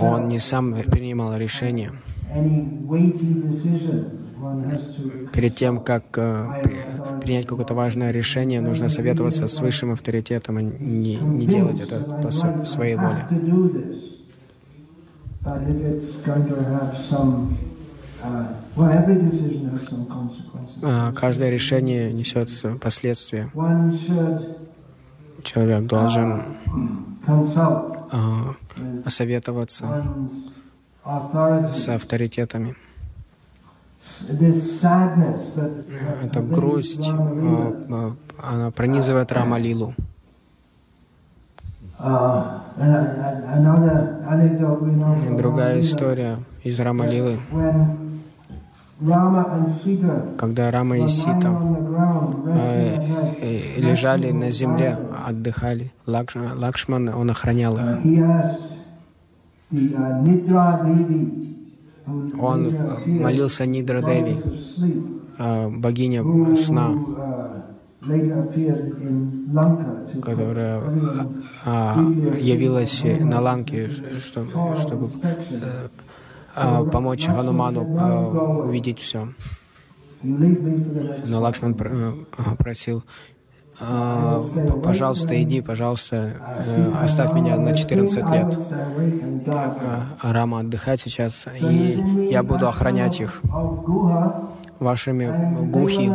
Он 0.00 0.28
не 0.28 0.38
сам 0.38 0.74
принимал 0.84 1.36
решение. 1.36 1.92
Перед 5.32 5.54
тем, 5.54 5.80
как 5.80 6.04
э, 6.16 6.46
при- 6.62 6.76
принять 7.22 7.46
какое-то 7.46 7.74
важное 7.74 8.10
решение, 8.10 8.60
нужно 8.60 8.88
советоваться 8.88 9.46
с 9.46 9.60
высшим 9.60 9.92
авторитетом, 9.92 10.56
а 10.58 10.62
не, 10.62 11.16
не 11.16 11.46
делать 11.46 11.80
это 11.80 12.00
по 12.22 12.28
сво- 12.28 12.64
своей 12.64 12.96
воле. 12.96 13.26
uh. 20.82 21.10
Э, 21.10 21.12
Каждое 21.14 21.50
решение 21.50 22.12
несет 22.12 22.48
последствия. 22.80 23.50
Человек 25.46 25.86
должен 25.86 26.42
э, 27.26 28.52
with 29.04 29.08
советоваться 29.08 30.04
с 31.72 31.88
авторитетами. 31.88 32.74
Эта 36.22 36.40
грусть, 36.42 37.08
э, 37.08 37.86
э, 37.88 38.12
она 38.42 38.70
пронизывает 38.70 39.32
Рама 39.32 39.58
Лилу. 39.58 39.94
uh, 41.98 42.60
and, 42.78 42.94
and 42.94 43.44
another 43.58 44.22
anecdote 44.28 44.82
we 44.82 44.90
know 44.90 45.14
from 45.16 45.36
Другая 45.36 45.80
история 45.80 46.38
из 46.62 46.78
Рама 46.80 47.06
Лилы, 47.06 47.40
when 47.50 47.64
Rama 47.64 47.84
and 47.86 48.04
Sita 48.58 48.84
когда 50.38 50.70
Рама 50.70 50.96
и 50.98 51.06
Сита 51.06 51.50
э, 52.46 52.96
э, 53.40 53.80
лежали 53.80 54.30
на 54.30 54.50
земле, 54.50 54.98
отдыхали. 55.26 55.92
Лакш- 56.06 56.36
Лакшман, 56.36 57.08
он 57.10 57.30
охранял 57.30 57.76
их. 57.76 57.82
Uh, 57.82 58.42
uh, 59.70 60.22
Он 62.40 62.66
э, 62.66 62.70
молился 63.06 63.66
Нидра 63.66 64.00
Деви, 64.00 64.36
э, 65.38 65.68
богиня 65.68 66.22
сна, 66.56 66.92
uh, 66.92 67.62
которая 70.22 70.80
а, 71.64 71.98
явилась 72.40 73.02
на 73.02 73.40
Ланке, 73.40 73.88
чтобы 73.88 74.50
э, 75.22 75.24
а, 75.62 75.88
помочь 76.90 77.26
Хануману 77.26 77.86
а, 77.98 78.64
увидеть 78.66 79.00
все. 79.00 79.28
Но 80.22 81.40
Лакшман 81.40 81.76
э, 81.78 82.12
а, 82.38 82.56
просил, 82.56 83.04
«А, 83.78 84.40
пожалуйста, 84.82 85.40
иди, 85.42 85.60
пожалуйста, 85.60 86.34
э, 86.66 86.92
оставь 87.02 87.34
меня 87.34 87.56
на 87.56 87.74
14 87.74 88.30
лет. 88.30 88.58
А, 89.46 90.32
Рама 90.32 90.60
отдыхать 90.60 91.00
сейчас, 91.02 91.46
и 91.60 92.00
я 92.30 92.42
буду 92.42 92.68
охранять 92.68 93.20
их 93.20 93.42
вашими 94.80 95.70
гухи. 95.70 96.10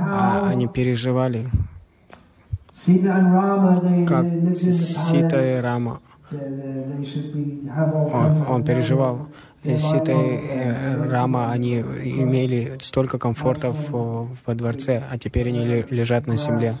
А 0.00 0.48
они 0.48 0.66
переживали, 0.66 1.50
как 4.08 4.24
Сита 4.56 5.58
и 5.58 5.60
Рама 5.60 6.00
Он, 8.12 8.44
он 8.48 8.64
переживал. 8.64 9.28
Сита 9.64 10.12
и 10.12 11.10
Рама, 11.10 11.52
они 11.52 11.80
имели 11.80 12.78
столько 12.80 13.18
комфортов 13.18 13.76
э, 13.92 14.26
во 14.46 14.54
дворце, 14.54 15.04
а 15.08 15.18
теперь 15.18 15.48
они 15.48 15.64
ле- 15.64 15.86
лежат 15.88 16.26
на 16.26 16.36
земле. 16.36 16.74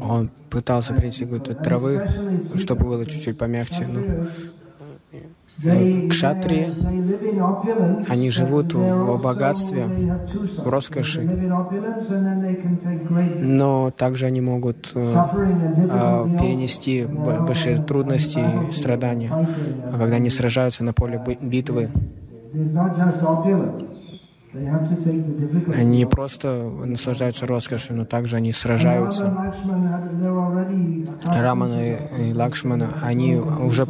Он 0.00 0.30
пытался 0.48 0.94
принести 0.94 1.24
какой-то 1.24 1.54
травы, 1.54 2.06
чтобы 2.56 2.84
было 2.84 3.06
чуть-чуть 3.06 3.36
помягче. 3.36 3.86
Но 3.88 4.02
кшатрии, 6.08 6.68
они 8.08 8.30
живут 8.30 8.72
в 8.74 9.22
богатстве, 9.22 9.86
в 10.58 10.68
роскоши, 10.68 11.22
но 13.40 13.90
также 13.90 14.26
они 14.26 14.40
могут 14.40 14.90
э, 14.94 15.00
а, 15.90 16.26
перенести 16.38 17.04
большие 17.04 17.82
трудности 17.82 18.42
и 18.68 18.72
страдания, 18.72 19.30
когда 19.92 20.16
они 20.16 20.30
сражаются 20.30 20.84
на 20.84 20.92
поле 20.92 21.20
битвы. 21.40 21.90
Они 25.74 25.98
не 25.98 26.06
просто 26.06 26.68
наслаждаются 26.84 27.46
роскошью, 27.46 27.96
но 27.96 28.04
также 28.04 28.36
они 28.36 28.52
сражаются. 28.52 29.32
Рамана 31.24 31.86
и 31.86 32.32
Лакшмана, 32.34 32.88
они 33.02 33.36
уже 33.36 33.86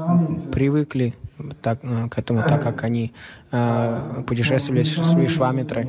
привыкли 0.52 1.14
так, 1.62 1.78
э, 1.82 2.08
к 2.08 2.18
этому, 2.18 2.42
так 2.42 2.62
как 2.62 2.84
они 2.84 3.12
э, 3.52 4.22
путешествовали 4.26 4.82
с 4.82 5.14
Вишвамитрой. 5.14 5.86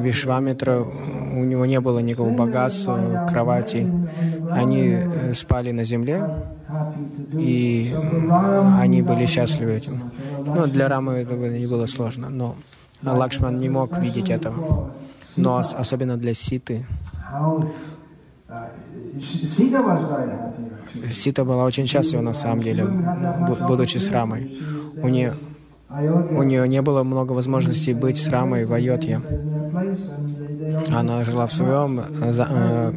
Вишвамитра, 0.00 0.80
у 0.80 1.44
него 1.44 1.66
не 1.66 1.80
было 1.80 1.98
никакого 2.00 2.34
богатства, 2.36 3.26
кровати. 3.28 3.86
Они 4.50 4.88
э, 4.88 5.34
спали 5.34 5.72
на 5.72 5.84
земле, 5.84 6.24
и 7.32 7.94
они 8.78 9.02
были 9.02 9.26
счастливы 9.26 9.72
этим. 9.72 10.10
Ну, 10.44 10.66
для 10.66 10.88
Рамы 10.88 11.12
это 11.14 11.34
не 11.34 11.66
было 11.66 11.86
сложно, 11.86 12.30
но 12.30 12.54
Лакшман 13.02 13.58
не 13.58 13.68
мог 13.68 13.98
видеть 13.98 14.30
этого. 14.30 14.90
Но 15.36 15.56
ос- 15.56 15.74
особенно 15.78 16.16
для 16.16 16.34
Ситы. 16.34 16.84
Сита 19.20 19.82
была 21.44 21.64
очень 21.64 21.86
счастлива 21.86 22.20
на 22.22 22.34
самом 22.34 22.60
деле, 22.62 22.84
бу- 22.84 23.66
будучи 23.66 23.98
с 23.98 24.08
Рамой. 24.10 24.50
У 25.02 25.08
нее, 25.08 25.34
у 25.90 26.42
нее 26.42 26.68
не 26.68 26.82
было 26.82 27.02
много 27.02 27.32
возможностей 27.32 27.94
быть 27.94 28.16
с 28.18 28.28
Рамой 28.28 28.64
в 28.64 28.72
Айодхе. 28.72 29.20
Она 30.90 31.24
жила 31.24 31.46
в 31.46 31.52
своем 31.52 32.00
э, 32.00 32.32
за- 32.32 32.48
э, 32.50 32.92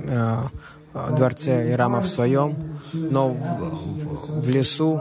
э, 0.95 1.15
дворце, 1.15 1.71
и 1.71 1.75
Рама 1.75 2.01
в 2.01 2.07
своем, 2.07 2.53
но 2.93 3.29
в, 3.29 3.35
в- 3.37 4.41
в 4.45 4.49
лесу 4.49 4.99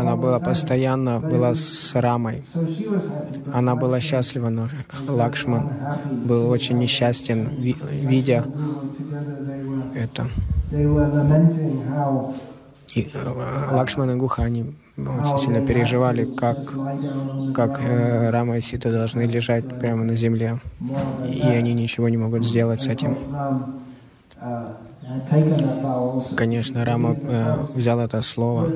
она 0.00 0.16
была 0.16 0.38
постоянно 0.38 1.20
была 1.20 1.54
с 1.54 1.94
Рамой. 1.94 2.42
Она 3.52 3.74
была 3.76 4.00
счастлива, 4.00 4.48
но 4.50 4.68
Лакшман 5.08 5.68
был 6.24 6.50
очень 6.50 6.78
несчастен, 6.78 7.48
ви- 7.58 7.76
видя 7.90 8.44
это. 9.94 10.26
И 12.94 13.10
э, 13.12 13.74
Лакшман 13.74 14.10
и 14.10 14.14
Гуха, 14.14 14.42
они 14.44 14.74
очень 14.96 15.38
сильно 15.38 15.60
переживали, 15.66 16.24
как, 16.24 16.58
как 17.54 17.80
э, 17.82 18.30
Рама 18.30 18.58
и 18.58 18.60
Сита 18.60 18.90
должны 18.92 19.22
лежать 19.22 19.64
прямо 19.80 20.04
на 20.04 20.14
земле, 20.16 20.60
и 21.24 21.48
они 21.48 21.74
ничего 21.74 22.08
не 22.08 22.16
могут 22.16 22.44
сделать 22.46 22.80
с 22.80 22.86
этим. 22.88 23.16
Конечно, 26.36 26.84
Рама 26.84 27.16
э, 27.20 27.56
взял 27.74 28.00
это 28.00 28.22
слово. 28.22 28.66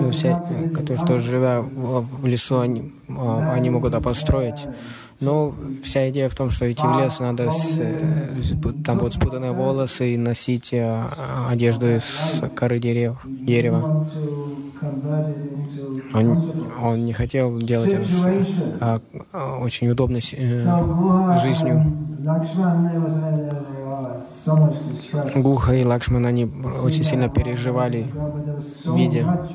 Ну, 0.00 0.10
все, 0.10 0.42
которые 0.74 0.98
что 0.98 1.18
живя 1.18 1.60
в, 1.60 2.04
в 2.22 2.26
лесу, 2.26 2.60
они, 2.60 2.92
а, 3.08 3.52
они 3.54 3.70
могут 3.70 3.94
это 3.94 4.02
построить. 4.02 4.68
Но 5.20 5.54
вся 5.84 6.08
идея 6.08 6.28
в 6.30 6.34
том, 6.34 6.50
что 6.50 6.70
идти 6.70 6.82
в 6.82 6.98
лес 6.98 7.18
надо, 7.20 7.50
с, 7.50 7.78
э, 7.78 8.32
там 8.84 8.98
будут 8.98 9.14
спутанные 9.14 9.52
волосы 9.52 10.14
и 10.14 10.16
носить 10.16 10.72
э, 10.72 11.04
одежду 11.48 11.86
из 11.86 12.04
коры 12.54 12.78
дерев, 12.78 13.18
дерева. 13.24 14.06
Он, 16.14 16.52
он 16.82 17.04
не 17.04 17.12
хотел 17.12 17.58
делать 17.58 17.90
это 17.90 18.04
с 18.04 18.26
а, 18.80 19.00
а, 19.32 19.58
очень 19.58 19.90
удобной 19.90 20.22
э, 20.32 21.38
жизнью. 21.42 21.84
Гуха 25.36 25.74
и 25.74 25.84
Лакшман, 25.84 26.26
они 26.26 26.50
очень 26.82 27.04
сильно 27.04 27.28
переживали, 27.28 28.06
видя 28.94 29.46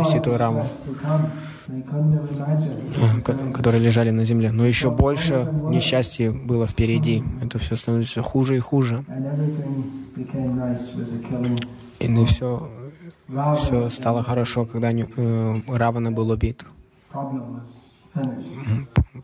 э, 0.00 0.04
Ситу 0.04 0.32
и 0.32 0.36
Раму, 0.36 0.66
ко- 1.02 1.30
которые 3.54 3.82
лежали 3.82 4.10
на 4.10 4.24
земле. 4.24 4.52
Но 4.52 4.64
еще 4.66 4.90
больше 4.90 5.46
несчастья 5.68 6.30
было 6.32 6.66
впереди. 6.66 7.22
Это 7.42 7.58
все 7.58 7.76
становится 7.76 8.10
все 8.12 8.22
хуже 8.22 8.56
и 8.56 8.60
хуже. 8.60 9.04
И 11.98 12.08
все, 12.26 12.70
все 13.56 13.90
стало 13.90 14.22
хорошо, 14.22 14.64
когда 14.66 14.88
они, 14.88 15.04
э, 15.16 15.54
Равана 15.68 16.10
был 16.12 16.30
убит. 16.30 16.64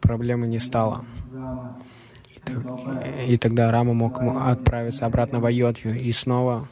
Проблемы 0.01 0.47
не 0.47 0.59
стало. 0.59 1.05
И, 2.35 2.41
так- 2.41 3.29
и 3.29 3.37
тогда 3.37 3.71
Рама 3.73 3.95
мог 3.95 4.21
отправиться 4.21 5.07
обратно 5.07 5.41
в 5.41 5.47
Айодхью, 5.47 5.99
и 5.99 6.13
снова 6.13 6.69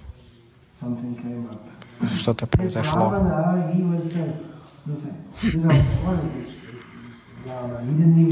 что-то 2.16 2.46
произошло. 2.46 3.12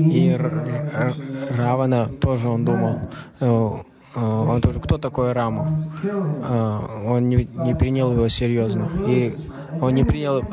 И 0.01 0.29
Р- 0.29 1.15
Равана 1.51 2.09
тоже 2.21 2.49
он 2.49 2.65
думал, 2.65 2.99
э, 3.41 3.71
э, 4.15 4.21
он 4.21 4.61
тоже, 4.61 4.81
кто 4.81 4.99
такой 4.99 5.33
Рама? 5.33 5.79
Э, 6.03 6.81
Он 7.07 7.29
не, 7.29 7.49
не 7.67 7.75
принял 7.75 8.13
его 8.13 8.29
серьезно. 8.29 8.89
И 9.07 9.35
он 9.81 9.95
не 9.95 10.05
принял 10.05 10.41
э, 10.41 10.45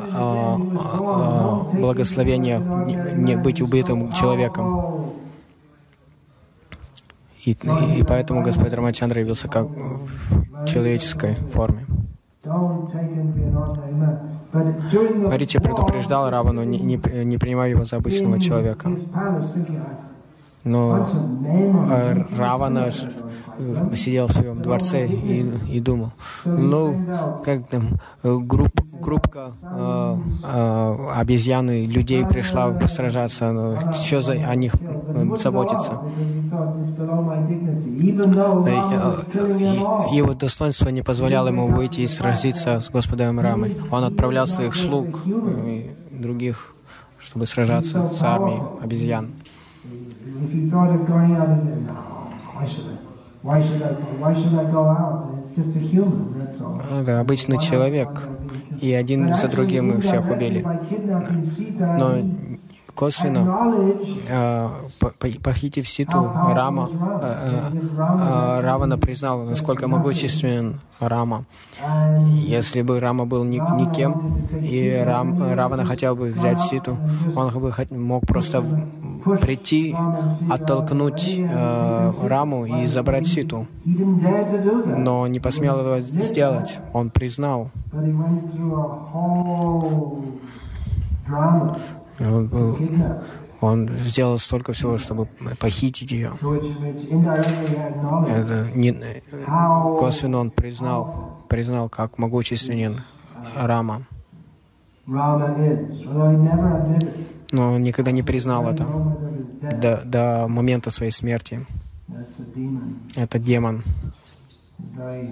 э, 1.74 1.80
благословение 1.80 2.58
не, 2.58 2.96
не 3.14 3.36
быть 3.36 3.60
убитым 3.62 4.12
человеком. 4.12 5.12
И, 7.44 7.52
и 7.52 8.02
поэтому 8.06 8.42
Господь 8.42 8.72
Рамачандра 8.72 9.20
явился 9.20 9.48
как 9.48 9.66
в 9.66 10.66
человеческой 10.66 11.36
форме. 11.52 11.86
Ричи 15.36 15.58
предупреждал 15.58 16.30
Равану, 16.30 16.64
не, 16.64 16.78
не, 16.78 16.96
не 17.24 17.38
принимай 17.38 17.70
его 17.70 17.84
за 17.84 17.96
обычного 17.96 18.40
человека. 18.40 18.90
Но 20.62 21.08
э, 21.46 22.24
Равана 22.36 22.90
э, 23.58 23.94
сидел 23.94 24.26
в 24.26 24.32
своем 24.32 24.60
дворце 24.60 25.06
и, 25.06 25.40
и 25.68 25.80
думал, 25.80 26.12
ну, 26.44 26.94
как 27.42 27.66
там, 27.68 27.98
э, 28.22 28.36
групп, 28.36 28.78
группка 29.00 29.52
э, 29.62 30.16
э, 30.44 31.08
обезьян 31.16 31.70
и 31.70 31.86
людей 31.86 32.26
пришла 32.26 32.78
сражаться, 32.88 33.52
но 33.52 33.92
что 33.94 34.20
за 34.20 34.32
о 34.32 34.54
них 34.54 34.74
заботиться? 35.38 35.92
Его 40.12 40.34
достоинство 40.34 40.90
не 40.90 41.02
позволяло 41.02 41.48
ему 41.48 41.68
выйти 41.68 42.00
и 42.00 42.06
сразиться 42.06 42.80
с 42.80 42.90
Господом 42.90 43.40
Рамой. 43.40 43.74
Он 43.90 44.04
отправлял 44.04 44.46
своих 44.46 44.74
слуг 44.74 45.20
и 45.26 45.90
других, 46.10 46.74
чтобы 47.18 47.46
сражаться 47.46 48.10
с 48.14 48.22
армией 48.22 48.60
обезьян. 48.82 49.30
If 50.42 50.52
he 50.52 50.66
thought 50.70 50.90
of 50.90 51.06
going 51.06 51.36
out 51.36 51.48
and 51.48 51.68
then, 51.68 51.86
no, 51.86 51.92
why 52.54 52.66
should 52.66 52.86
I? 52.86 52.96
Why 53.42 53.62
should 53.62 53.82
I? 53.82 53.92
Why 54.22 54.32
should 54.34 54.54
I 54.54 54.64
go 54.70 54.88
out? 54.88 55.34
It's 55.38 55.56
just 55.56 55.76
a 55.76 55.80
human. 55.80 56.38
That's 56.38 56.60
all. 56.60 56.80
Это 56.80 57.20
обычный 57.20 57.58
человек, 57.58 58.08
и 58.80 58.92
один 58.92 59.34
за 59.34 59.48
другим 59.48 59.88
мы 59.88 60.00
всех 60.00 60.30
убили. 60.30 60.64
Но 61.98 62.14
косвенно, 62.94 63.44
э, 64.28 64.68
по- 64.98 65.10
по- 65.18 65.40
похитив 65.42 65.86
Ситу, 65.88 66.30
Рама, 66.54 66.88
э, 67.22 67.70
э, 68.00 68.60
Равана 68.60 68.98
признал, 68.98 69.44
насколько 69.44 69.88
могущественен 69.88 70.80
Рама. 71.00 71.44
Если 72.58 72.82
бы 72.82 73.00
Рама 73.00 73.24
был 73.26 73.44
ни- 73.44 73.60
никем, 73.80 74.34
и 74.62 75.02
Рам, 75.06 75.52
Равана 75.54 75.84
хотел 75.84 76.14
бы 76.16 76.32
взять 76.32 76.60
Ситу, 76.60 76.96
он 77.36 77.48
бы 77.50 77.72
мог 77.90 78.26
просто 78.26 78.62
прийти, 79.40 79.94
оттолкнуть 80.50 81.36
э, 81.38 82.12
Раму 82.26 82.66
и 82.66 82.86
забрать 82.86 83.26
Ситу. 83.26 83.66
Но 84.96 85.26
не 85.26 85.40
посмел 85.40 85.78
этого 85.80 86.00
сделать. 86.00 86.78
Он 86.92 87.10
признал. 87.10 87.70
Он, 92.20 92.48
был-. 92.48 92.78
Он 93.60 93.90
сделал 93.98 94.38
столько 94.38 94.72
всего, 94.72 94.96
чтобы 94.98 95.26
похитить 95.58 96.10
ее. 96.10 96.32
Это 98.28 98.66
не, 98.74 99.22
косвенно 99.98 100.38
он 100.38 100.50
признал, 100.50 101.44
признал, 101.48 101.88
как 101.88 102.18
могущественен 102.18 102.94
Рама. 103.54 104.02
Но 107.52 107.72
он 107.74 107.82
никогда 107.82 108.12
не 108.12 108.22
признал 108.22 108.68
это 108.68 108.86
до, 109.60 110.02
до 110.04 110.46
момента 110.48 110.90
своей 110.90 111.10
смерти. 111.12 111.66
Это 113.16 113.38
демон. 113.38 113.82
Э, 114.96 115.26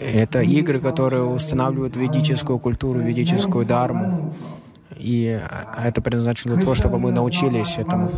это 0.00 0.40
игры, 0.42 0.78
которые 0.78 1.24
устанавливают 1.24 1.96
ведическую 1.96 2.58
культуру, 2.58 3.00
ведическую 3.00 3.66
дарму. 3.66 4.32
И 4.98 5.40
э, 5.40 5.88
это 5.88 6.00
предназначено 6.00 6.54
для 6.54 6.62
того, 6.62 6.74
чтобы 6.76 6.98
мы 6.98 7.10
научились 7.10 7.76
этому. 7.78 8.08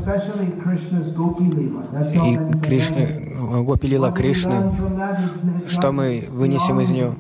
И 2.28 2.58
Криш... 2.62 2.90
э, 2.90 3.62
Гопилила 3.62 4.12
Кришны, 4.12 4.70
что 5.66 5.92
мы 5.92 6.24
вынесем 6.30 6.80
из 6.80 6.90
нее? 6.90 7.14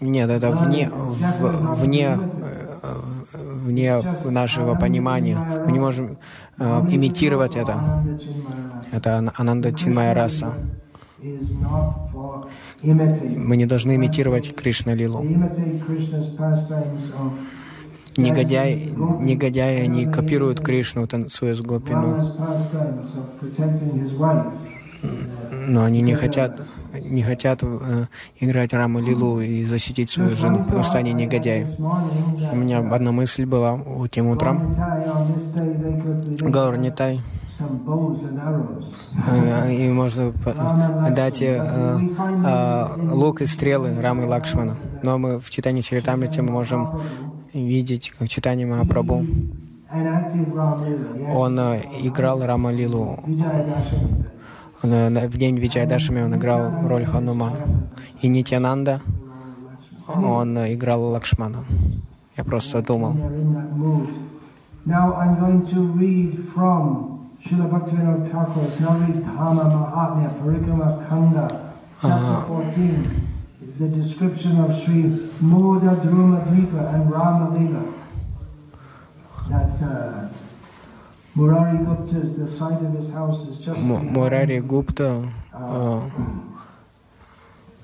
Нет, 0.00 0.28
это 0.28 0.50
вне, 0.50 0.90
вне, 0.90 2.18
э, 2.18 2.94
вне 3.32 4.02
нашего 4.26 4.74
понимания. 4.74 5.38
Мы 5.64 5.72
не 5.72 5.80
можем 5.80 6.18
э, 6.58 6.80
имитировать 6.90 7.56
это. 7.56 8.04
Это 8.92 9.16
ан- 9.18 9.32
Ананда 9.36 9.72
Чинмая 9.72 10.12
раса. 10.14 10.52
Мы 13.36 13.56
не 13.56 13.66
должны 13.66 13.96
имитировать 13.96 14.54
Кришна 14.54 14.94
Лилу. 14.94 15.24
Негодяи, 18.16 18.94
негодяи, 19.20 19.80
они 19.80 20.06
копируют 20.06 20.60
Кришну, 20.60 21.06
танцуя 21.06 21.54
с 21.54 21.60
Гопину, 21.60 22.22
но 25.66 25.84
они 25.84 26.00
не 26.00 26.14
хотят, 26.14 26.62
не 26.98 27.22
хотят 27.22 27.62
э, 27.62 28.06
играть 28.40 28.72
Раму 28.72 29.00
Лилу 29.00 29.40
и 29.40 29.64
защитить 29.64 30.08
свою 30.08 30.34
жену, 30.34 30.64
потому 30.64 30.82
что 30.82 30.96
они 30.96 31.12
негодяи. 31.12 31.66
У 32.52 32.56
меня 32.56 32.78
одна 32.78 33.12
мысль 33.12 33.44
была 33.44 33.78
тем 34.10 34.28
утром. 34.28 34.74
Гаурнитай, 36.40 37.20
some 37.58 37.84
bows 37.84 38.22
and 38.22 38.38
arrows. 38.38 38.84
и 39.70 39.88
можно 39.88 40.32
дать 41.10 41.40
э, 41.42 41.56
э, 41.56 42.86
лук 43.12 43.40
и 43.40 43.46
стрелы 43.46 43.94
Рамы 44.00 44.26
Лакшмана. 44.26 44.76
Но 45.02 45.18
мы 45.18 45.38
в 45.38 45.50
читании 45.50 45.80
Чаритамрити 45.80 46.40
мы 46.40 46.52
можем 46.52 47.00
видеть, 47.54 48.12
как 48.18 48.28
читание 48.28 48.66
Махапрабху, 48.66 49.24
он 51.34 51.58
э, 51.58 51.82
играл 52.02 52.44
Рама 52.44 52.72
Лилу. 52.72 53.20
Э, 54.82 55.28
В 55.28 55.36
день 55.38 55.58
Виджайдашами 55.58 56.22
он 56.22 56.34
играл 56.34 56.88
роль 56.88 57.04
Ханумана. 57.04 57.56
И 58.20 58.28
Нитянанда, 58.28 59.00
он 60.08 60.58
э, 60.58 60.74
играл 60.74 61.02
Лакшмана. 61.02 61.64
Я 62.36 62.44
просто 62.44 62.82
думал. 62.82 63.14
Now 64.84 65.14
I'm 65.14 65.40
going 65.40 65.66
to 65.74 65.80
read 65.98 66.38
from 66.54 67.15
Srila 67.46 67.70
Bhaktivinoda 67.70 68.28
Thakur, 68.28 68.62
Mahatmya 69.70 70.34
Parikrama 70.40 71.08
Kanda, 71.08 71.72
chapter 72.02 72.16
uh-huh. 72.16 72.46
14, 72.46 73.28
the 73.78 73.88
description 73.88 74.58
of 74.58 74.76
Sri 74.76 75.02
Moda 75.40 75.94
Drumadvika 76.02 76.92
and 76.92 77.08
Ramalila. 77.08 77.94
That's 79.48 79.80
uh, 79.80 80.28
Murari 81.36 81.78
Gupta's, 81.84 82.36
the 82.36 82.48
site 82.48 82.82
of 82.82 82.92
his 82.94 83.12
house 83.12 83.46
is 83.46 83.64
just. 83.64 83.78
M- 83.78 84.12
Murari 84.12 84.60
Gupta. 84.66 85.32
Uh, 85.54 85.56
uh, 85.56 86.10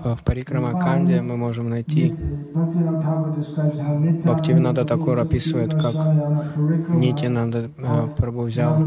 в, 0.00 0.16
в 0.16 0.22
Парикрама 0.22 0.80
Канде 0.80 1.20
мы 1.20 1.36
можем 1.36 1.70
найти 1.70 2.14
Бхактивинода 4.24 4.84
Такур 4.84 5.18
описывает, 5.18 5.72
как 5.72 5.94
Нитянанда 6.88 7.70
э, 7.76 8.08
Прабху 8.16 8.42
взял 8.42 8.78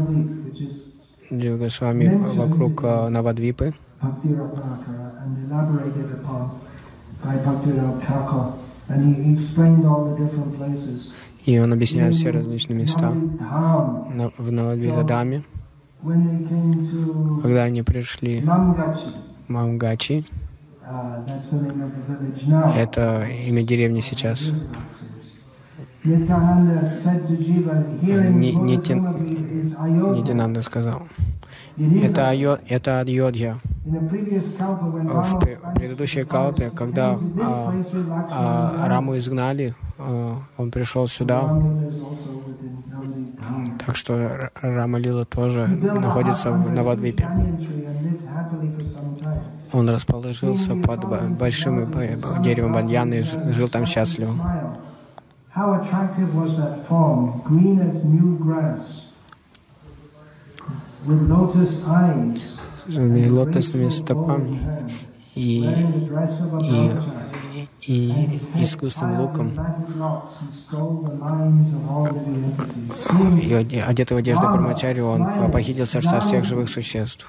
Джига 1.32 1.68
с 1.68 1.80
вами 1.80 2.10
вокруг 2.36 2.82
э, 2.82 3.08
Навадвипы 3.08 3.74
Bhakti 4.00 4.28
Ratnakara 4.28 5.22
and 5.22 5.50
elaborated 5.50 6.12
upon 6.12 6.60
by 7.22 7.36
Bhaktivinoda 7.36 8.02
Thakur. 8.02 8.54
And 8.88 9.14
he 9.14 9.32
explained 9.32 9.86
all 9.86 10.04
the 10.04 10.16
different 10.16 10.56
places. 10.56 11.12
и 11.44 11.58
он 11.58 11.72
объясняет 11.72 12.14
все 12.14 12.30
различные 12.30 12.78
места 12.78 13.12
в 14.38 14.52
Навадвидадаме. 14.52 15.42
Когда 17.42 17.62
они 17.64 17.82
пришли 17.82 18.40
в 18.40 18.46
Мамгачи, 19.48 20.24
uh, 20.82 21.28
это 22.76 23.26
имя 23.46 23.62
деревни 23.62 24.00
сейчас. 24.00 24.50
Нитянанда 30.14 30.62
сказал. 30.62 31.02
Это, 31.76 32.28
Айо, 32.28 32.58
это 32.68 33.00
Айодхья. 33.00 33.60
В 33.82 35.38
предыдущей 35.74 36.22
калпе, 36.24 36.70
когда 36.70 37.16
а, 37.42 37.72
а, 38.30 38.88
Раму 38.88 39.16
изгнали, 39.16 39.74
а, 39.98 40.42
он 40.58 40.70
пришел 40.70 41.08
сюда, 41.08 41.50
так 43.86 43.96
что 43.96 44.14
Р- 44.14 44.52
Рамалила 44.60 45.24
тоже 45.24 45.66
находится 45.66 46.50
в 46.52 46.70
Навадвипе. 46.70 47.26
Он 49.72 49.88
расположился 49.88 50.74
под 50.76 51.06
большим 51.38 51.78
э, 51.98 52.18
деревом 52.42 52.72
баньяна 52.74 53.14
и 53.14 53.22
жил 53.22 53.68
там 53.68 53.86
счастливо. 53.86 54.32
Smile. 54.32 54.76
How 55.54 55.72
attractive 55.80 56.34
was 56.34 56.56
that 56.58 56.86
form, 56.86 57.40
green 57.44 57.80
as 57.80 58.04
new 58.04 58.36
grass, 58.38 59.06
with 61.06 61.28
lotus 61.28 61.84
eyes, 61.88 62.59
лотосными 63.28 63.88
стопами 63.90 64.60
и, 65.34 65.64
и, 66.60 66.90
и 67.86 68.64
piled 68.64 69.16
луком, 69.18 69.52
и 73.40 73.54
оде- 73.54 73.82
одетый 73.82 74.16
в 74.16 74.18
одежды 74.20 74.46
Брамачари, 74.46 75.00
он 75.00 75.26
похитил 75.52 75.86
сердца 75.86 76.20
всех 76.20 76.44
живых 76.44 76.68
существ. 76.68 77.26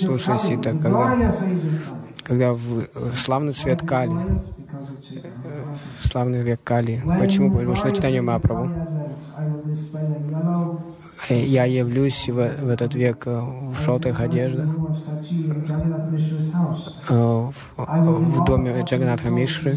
Слушай, 0.00 0.38
Сита, 0.38 0.72
когда- 0.72 1.14
Когда 2.32 2.54
в 2.54 2.78
э, 2.78 3.12
славный 3.14 3.52
цвет 3.52 3.82
Кали, 3.82 4.14
Chaitanya. 4.14 5.76
славный 6.00 6.40
век 6.40 6.60
Кали, 6.64 7.02
почему? 7.20 7.52
Потому 7.52 7.74
что 7.74 7.90
читание 7.92 8.22
yellow 8.22 8.40
Э, 11.28 11.44
Я 11.44 11.66
явлюсь 11.66 12.30
в, 12.30 12.32
в 12.32 12.68
этот 12.70 12.94
век 12.94 13.26
э, 13.26 13.38
в 13.38 13.78
желтых 13.82 14.18
одеждах, 14.20 14.70
э, 17.10 17.14
в, 17.14 17.52
в 17.76 18.44
доме 18.46 18.80
Джаганатха 18.82 19.28
Мишры, 19.28 19.76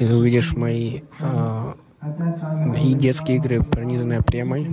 и 0.00 0.04
увидишь 0.04 0.56
мои 0.56 1.02
э, 1.20 1.74
и 2.82 2.94
детские 2.94 3.36
игры, 3.36 3.62
пронизанные 3.62 4.22
премой, 4.22 4.68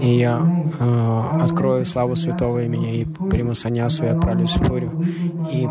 И 0.00 0.16
я 0.18 0.40
э, 0.78 1.42
открою 1.42 1.84
славу 1.84 2.16
святого 2.16 2.62
имени 2.64 3.00
и 3.00 3.04
приму 3.04 3.54
саньясу 3.54 4.04
и 4.04 4.08
отправлюсь 4.08 4.56
в 4.56 4.64
Пурю. 4.64 5.02
И, 5.50 5.68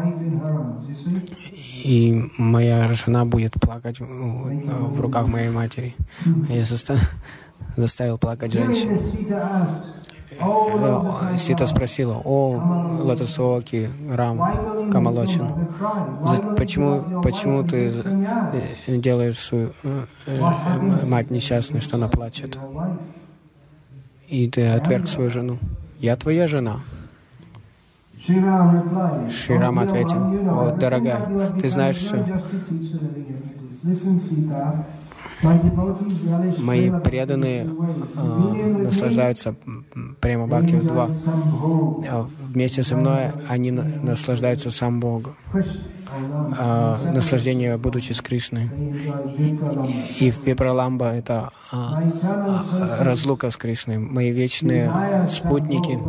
и 1.83 2.31
моя 2.37 2.93
жена 2.93 3.25
будет 3.25 3.53
плакать 3.53 3.99
в, 3.99 4.99
руках 4.99 5.27
моей 5.27 5.49
матери. 5.49 5.95
Я 6.49 6.61
заста- 6.61 6.99
заставил 7.75 8.17
плакать 8.17 8.53
женщину. 8.53 8.97
Э, 10.39 11.37
Сита 11.37 11.65
спросила, 11.65 12.21
о, 12.23 12.99
Лотосооки, 13.01 13.89
Рам, 14.11 14.91
Камалочин, 14.91 15.49
почему, 16.57 17.21
почему 17.21 17.63
ты 17.63 17.93
э, 18.87 18.97
делаешь 18.97 19.39
свою 19.39 19.71
э, 19.83 21.05
мать 21.05 21.31
несчастной, 21.31 21.79
что 21.79 21.95
она 21.95 22.09
плачет? 22.09 22.57
И 24.27 24.49
ты 24.49 24.65
отверг 24.67 25.07
свою 25.07 25.29
жену. 25.29 25.59
Я 25.99 26.15
твоя 26.15 26.47
жена. 26.47 26.79
Шрирам 29.29 29.77
ответил, 29.79 30.17
«О, 30.49 30.75
дорогая, 30.75 31.51
ты 31.59 31.69
знаешь 31.69 31.97
все. 31.97 32.25
Мои 36.59 36.89
преданные 37.03 37.65
э, 37.65 38.83
наслаждаются 38.83 39.55
прямо 40.21 40.47
бхакти 40.47 40.75
два. 40.79 41.09
А 42.09 42.27
Вместе 42.47 42.83
со 42.83 42.95
мной 42.95 43.31
они 43.49 43.71
на- 43.71 43.83
наслаждаются 44.01 44.71
сам 44.71 44.99
Бог. 44.99 45.35
А, 46.57 46.97
наслаждение, 47.11 47.77
будучи 47.77 48.13
с 48.13 48.21
Кришной. 48.21 48.69
И 50.19 50.31
Випраламба— 50.45 51.05
это 51.13 51.51
а, 51.71 51.99
а, 52.47 53.03
разлука 53.03 53.49
с 53.51 53.57
Кришной. 53.57 53.97
Мои 53.97 54.31
вечные 54.31 54.91
спутники, 55.27 55.99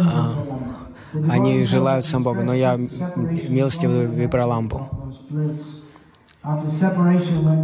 а, 0.00 0.36
они 1.28 1.64
желают 1.64 2.06
сам 2.06 2.22
Бога, 2.22 2.42
но 2.42 2.52
я 2.54 2.74
м- 2.74 2.88
милостивый 3.48 4.06
Випраламбу. 4.06 4.88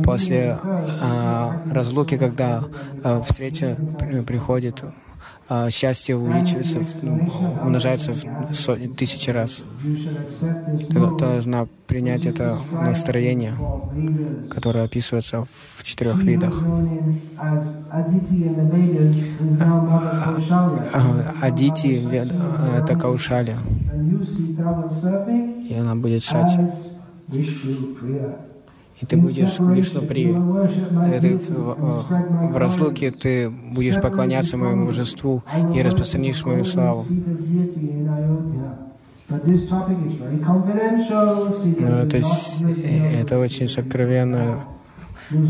После 0.04 0.58
а, 1.00 1.60
разлуки, 1.70 2.16
когда 2.16 2.64
а, 3.02 3.20
встреча 3.22 3.76
при- 3.98 4.22
приходит, 4.22 4.82
а, 5.50 5.70
счастье 5.70 6.14
увеличивается, 6.14 6.80
ну, 7.02 7.30
умножается 7.62 8.12
в 8.12 8.54
сотни, 8.54 8.86
тысячи 8.88 9.30
раз. 9.30 9.62
Ты 10.90 11.16
должна 11.16 11.66
принять 11.86 12.26
это 12.26 12.54
настроение, 12.72 13.54
которое 14.50 14.84
описывается 14.84 15.44
в 15.44 15.82
четырех 15.82 16.18
видах. 16.22 16.62
А, 17.38 17.58
Адити— 21.40 22.02
это 22.78 22.94
Каушали, 22.98 23.56
и 25.68 25.74
она 25.74 25.94
будет 25.94 26.22
шать. 26.22 26.58
И 29.00 29.06
ты 29.06 29.16
будешь 29.16 29.58
Вишну 29.58 30.02
При. 30.02 30.34
Ты 31.20 31.38
в, 31.38 32.52
в 32.52 32.56
разлуке 32.56 33.10
ты 33.10 33.48
будешь 33.48 34.00
поклоняться 34.00 34.56
моему 34.56 34.86
божеству 34.86 35.42
и 35.74 35.82
распространишь 35.82 36.44
мою 36.44 36.64
славу. 36.64 37.04
Ну, 39.28 39.36
то 42.08 42.16
есть 42.16 42.62
э, 42.62 43.20
это 43.20 43.38
очень 43.38 43.68
сокровенно. 43.68 44.64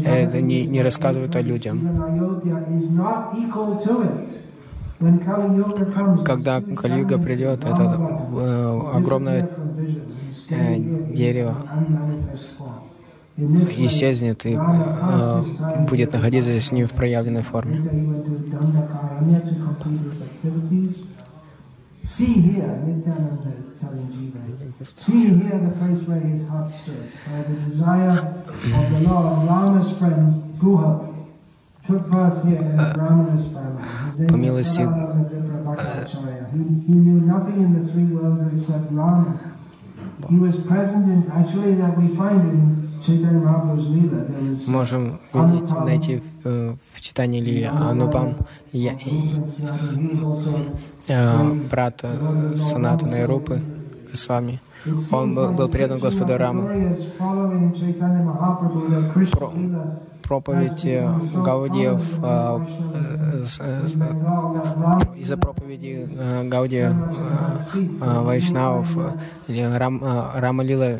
Это 0.04 0.40
не, 0.40 0.66
не 0.66 0.82
рассказывают 0.82 1.36
о 1.36 1.40
людям. 1.40 1.80
Когда 6.24 6.60
Калига 6.60 7.18
придет, 7.18 7.64
это 7.64 7.82
э, 8.36 8.80
огромное 8.94 9.48
э, 10.50 10.78
дерево 11.14 11.54
исчезнет 13.38 14.44
и 14.46 14.58
э, 14.58 15.42
будет 15.88 16.12
находиться 16.12 16.50
здесь 16.50 16.72
не 16.72 16.84
в 16.84 16.90
проявленной 16.90 17.42
форме. 17.42 17.80
По 34.28 34.34
милости. 34.34 34.86
He, 40.28 40.36
was 40.36 40.56
present 40.66 41.08
in, 41.08 41.30
actually, 41.32 41.74
that 41.74 41.96
we 41.96 42.08
find 42.08 42.40
in 42.50 42.87
Можем 44.66 45.20
видеть, 45.32 45.70
найти 45.70 46.22
э, 46.44 46.74
в 46.94 47.00
читании 47.00 47.40
Ли 47.40 47.62
Анупам. 47.64 48.36
Я, 48.72 48.98
э, 51.08 51.52
брат 51.70 52.00
э, 52.02 52.56
Санатана 52.56 53.16
и 53.16 53.24
Рупы 53.24 53.60
с 54.12 54.28
вами. 54.28 54.60
Он 55.12 55.34
был, 55.34 55.68
предан 55.68 55.98
Господу 55.98 56.36
Раму. 56.36 56.68
Leela 56.68 56.96
Проповедь 60.28 60.84
Гаудиев, 61.42 62.18
Rama 62.20 62.66
из-за 65.16 65.38
проповеди 65.38 66.06
э, 66.18 66.48
Гаудия 66.48 66.90
э, 66.90 67.80
э, 68.02 68.20
Вайшнавов 68.20 68.94
Рам, 69.48 70.04
э, 70.04 70.38
Рама 70.38 70.62
Лила 70.62 70.98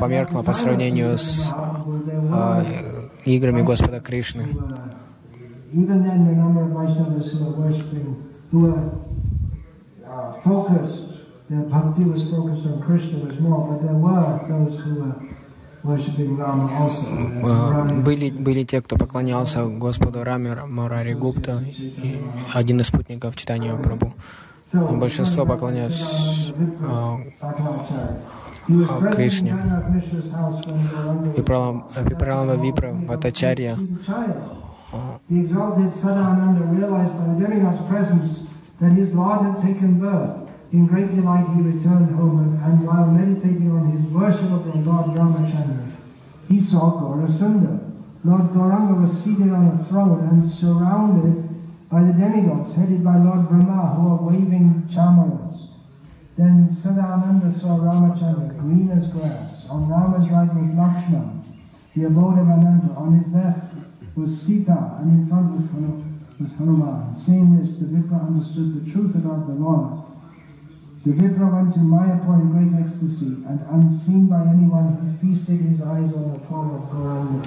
померкла 0.00 0.42
по 0.42 0.52
сравнению 0.52 1.16
с 1.16 1.54
играми 3.24 3.62
Господа 3.62 4.00
Кришны. 4.00 4.48
even 5.72 6.02
then 6.02 6.24
the 6.24 6.32
number 6.32 6.62
of 6.62 6.68
Vaishnavas 6.68 7.30
who 7.32 7.44
were 7.44 7.52
worshipping, 7.52 8.24
who 8.50 8.60
were 8.60 8.90
uh, 10.06 10.32
focused, 10.40 11.15
their 11.48 11.62
bhakti 11.70 12.04
was 12.04 12.28
focused 12.30 12.66
on 12.66 12.80
Krishna 12.82 13.18
was 13.24 13.38
more, 13.40 13.66
but 13.68 13.80
there 13.82 13.94
were 13.94 14.40
those 14.48 14.80
who 14.80 15.00
were. 15.02 15.14
Э, 15.88 15.96
Были, 18.02 18.30
были 18.30 18.64
те, 18.64 18.80
кто 18.82 18.96
поклонялся 18.96 19.64
Господу 19.66 20.24
Раме, 20.24 20.56
Марари 20.66 21.14
Гупта, 21.14 21.62
один 22.52 22.80
из 22.80 22.88
спутников 22.88 23.36
читания 23.36 23.76
Прабу. 23.76 24.12
Большинство 24.72 25.46
поклоняются 25.46 26.04
э, 26.58 26.66
uh, 26.80 27.20
Випралам- 31.36 31.84
Випралама 32.08 32.54
Випра 32.54 32.92
Ватачарья. 33.06 33.76
the 33.76 34.04
child. 34.04 34.36
The 35.28 35.40
exalted 35.40 35.92
Sadananda 35.92 36.62
realized 36.72 37.12
by 37.18 37.24
the 37.34 37.46
demigod's 37.46 37.80
presence 37.88 38.46
that 38.80 38.92
his 38.92 39.12
Lord 39.14 39.42
had 39.42 39.58
taken 39.60 39.98
birth. 40.00 40.45
In 40.76 40.86
great 40.86 41.10
delight 41.10 41.48
he 41.56 41.62
returned 41.62 42.14
home 42.16 42.60
and, 42.62 42.86
while 42.86 43.10
meditating 43.10 43.70
on 43.70 43.92
his 43.92 44.02
worship 44.12 44.52
of 44.52 44.66
the 44.66 44.76
Lord 44.84 45.06
Ramachandra, 45.16 45.90
he 46.50 46.60
saw 46.60 47.00
Gaurasundar. 47.00 47.80
Lord 48.24 48.50
Gauranga 48.50 49.00
was 49.00 49.24
seated 49.24 49.54
on 49.54 49.68
a 49.68 49.84
throne 49.84 50.28
and 50.28 50.44
surrounded 50.44 51.48
by 51.90 52.02
the 52.04 52.12
demigods, 52.12 52.74
headed 52.74 53.02
by 53.02 53.16
Lord 53.16 53.48
Brahma, 53.48 53.94
who 53.96 54.10
were 54.10 54.30
waving 54.30 54.82
chamaras. 54.90 55.70
Then 56.36 56.68
Sadananda 56.68 57.50
saw 57.50 57.78
Ramachandra, 57.78 58.60
green 58.60 58.90
as 58.90 59.08
grass. 59.08 59.66
On 59.70 59.88
Rama's 59.88 60.28
right 60.28 60.52
was 60.52 60.68
Lakshman, 60.76 61.40
the 61.94 62.04
abode 62.04 62.38
of 62.38 62.48
Ananta. 62.48 62.92
On 62.96 63.18
his 63.18 63.32
left 63.32 63.72
was 64.14 64.42
Sita, 64.42 64.98
and 65.00 65.22
in 65.22 65.26
front 65.26 65.54
was 65.54 66.52
Hanuman. 66.52 67.16
Seeing 67.16 67.56
this, 67.58 67.78
the 67.78 67.86
Vipra 67.86 68.26
understood 68.26 68.84
the 68.84 68.92
truth 68.92 69.14
about 69.14 69.46
the 69.46 69.54
Lord. 69.54 70.05
The 71.06 71.12
Vipra 71.12 71.52
went 71.54 71.72
to 71.74 71.78
Mayapur 71.78 72.34
in 72.34 72.50
great 72.50 72.82
ecstasy, 72.82 73.26
and 73.46 73.60
unseen 73.70 74.26
by 74.26 74.40
anyone, 74.42 74.98
he 75.06 75.28
feasted 75.28 75.60
his 75.60 75.80
eyes 75.80 76.12
on 76.12 76.32
the 76.32 76.38
form 76.40 76.74
of 76.74 76.80
Gauranga. 76.90 77.46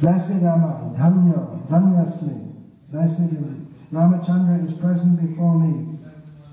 Blessed 0.00 0.44
am 0.44 0.64
I, 0.64 0.94
Dhanyo, 0.96 1.66
Dhanyasmi. 1.66 2.92
Blessed 2.92 3.18
am 3.18 3.66
Ramachandra 3.90 4.64
is 4.64 4.74
present 4.74 5.20
before 5.20 5.58
me. 5.58 5.98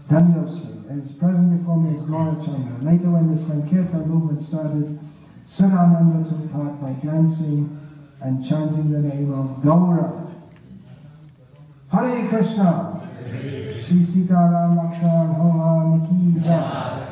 Dhanyasmi 0.09 0.97
is 0.97 1.11
present 1.11 1.55
before 1.55 1.77
me 1.77 1.93
is 1.95 2.01
Gaurachandra. 2.09 2.81
Later, 2.81 3.11
when 3.11 3.29
the 3.29 3.37
Sankirtan 3.37 4.09
movement 4.09 4.41
started, 4.41 4.99
Sadananda 5.45 6.27
took 6.27 6.51
part 6.51 6.81
by 6.81 6.93
dancing 7.05 7.77
and 8.19 8.43
chanting 8.43 8.89
the 8.89 8.97
name 8.97 9.31
of 9.31 9.57
Gaura. 9.57 10.27
Hare 11.91 12.27
Krishna! 12.29 12.97
Shri 13.29 13.70
Sitaram 14.11 14.75
Lakshman 14.75 15.35
Homan 15.35 16.03
Ki 16.05 16.41
Jai. 16.41 17.07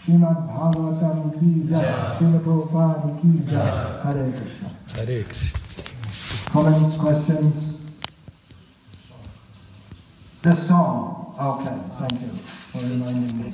Srimad 0.00 0.48
Bhagavatam 0.50 1.38
Ki 1.38 1.68
Jai. 1.70 2.16
Srila 2.16 2.40
Prabhupada 2.42 3.20
Ki 3.20 3.30
Jai. 3.46 4.02
Hare 4.02 4.32
Krishna. 4.36 4.68
Hare 4.94 5.22
Krishna. 5.22 6.50
Comments, 6.50 6.96
questions? 6.96 7.78
The 10.42 10.54
song. 10.56 11.34
Okay, 11.38 11.78
thank 11.98 12.20
you 12.20 12.28
for 12.72 12.78
reminding 12.82 13.38
me. 13.38 13.52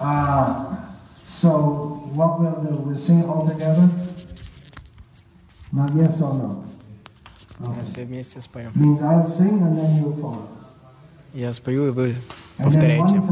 Uh, 0.00 0.76
so, 1.20 1.50
what 2.14 2.40
we'll 2.40 2.62
do, 2.62 2.76
we'll 2.82 2.96
sing 2.96 3.24
all 3.24 3.46
together? 3.46 3.88
Not 5.72 5.90
yes 5.94 6.22
or 6.22 6.34
no? 6.34 6.64
Okay. 7.60 7.84
Все 7.84 8.04
вместе 8.06 8.40
споем. 8.40 8.72
Means 8.74 9.02
I'll 9.02 9.26
sing 9.26 9.60
and 9.60 9.76
then 9.76 9.96
you'll 9.96 10.12
follow. 10.12 10.57
Я 11.34 11.52
спою, 11.52 11.88
и 11.88 11.90
вы 11.90 12.14
повторяете. 12.56 13.22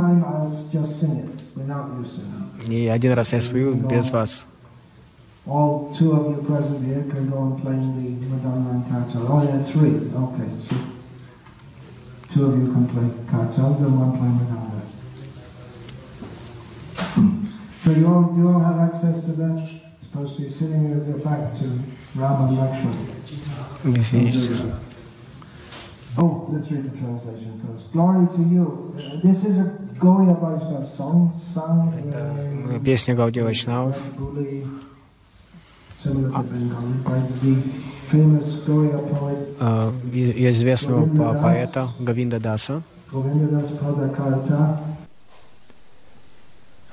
И 2.68 2.86
один 2.88 3.12
раз 3.12 3.32
я 3.32 3.40
спою 3.40 3.74
без 3.74 4.10
вас. 4.10 4.44
All 5.46 5.94
two 5.96 6.10
of 6.10 6.26
you 6.32 6.42
present 6.42 6.82
here 6.84 7.04
can 7.08 7.30
go 7.30 7.38
on 7.38 7.60
playing 7.60 7.94
the 7.94 8.26
Madonna 8.26 8.70
and 8.70 8.84
Cartel. 8.90 9.26
Oh, 9.28 9.40
there 9.40 9.54
are 9.54 9.62
three. 9.62 9.94
Okay, 10.12 10.48
so 10.68 10.74
two 12.34 12.46
of 12.46 12.58
you 12.58 12.64
can 12.72 12.84
play 12.88 13.08
Cartels 13.30 13.80
and 13.80 13.96
one 13.96 14.12
play 14.18 14.28
Madonna. 14.28 14.82
So 17.80 17.92
you 17.92 18.08
all, 18.08 18.34
you 18.36 18.48
all 18.48 18.58
have 18.58 18.80
access 18.80 19.20
to 19.26 19.32
that? 19.34 19.62
Supposed 20.00 20.34
to 20.36 20.42
be 20.42 20.50
sitting 20.50 20.90
with 20.98 21.06
your 21.06 21.18
back 21.18 21.54
to 21.58 21.64
Rama 22.16 22.50
Lakshmi. 22.50 22.90
Yes, 23.94 24.12
yes. 24.12 24.48
Oh, 26.18 26.48
let's 26.50 26.70
read 26.70 26.84
the 26.84 26.96
translation 26.96 27.60
first. 27.60 27.92
Glory 27.92 28.26
to 28.36 28.42
you. 28.42 28.94
Uh, 28.96 29.20
this 29.22 29.44
is 29.44 29.58
a 29.58 29.64
Gaudiya 30.00 30.40
Vaishnav 30.40 30.86
song 30.86 31.30
sung 31.36 31.92
Это 31.94 32.80
песня 32.82 33.14
Гаудия 33.14 33.44
Вайшнавов. 33.44 33.98
известного 40.50 41.40
поэта 41.40 41.88
Гавинда 41.98 42.40
Даса. 42.40 42.82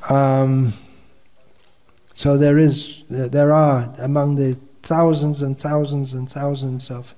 Um, 0.10 0.74
so 2.14 2.38
there 2.38 2.60
is, 2.60 3.04
there 3.10 3.54
are 3.54 3.90
among 4.00 4.36
the 4.36 4.58
thousands 4.82 5.42
and 5.42 5.58
thousands 5.58 6.14
and 6.14 6.30
thousands 6.30 6.92
of 6.92 7.16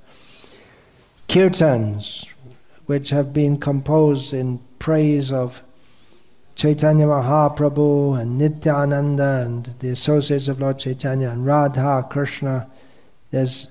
kirtans 1.28 2.28
which 2.86 3.10
have 3.10 3.34
been 3.34 3.58
composed 3.58 4.34
in 4.34 4.60
praise 4.80 5.32
of 5.32 5.62
Chaitanya 6.56 7.06
Mahaprabhu 7.06 8.20
and 8.20 8.38
Nityananda 8.38 9.44
and 9.46 9.66
the 9.80 9.90
associates 9.90 10.48
of 10.48 10.62
Lord 10.62 10.80
Chaitanya 10.80 11.30
and 11.30 11.46
Radha 11.46 12.06
Krishna. 12.10 12.68
There's 13.32 13.68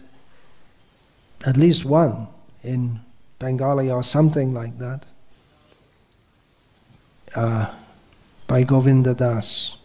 at 1.46 1.56
least 1.56 1.84
one 1.84 2.26
in 2.62 3.00
Bengali 3.38 3.90
or 3.90 4.02
something 4.02 4.52
like 4.52 4.78
that 4.78 5.06
uh, 7.34 7.72
by 8.46 8.64
Govinda 8.64 9.14
Das. 9.14 9.76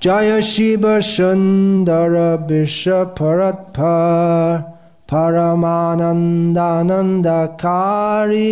Jaya 0.00 0.40
Shiva 0.40 1.02
Sundara 1.02 2.38
Bisha 2.38 3.16
Paratpar 3.16 4.77
Paramanandananda 5.08 7.56
Kari 7.56 8.44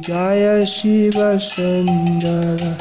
Jaya 0.00 0.64
Shiva 0.64 1.36
Sundara 1.38 2.72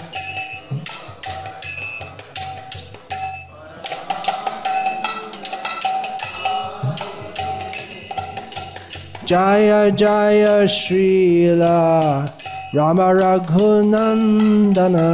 Jaya 9.26 9.92
Jaya 9.92 10.64
Srila 10.64 12.32
Rama 12.74 13.14
Raghunandana 13.20 15.12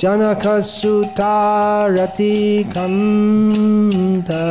Janaka 0.00 0.64
Sutarati 0.64 2.64
Kanta 2.72 4.48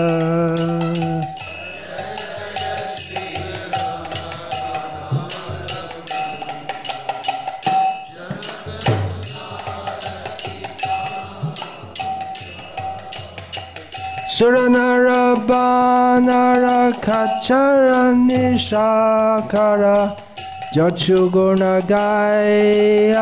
Suranara 14.41 15.37
Banara 15.45 16.91
Kachara 16.99 18.03
Nishakara 18.25 19.99
Jachuguna 20.73 21.73
Gayananta 21.85 23.21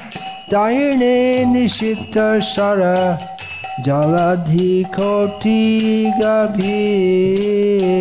তাইনে 0.51 1.17
নিষিদ্ধ 1.53 2.15
সারা 2.53 2.97
জলাধি 3.85 4.73
কোটি 4.97 5.63
গভীরা। 6.21 7.91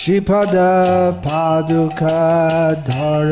শ্রীপদা 0.00 0.74
পাদুকা 1.24 2.22
ধর 2.88 3.28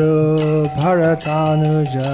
ভরতানুজা। 0.77 2.13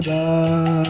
Bye. 0.00 0.85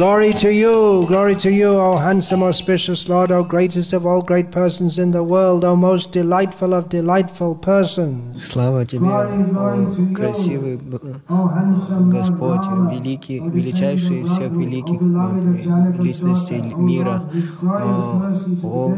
Glory 0.00 0.32
to 0.32 0.50
you, 0.50 1.04
glory 1.08 1.34
to 1.36 1.50
you, 1.52 1.68
O 1.78 1.94
handsome, 1.98 2.42
auspicious 2.42 3.06
Lord, 3.06 3.30
O 3.30 3.44
greatest 3.44 3.92
of 3.92 4.06
all 4.06 4.22
great 4.22 4.50
persons 4.50 4.98
in 4.98 5.10
the 5.10 5.22
world, 5.22 5.62
O 5.62 5.76
most 5.76 6.10
delightful 6.10 6.72
of 6.72 6.88
delightful 6.88 7.54
persons. 7.54 8.42
Слава 8.42 8.86
Тебе, 8.86 9.06
о 9.06 9.92
красивый 10.14 10.76
б- 10.78 10.98
O 11.28 11.34
handsome 11.48 12.08
Lord 12.08 12.12
Господь, 12.12 12.60
Brahma, 12.64 12.94
великий, 12.94 13.40
O 13.42 13.50
величайший 13.50 14.22
из 14.22 14.30
всех 14.30 14.50
великих 14.52 15.02
э, 15.02 16.02
личностей 16.02 16.62
мира, 16.78 17.22
о, 17.62 18.22
о 18.62 18.94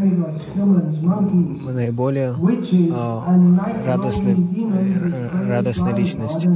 наиболее 1.72 2.30
э, 2.30 3.86
радостной, 3.88 4.34
э, 4.34 5.48
радостной 5.48 5.94
личности. 5.94 6.48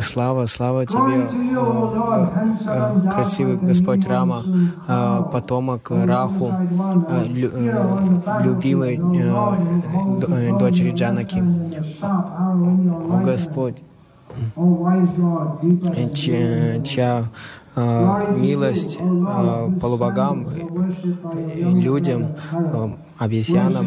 Слава, 0.00 0.46
слава 0.46 0.84
Тебе, 0.84 0.98
о, 1.56 1.92
г- 1.94 3.04
г- 3.04 3.10
красивый 3.12 3.51
Господь 3.60 4.06
Рама, 4.06 4.42
э, 4.88 5.22
потомок 5.32 5.90
Раху, 5.90 6.50
лю- 7.26 7.50
э, 7.54 8.42
любимый 8.44 8.96
э, 8.96 9.00
э, 10.28 10.58
дочери 10.58 10.90
Джанаки. 10.92 11.42
О 12.02 13.22
Господь, 13.24 13.82
чья, 16.14 16.82
чья, 16.82 17.22
э, 17.76 18.36
милость 18.38 18.98
полубогам, 19.80 20.46
людям, 21.56 22.26
обезьянам, 23.18 23.86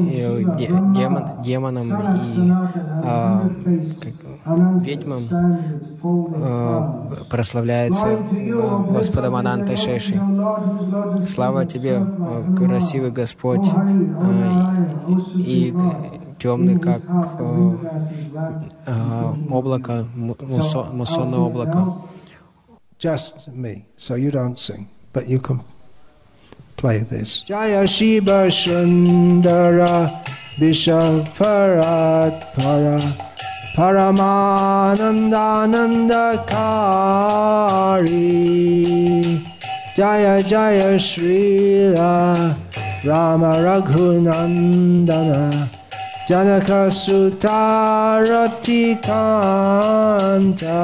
и 0.00 0.44
де- 0.58 0.66
демон, 0.94 1.24
демонам 1.42 1.86
и 1.86 2.50
э, 3.04 3.50
как- 4.00 4.82
ведьмам 4.84 5.22
э, 6.02 7.14
прославляется 7.30 8.06
э, 8.06 8.92
Господом 8.92 9.34
Ананта 9.36 9.76
Шеши. 9.76 10.20
Слава 11.26 11.66
Тебе, 11.66 12.00
э, 12.00 12.54
красивый 12.56 13.10
Господь, 13.10 13.68
э, 13.68 15.12
и 15.36 15.74
темный, 16.38 16.78
как 16.78 17.00
э, 17.38 17.76
э, 18.86 19.32
облако, 19.50 20.06
му- 20.14 20.36
мусо- 20.40 20.90
муссонное 20.92 21.38
облако. 21.40 21.94
Just 22.98 23.48
me, 23.54 23.84
so 23.96 24.14
you 24.14 24.30
don't 24.30 24.56
sing, 24.58 24.86
but 25.14 25.26
you 25.26 25.40
can 25.40 25.60
play 26.80 26.98
this. 26.98 27.42
Jaya 27.42 27.86
Shiva 27.86 28.50
Sundara 28.50 30.10
Vishaparat 30.58 32.52
Para 32.56 32.98
Paramanandananda 33.76 36.46
Kari 36.48 38.16
Jaya 39.94 40.42
Jaya 40.42 40.96
Srila 40.96 42.56
Rama 43.04 43.52
Raghunandana 43.60 45.68
Janaka 46.26 46.90
Sutarati 46.90 48.96
Kanta 49.02 50.80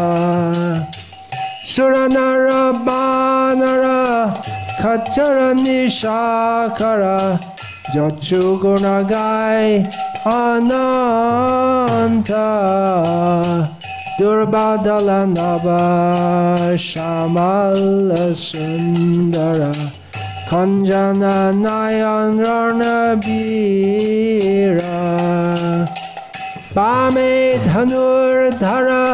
Suranara 1.64 2.73
Banara 2.85 4.36
Kacharani 4.78 5.86
Shakara 5.89 7.40
Jachugunagai 7.94 9.86
Ananta 10.27 12.48
Durbadalanaba 14.19 15.82
Shamala 16.77 18.35
Sundara 18.36 19.73
Kanjana 20.48 21.36
Nayan 21.57 22.32
Ranabira 22.44 23.16
Bame 26.74 27.35
Dhanur 27.65 28.36
Dhara 28.59 29.05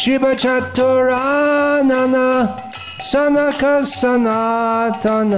শিব 0.01 0.23
চতুরানন 0.43 2.15
সনক 3.11 3.63
সনাতন 3.99 5.33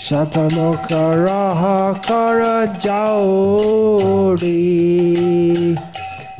Shatamukha 0.00 1.02
Raha 1.26 2.00
Kara 2.02 2.66
Jauri. 2.80 4.56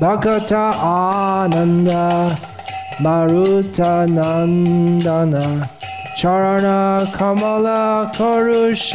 Bhagata 0.01 0.73
Ananda 0.81 2.35
Maruta 3.03 4.07
Nandana 4.09 5.47
Charana 6.17 7.05
Kamala 7.13 8.11
Karusheba 8.15 8.89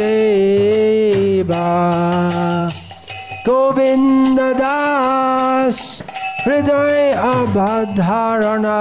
Govinda 3.45 4.49
Das 4.57 6.01
Hriday 6.43 7.13
Abhadharana 7.13 8.79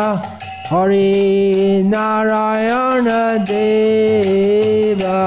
Hari 0.74 1.86
Narayana 1.86 3.38
Deva 3.46 5.20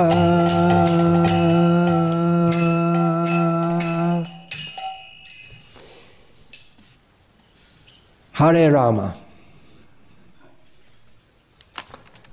Hare 8.34 8.70
Rama 8.70 9.16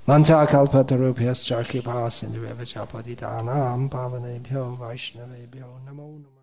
Manta 0.05 0.45
kalpatarubhyascha 0.45 1.63
kripa 1.63 2.11
sindhurevacha 2.11 2.83
patitanam 2.85 3.89
pavanebhyo 3.89 4.75
vaishnavebhyo 4.77 5.69
namo 5.85 6.19
namo 6.19 6.34